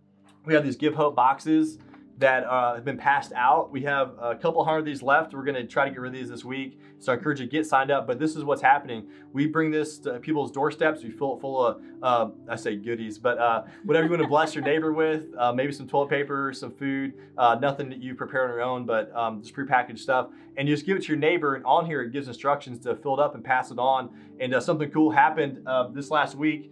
we 0.45 0.55
have 0.55 0.65
these 0.65 0.77
Give 0.77 0.95
Hope 0.95 1.17
boxes 1.17 1.79
that 2.21 2.45
uh, 2.45 2.75
have 2.75 2.85
been 2.85 2.99
passed 2.99 3.33
out. 3.35 3.73
We 3.73 3.83
have 3.83 4.13
a 4.21 4.35
couple 4.35 4.63
hundred 4.63 4.81
of 4.81 4.85
these 4.85 5.03
left. 5.03 5.33
We're 5.33 5.43
going 5.43 5.57
to 5.57 5.65
try 5.65 5.87
to 5.87 5.91
get 5.91 6.01
rid 6.01 6.13
of 6.13 6.19
these 6.19 6.29
this 6.29 6.45
week. 6.45 6.79
So 6.99 7.13
I 7.13 7.17
encourage 7.17 7.41
you 7.41 7.47
to 7.47 7.51
get 7.51 7.67
signed 7.67 7.91
up. 7.91 8.07
But 8.07 8.19
this 8.19 8.37
is 8.37 8.45
what's 8.45 8.61
happening. 8.61 9.09
We 9.33 9.47
bring 9.47 9.71
this 9.71 9.99
to 10.01 10.21
people's 10.21 10.53
doorsteps. 10.53 11.03
We 11.03 11.11
fill 11.11 11.39
it 11.39 11.41
full 11.41 11.67
of, 11.67 11.83
uh, 12.03 12.29
I 12.47 12.57
say 12.57 12.77
goodies, 12.77 13.19
but 13.19 13.39
uh, 13.39 13.63
whatever 13.85 14.05
you 14.05 14.11
want 14.11 14.23
to 14.23 14.29
bless 14.37 14.55
your 14.55 14.63
neighbor 14.63 14.93
with, 14.93 15.29
uh, 15.39 15.55
maybe 15.55 15.73
some 15.73 15.89
toilet 15.89 16.11
paper, 16.11 16.53
some 16.53 16.73
food, 16.73 17.15
uh, 17.39 17.57
nothing 17.59 17.89
that 17.89 18.03
you 18.03 18.15
prepare 18.15 18.45
on 18.45 18.51
your 18.51 18.63
own, 18.63 18.85
but 18.85 19.11
um, 19.17 19.41
just 19.41 19.55
prepackaged 19.55 19.99
stuff. 19.99 20.29
And 20.59 20.69
you 20.69 20.75
just 20.75 20.85
give 20.85 20.99
it 20.99 21.05
to 21.05 21.09
your 21.09 21.17
neighbor. 21.17 21.55
And 21.55 21.65
on 21.65 21.87
here, 21.87 22.03
it 22.03 22.13
gives 22.13 22.29
instructions 22.29 22.81
to 22.81 22.97
fill 22.97 23.15
it 23.15 23.21
up 23.21 23.35
and 23.35 23.43
pass 23.43 23.71
it 23.71 23.79
on. 23.79 24.11
And 24.41 24.55
uh, 24.55 24.61
something 24.61 24.91
cool 24.91 25.11
happened 25.11 25.67
this 25.95 26.11
last 26.11 26.35
week. 26.35 26.71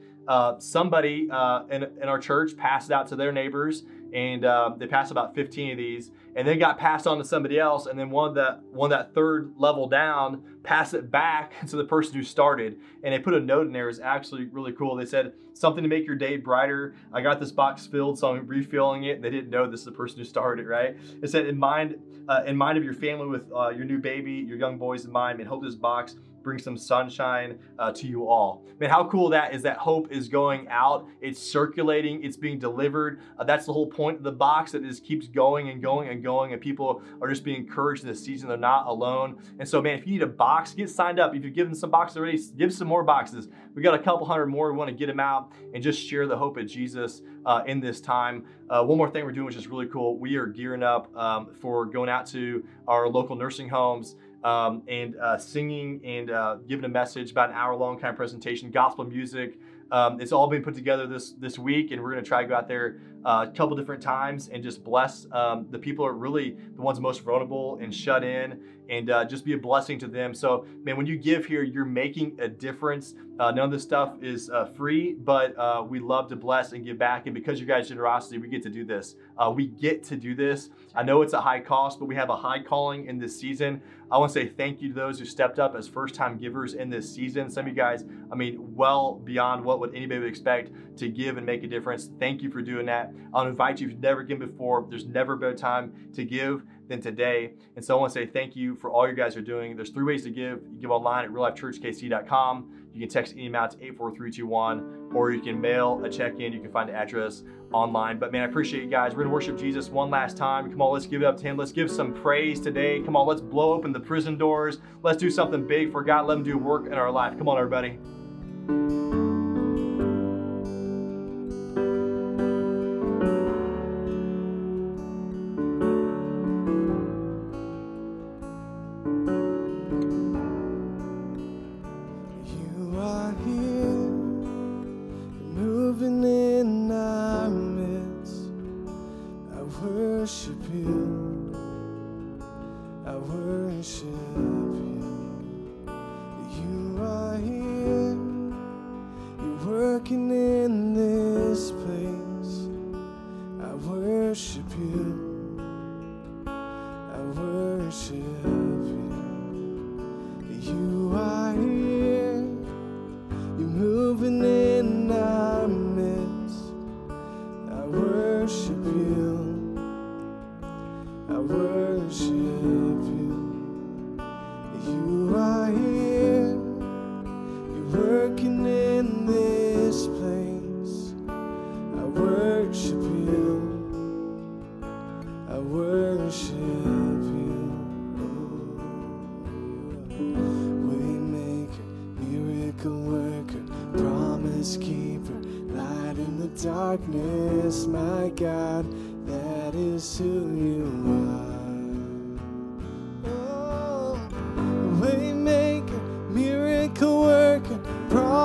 somebody 0.59 1.23
in, 1.71 1.83
in 1.85 2.03
our 2.03 2.19
church 2.19 2.55
passed 2.55 2.91
it 2.91 2.93
out 2.93 3.09
to 3.09 3.17
their 3.17 3.33
neighbors 3.33 3.85
and 4.13 4.45
uh, 4.45 4.73
they 4.77 4.87
passed 4.87 5.11
about 5.11 5.35
15 5.35 5.73
of 5.73 5.77
these 5.77 6.11
and 6.37 6.47
then 6.47 6.59
got 6.59 6.79
passed 6.79 7.07
on 7.07 7.19
to 7.19 7.25
somebody 7.25 7.59
else 7.59 7.87
and 7.87 7.99
then 7.99 8.11
one 8.11 8.35
that 8.35 8.63
one 8.71 8.91
that 8.91 9.15
third 9.15 9.53
level 9.57 9.89
down 9.89 10.43
passed 10.63 10.95
it 10.95 11.11
back 11.11 11.53
to 11.67 11.77
the 11.77 11.85
person 11.85 12.15
who 12.15 12.23
started 12.23 12.79
and 13.03 13.13
they 13.13 13.19
put 13.19 13.35
a 13.35 13.41
note 13.41 13.67
in 13.67 13.73
there. 13.73 13.89
Is 13.89 14.01
actually 14.01 14.45
really 14.47 14.73
cool. 14.73 14.95
They 14.97 15.07
said 15.07 15.33
something 15.55 15.83
to 15.83 15.89
make 15.89 16.07
your 16.07 16.17
day 16.17 16.37
brighter. 16.37 16.95
I 17.13 17.21
got 17.21 17.41
this 17.41 17.51
box 17.51 17.87
filled 17.87 18.19
so 18.19 18.35
i'm 18.35 18.47
refilling 18.47 19.05
it. 19.05 19.21
They 19.23 19.31
didn't 19.31 19.51
know 19.51 19.69
this 19.69 19.81
is 19.81 19.87
the 19.87 19.93
person 19.93 20.19
who 20.19 20.25
started 20.25 20.67
right? 20.67 20.97
It 21.23 21.29
said 21.29 21.47
in 21.47 21.59
mind 21.59 21.97
uh, 22.29 22.43
in 22.47 22.57
mind 22.57 22.79
of 22.79 22.85
your 22.85 22.95
family 22.95 23.27
with 23.27 23.51
uh, 23.55 23.71
your 23.71 23.85
new 23.85 23.99
baby 23.99 24.33
your 24.33 24.59
young 24.59 24.79
boys 24.79 25.05
in 25.05 25.11
mind 25.11 25.41
and 25.41 25.49
hope 25.49 25.63
this 25.63 25.75
box 25.75 26.17
bring 26.43 26.59
some 26.59 26.77
sunshine 26.77 27.59
uh, 27.79 27.93
to 27.93 28.07
you 28.07 28.29
all. 28.29 28.65
Man, 28.81 28.91
how 28.91 29.09
cool 29.09 29.29
that 29.31 29.55
is 29.55 29.63
that 29.63 29.77
hope 29.77 30.11
is 30.11 30.29
going 30.29 30.69
out, 30.69 31.07
it's 31.21 31.41
circulating, 31.41 32.23
it's 32.23 32.37
being 32.37 32.59
delivered. 32.59 33.21
Uh, 33.39 33.45
that's 33.45 33.67
the 33.67 33.73
whole 33.73 33.87
point 33.87 34.19
of 34.19 34.23
the 34.23 34.33
box 34.33 34.73
that 34.73 34.83
just 34.83 35.05
keeps 35.05 35.29
going 35.29 35.71
and 35.71 35.83
going 35.83 36.09
and 36.09 36.23
going, 36.23 36.53
and 36.53 36.61
people 36.61 37.03
are 37.21 37.29
just 37.29 37.45
being 37.45 37.59
encouraged 37.59 38.03
in 38.03 38.09
this 38.09 38.25
season. 38.25 38.49
They're 38.49 38.57
not 38.57 38.87
alone. 38.87 39.39
And 39.59 39.69
so, 39.69 39.83
man, 39.83 39.99
if 39.99 40.07
you 40.07 40.13
need 40.13 40.23
a 40.23 40.27
box, 40.27 40.75
get 40.75 40.91
signed 40.91 41.19
up. 41.19 41.35
If 41.35 41.45
you've 41.45 41.55
given 41.55 41.75
some 41.75 41.91
boxes 41.91 42.17
already, 42.17 42.41
give 42.57 42.73
some 42.73 42.89
more 42.89 43.03
boxes. 43.03 43.49
We 43.75 43.83
got 43.83 43.95
a 43.95 43.99
couple 43.99 44.27
hundred 44.27 44.47
more. 44.47 44.73
We 44.73 44.79
want 44.79 44.91
to 44.91 44.97
get 44.97 45.07
them 45.07 45.21
out 45.21 45.53
and 45.75 45.83
just 45.83 46.01
share 46.01 46.27
the 46.27 46.37
hope 46.37 46.57
of 46.57 46.67
Jesus 46.67 47.23
uh, 47.47 47.63
in 47.67 47.81
this 47.81 48.01
time. 48.01 48.45
Uh, 48.69 48.85
one 48.85 48.99
more 48.99 49.09
thing 49.09 49.25
we're 49.25 49.33
doing, 49.33 49.47
which 49.47 49.57
is 49.57 49.67
really 49.67 49.87
cool. 49.87 50.19
We 50.19 50.37
are 50.37 50.47
gearing 50.47 50.83
up 50.83 51.15
um, 51.17 51.55
for 51.55 51.87
going 51.87 52.11
out 52.11 52.27
to 52.29 52.65
our 52.87 53.09
local 53.09 53.37
nursing 53.37 53.69
homes 53.69 54.17
um, 54.45 54.83
and 54.89 55.17
uh, 55.17 55.39
singing 55.39 56.01
and 56.05 56.31
uh, 56.31 56.57
giving 56.69 56.85
a 56.85 56.89
message 56.89 57.31
about 57.31 57.51
an 57.51 57.57
hour 57.57 57.75
long 57.75 57.99
kind 57.99 58.11
of 58.11 58.17
presentation, 58.17 58.71
gospel 58.71 59.05
music. 59.05 59.59
Um, 59.91 60.21
it's 60.21 60.33
all 60.33 60.47
been 60.49 60.63
put 60.63 60.75
together 60.75 61.07
this 61.07 61.33
this 61.33 61.59
week, 61.59 61.93
and 61.93 62.03
we're 62.03 62.13
going 62.13 62.23
to 62.23 62.29
try 62.29 62.43
to 62.43 62.49
go 62.49 62.55
out 62.55 62.69
there 62.69 63.01
uh, 63.25 63.47
a 63.49 63.53
couple 63.53 63.77
different 63.77 64.03
times 64.03 64.49
and 64.49 64.63
just 64.63 64.85
bless 64.85 65.27
um, 65.33 65.67
the 65.71 65.79
people 65.79 66.05
are 66.05 66.13
really 66.13 66.57
the 66.77 66.83
ones 66.83 67.01
most 67.01 67.23
vulnerable 67.23 67.79
and 67.81 67.95
shut 67.95 68.23
in 68.23 68.61
and 68.89 69.11
uh, 69.11 69.25
just 69.25 69.45
be 69.45 69.53
a 69.53 69.59
blessing 69.59 69.99
to 69.99 70.07
them. 70.07 70.33
So, 70.33 70.67
man, 70.83 70.97
when 70.97 71.07
you 71.07 71.17
give 71.17 71.45
here, 71.45 71.63
you're 71.63 71.85
making 71.85 72.39
a 72.41 72.49
difference. 72.49 73.15
Uh, 73.39 73.51
none 73.51 73.67
of 73.67 73.71
this 73.71 73.83
stuff 73.83 74.15
is 74.23 74.51
uh, 74.51 74.65
free, 74.65 75.13
but 75.13 75.57
uh, 75.59 75.85
we 75.87 76.01
love 76.01 76.29
to 76.31 76.37
bless 76.37 76.73
and 76.73 76.85
give 76.85 76.99
back. 76.99 77.27
And 77.27 77.35
because 77.35 77.61
you 77.61 77.67
guys' 77.67 77.89
generosity, 77.89 78.39
we 78.39 78.49
get 78.49 78.63
to 78.63 78.71
do 78.71 78.85
this. 78.85 79.15
Uh, 79.37 79.53
we 79.55 79.67
get 79.67 80.03
to 80.05 80.17
do 80.17 80.35
this. 80.35 80.71
I 80.95 81.03
know 81.03 81.23
it's 81.23 81.35
a 81.35 81.41
high 81.41 81.61
cost, 81.61 81.99
but 81.99 82.07
we 82.07 82.15
have 82.15 82.31
a 82.31 82.37
high 82.37 82.63
calling 82.63 83.07
in 83.07 83.19
this 83.19 83.39
season. 83.39 83.83
I 84.11 84.19
want 84.19 84.33
to 84.33 84.41
say 84.41 84.49
thank 84.49 84.81
you 84.81 84.89
to 84.89 84.95
those 84.95 85.19
who 85.19 85.25
stepped 85.25 85.59
up 85.59 85.75
as 85.77 85.87
first 85.87 86.15
time 86.15 86.39
givers 86.39 86.75
in 86.75 86.89
this 86.89 87.13
season. 87.13 87.51
Some 87.51 87.67
of 87.67 87.69
you 87.69 87.75
guys, 87.75 88.05
I 88.33 88.35
mean, 88.35 88.75
well 88.75 89.17
beyond 89.17 89.65
what 89.65 89.81
would 89.81 89.95
anybody 89.95 90.21
would 90.21 90.29
expect 90.29 90.71
to 90.99 91.09
give 91.09 91.37
and 91.37 91.45
make 91.45 91.63
a 91.63 91.67
difference. 91.67 92.09
Thank 92.19 92.43
you 92.43 92.51
for 92.51 92.63
doing 92.63 92.87
that. 92.87 93.13
I'll 93.35 93.47
invite 93.47 93.81
you 93.81 93.87
if 93.87 93.93
you've 93.93 94.03
never 94.03 94.23
given 94.23 94.49
before. 94.49 94.87
There's 94.89 95.07
never 95.07 95.35
a 95.47 95.55
time 95.55 96.11
to 96.15 96.25
give 96.25 96.63
than 96.89 97.01
today. 97.03 97.53
And 97.77 97.85
so 97.85 97.97
I 97.97 98.01
want 98.01 98.13
to 98.15 98.21
say 98.21 98.27
thank 98.27 98.57
you 98.57 98.75
for 98.75 98.91
all 98.91 99.07
you 99.07 99.15
guys 99.15 99.37
are 99.37 99.43
doing. 99.43 99.77
There's 99.77 99.91
three 99.91 100.05
ways 100.05 100.25
to 100.25 100.31
give. 100.31 100.63
You 100.73 100.81
give 100.81 100.91
online 100.91 101.27
at 101.27 101.31
reallifechurchkc.com. 101.31 102.78
You 102.99 103.07
can 103.07 103.13
text 103.13 103.35
amount 103.35 103.71
to 103.73 103.77
84321, 103.79 105.13
or 105.15 105.31
you 105.31 105.41
can 105.41 105.61
mail 105.61 106.05
a 106.05 106.11
check 106.11 106.41
in. 106.41 106.53
You 106.53 106.59
can 106.59 106.73
find 106.73 106.89
the 106.89 106.95
address 106.95 107.45
online. 107.73 108.19
But 108.19 108.33
man, 108.33 108.43
I 108.43 108.47
appreciate 108.47 108.83
you 108.83 108.91
guys. 108.91 109.15
We're 109.15 109.23
gonna 109.23 109.33
worship 109.33 109.57
Jesus 109.57 109.89
one 109.89 110.11
last 110.11 110.37
time. 110.37 110.69
Come 110.69 110.83
on, 110.83 110.93
let's 110.93 111.07
give 111.07 111.23
it 111.23 111.25
up 111.25 111.37
to 111.37 111.45
Him. 111.45 111.57
Let's 111.57 111.71
give 111.71 111.89
some 111.93 112.13
praise 112.13 112.59
today. 112.59 113.01
Come 113.01 113.15
on, 113.15 113.25
let's 113.29 113.41
blow 113.41 113.73
open 113.73 113.93
the 113.93 114.01
prison 114.01 114.37
doors. 114.37 114.79
Let's 115.05 115.19
do 115.19 115.31
something 115.31 115.65
big 115.65 115.93
for 115.93 116.03
God. 116.03 116.27
Let 116.27 116.39
Him 116.39 116.43
do 116.43 116.59
work 116.59 116.87
in 116.87 116.95
our 116.95 117.13
life. 117.13 117.39
Come 117.39 117.49
on, 117.49 117.57
everybody. 117.57 119.18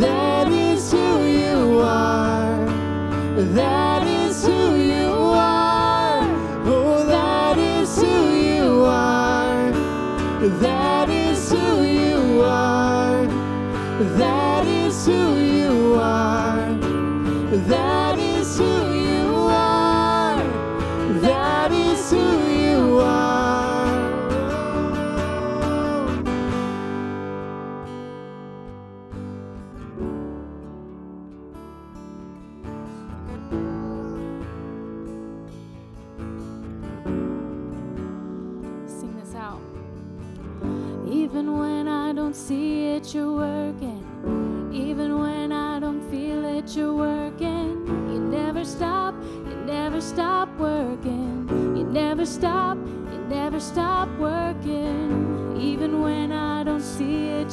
That 0.00 0.48
is 0.48 0.92
who 0.92 1.26
you 1.26 1.80
are. 1.80 2.56
That 3.36 4.02
is 4.06 4.46
who 4.46 4.74
you 4.76 5.12
are. 5.12 6.22
Oh, 6.64 7.04
that 7.06 7.58
is 7.58 8.00
who 8.00 8.34
you 8.34 8.84
are. 8.86 9.70
That 10.60 10.89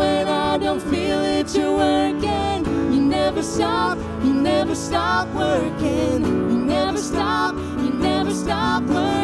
When 0.00 0.28
I 0.28 0.56
don't 0.56 0.80
feel 0.80 1.20
it, 1.22 1.54
you're 1.54 1.76
working. 1.76 2.64
You 2.90 3.02
never 3.02 3.42
stop, 3.42 3.98
you 4.24 4.32
never 4.32 4.74
stop 4.74 5.28
working. 5.34 6.24
You 6.24 6.58
never 6.74 6.96
stop, 6.96 7.54
you 7.54 7.90
never 7.92 8.32
stop 8.32 8.82
working. 8.84 9.19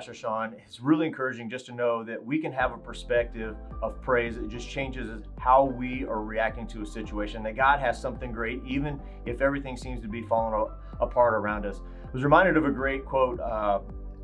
Pastor 0.00 0.14
Sean. 0.14 0.56
It's 0.66 0.80
really 0.80 1.06
encouraging 1.06 1.50
just 1.50 1.66
to 1.66 1.72
know 1.72 2.02
that 2.04 2.24
we 2.24 2.38
can 2.38 2.52
have 2.52 2.72
a 2.72 2.78
perspective 2.78 3.54
of 3.82 4.00
praise 4.00 4.36
that 4.36 4.48
just 4.48 4.66
changes 4.66 5.10
how 5.38 5.64
we 5.64 6.06
are 6.06 6.22
reacting 6.22 6.66
to 6.68 6.80
a 6.80 6.86
situation, 6.86 7.42
that 7.42 7.54
God 7.54 7.80
has 7.80 8.00
something 8.00 8.32
great, 8.32 8.62
even 8.66 8.98
if 9.26 9.42
everything 9.42 9.76
seems 9.76 10.00
to 10.00 10.08
be 10.08 10.22
falling 10.22 10.70
apart 11.02 11.34
around 11.34 11.66
us. 11.66 11.82
I 12.02 12.10
was 12.14 12.24
reminded 12.24 12.56
of 12.56 12.64
a 12.64 12.70
great 12.70 13.04
quote 13.04 13.40
uh, 13.40 13.80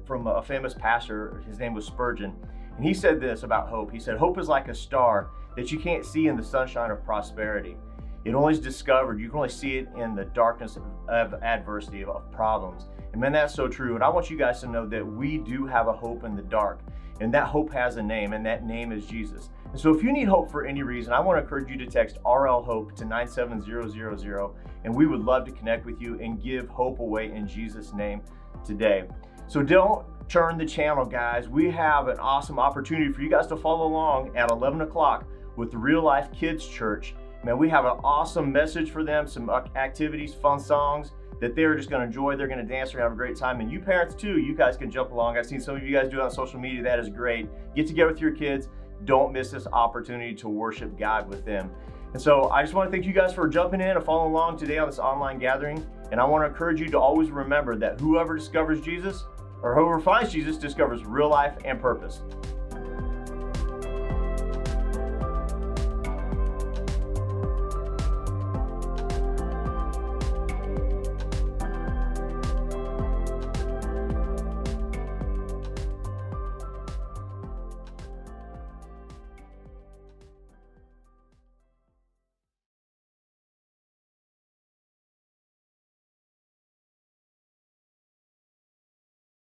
from 0.06 0.26
a 0.26 0.42
famous 0.42 0.72
pastor. 0.72 1.42
His 1.46 1.58
name 1.58 1.74
was 1.74 1.84
Spurgeon. 1.84 2.34
And 2.74 2.82
he 2.82 2.94
said 2.94 3.20
this 3.20 3.42
about 3.42 3.68
hope. 3.68 3.92
He 3.92 4.00
said, 4.00 4.16
Hope 4.16 4.38
is 4.38 4.48
like 4.48 4.68
a 4.68 4.74
star 4.74 5.28
that 5.56 5.70
you 5.70 5.78
can't 5.78 6.06
see 6.06 6.28
in 6.28 6.38
the 6.38 6.42
sunshine 6.42 6.90
of 6.90 7.04
prosperity. 7.04 7.76
It 8.24 8.32
only 8.32 8.54
is 8.54 8.60
discovered, 8.60 9.20
you 9.20 9.28
can 9.28 9.36
only 9.36 9.50
see 9.50 9.76
it 9.76 9.88
in 9.94 10.14
the 10.14 10.24
darkness 10.24 10.78
of, 11.06 11.34
adversity, 11.34 12.02
of 12.02 12.32
problems. 12.32 12.86
And 13.16 13.22
man, 13.22 13.32
that's 13.32 13.54
so 13.54 13.66
true. 13.66 13.94
And 13.94 14.04
I 14.04 14.10
want 14.10 14.28
you 14.28 14.36
guys 14.36 14.60
to 14.60 14.66
know 14.66 14.86
that 14.88 15.02
we 15.02 15.38
do 15.38 15.64
have 15.64 15.88
a 15.88 15.92
hope 15.94 16.24
in 16.24 16.36
the 16.36 16.42
dark. 16.42 16.80
And 17.18 17.32
that 17.32 17.46
hope 17.46 17.72
has 17.72 17.96
a 17.96 18.02
name, 18.02 18.34
and 18.34 18.44
that 18.44 18.66
name 18.66 18.92
is 18.92 19.06
Jesus. 19.06 19.48
And 19.70 19.80
so 19.80 19.90
if 19.90 20.02
you 20.02 20.12
need 20.12 20.28
hope 20.28 20.50
for 20.50 20.66
any 20.66 20.82
reason, 20.82 21.14
I 21.14 21.20
want 21.20 21.38
to 21.38 21.42
encourage 21.42 21.70
you 21.70 21.78
to 21.78 21.86
text 21.86 22.18
RL 22.26 22.62
Hope 22.62 22.94
to 22.96 23.06
97000, 23.06 24.50
and 24.84 24.94
we 24.94 25.06
would 25.06 25.20
love 25.20 25.46
to 25.46 25.50
connect 25.50 25.86
with 25.86 25.98
you 25.98 26.20
and 26.20 26.42
give 26.42 26.68
hope 26.68 26.98
away 26.98 27.32
in 27.32 27.48
Jesus' 27.48 27.94
name 27.94 28.20
today. 28.66 29.04
So 29.46 29.62
don't 29.62 30.04
turn 30.28 30.58
the 30.58 30.66
channel, 30.66 31.06
guys. 31.06 31.48
We 31.48 31.70
have 31.70 32.08
an 32.08 32.18
awesome 32.18 32.58
opportunity 32.58 33.10
for 33.14 33.22
you 33.22 33.30
guys 33.30 33.46
to 33.46 33.56
follow 33.56 33.86
along 33.86 34.36
at 34.36 34.50
11 34.50 34.82
o'clock 34.82 35.26
with 35.56 35.72
Real 35.72 36.02
Life 36.02 36.30
Kids 36.32 36.68
Church. 36.68 37.14
Man, 37.44 37.56
we 37.56 37.70
have 37.70 37.86
an 37.86 37.98
awesome 38.04 38.52
message 38.52 38.90
for 38.90 39.04
them, 39.04 39.26
some 39.26 39.48
activities, 39.48 40.34
fun 40.34 40.60
songs 40.60 41.12
that 41.40 41.54
they're 41.54 41.76
just 41.76 41.88
to 42.00 42.06
enjoy. 42.06 42.36
They're 42.36 42.48
to 42.64 42.72
dance. 42.72 42.92
They're 42.92 43.00
to 43.00 43.04
have 43.04 43.12
a 43.12 43.16
great 43.16 43.36
time. 43.36 43.60
And 43.60 43.70
you 43.70 43.80
parents 43.80 44.14
too, 44.14 44.38
you 44.38 44.54
guys 44.54 44.76
can 44.76 44.90
jump 44.90 45.12
along. 45.12 45.36
I've 45.36 45.46
seen 45.46 45.60
some 45.60 45.76
of 45.76 45.82
you 45.82 45.94
guys 45.94 46.08
do 46.08 46.18
it 46.18 46.22
on 46.22 46.30
social 46.30 46.58
media. 46.58 46.82
That 46.82 46.98
is 46.98 47.08
great. 47.08 47.48
Get 47.74 47.86
together 47.86 48.10
with 48.10 48.20
your 48.20 48.32
kids. 48.32 48.68
Don't 49.04 49.32
miss 49.32 49.50
this 49.50 49.66
opportunity 49.66 50.34
to 50.36 50.48
worship 50.48 50.98
God 50.98 51.28
with 51.28 51.44
them. 51.44 51.70
And 52.12 52.22
so 52.22 52.48
I 52.48 52.62
just 52.62 52.72
want 52.72 52.90
to 52.90 52.90
thank 52.90 53.04
you 53.04 53.12
guys 53.12 53.34
for 53.34 53.46
jumping 53.46 53.80
in 53.80 53.90
and 53.90 54.04
following 54.04 54.32
along 54.32 54.58
today 54.58 54.78
on 54.78 54.88
this 54.88 54.98
online 54.98 55.38
gathering. 55.38 55.84
And 56.10 56.20
I 56.20 56.24
want 56.24 56.44
to 56.44 56.48
encourage 56.48 56.80
you 56.80 56.88
to 56.88 56.98
always 56.98 57.30
remember 57.30 57.76
that 57.76 58.00
whoever 58.00 58.36
discovers 58.36 58.80
Jesus 58.80 59.24
or 59.62 59.74
whoever 59.74 60.00
finds 60.00 60.32
Jesus 60.32 60.56
discovers 60.56 61.04
real 61.04 61.28
life 61.28 61.56
and 61.64 61.80
purpose. 61.80 62.22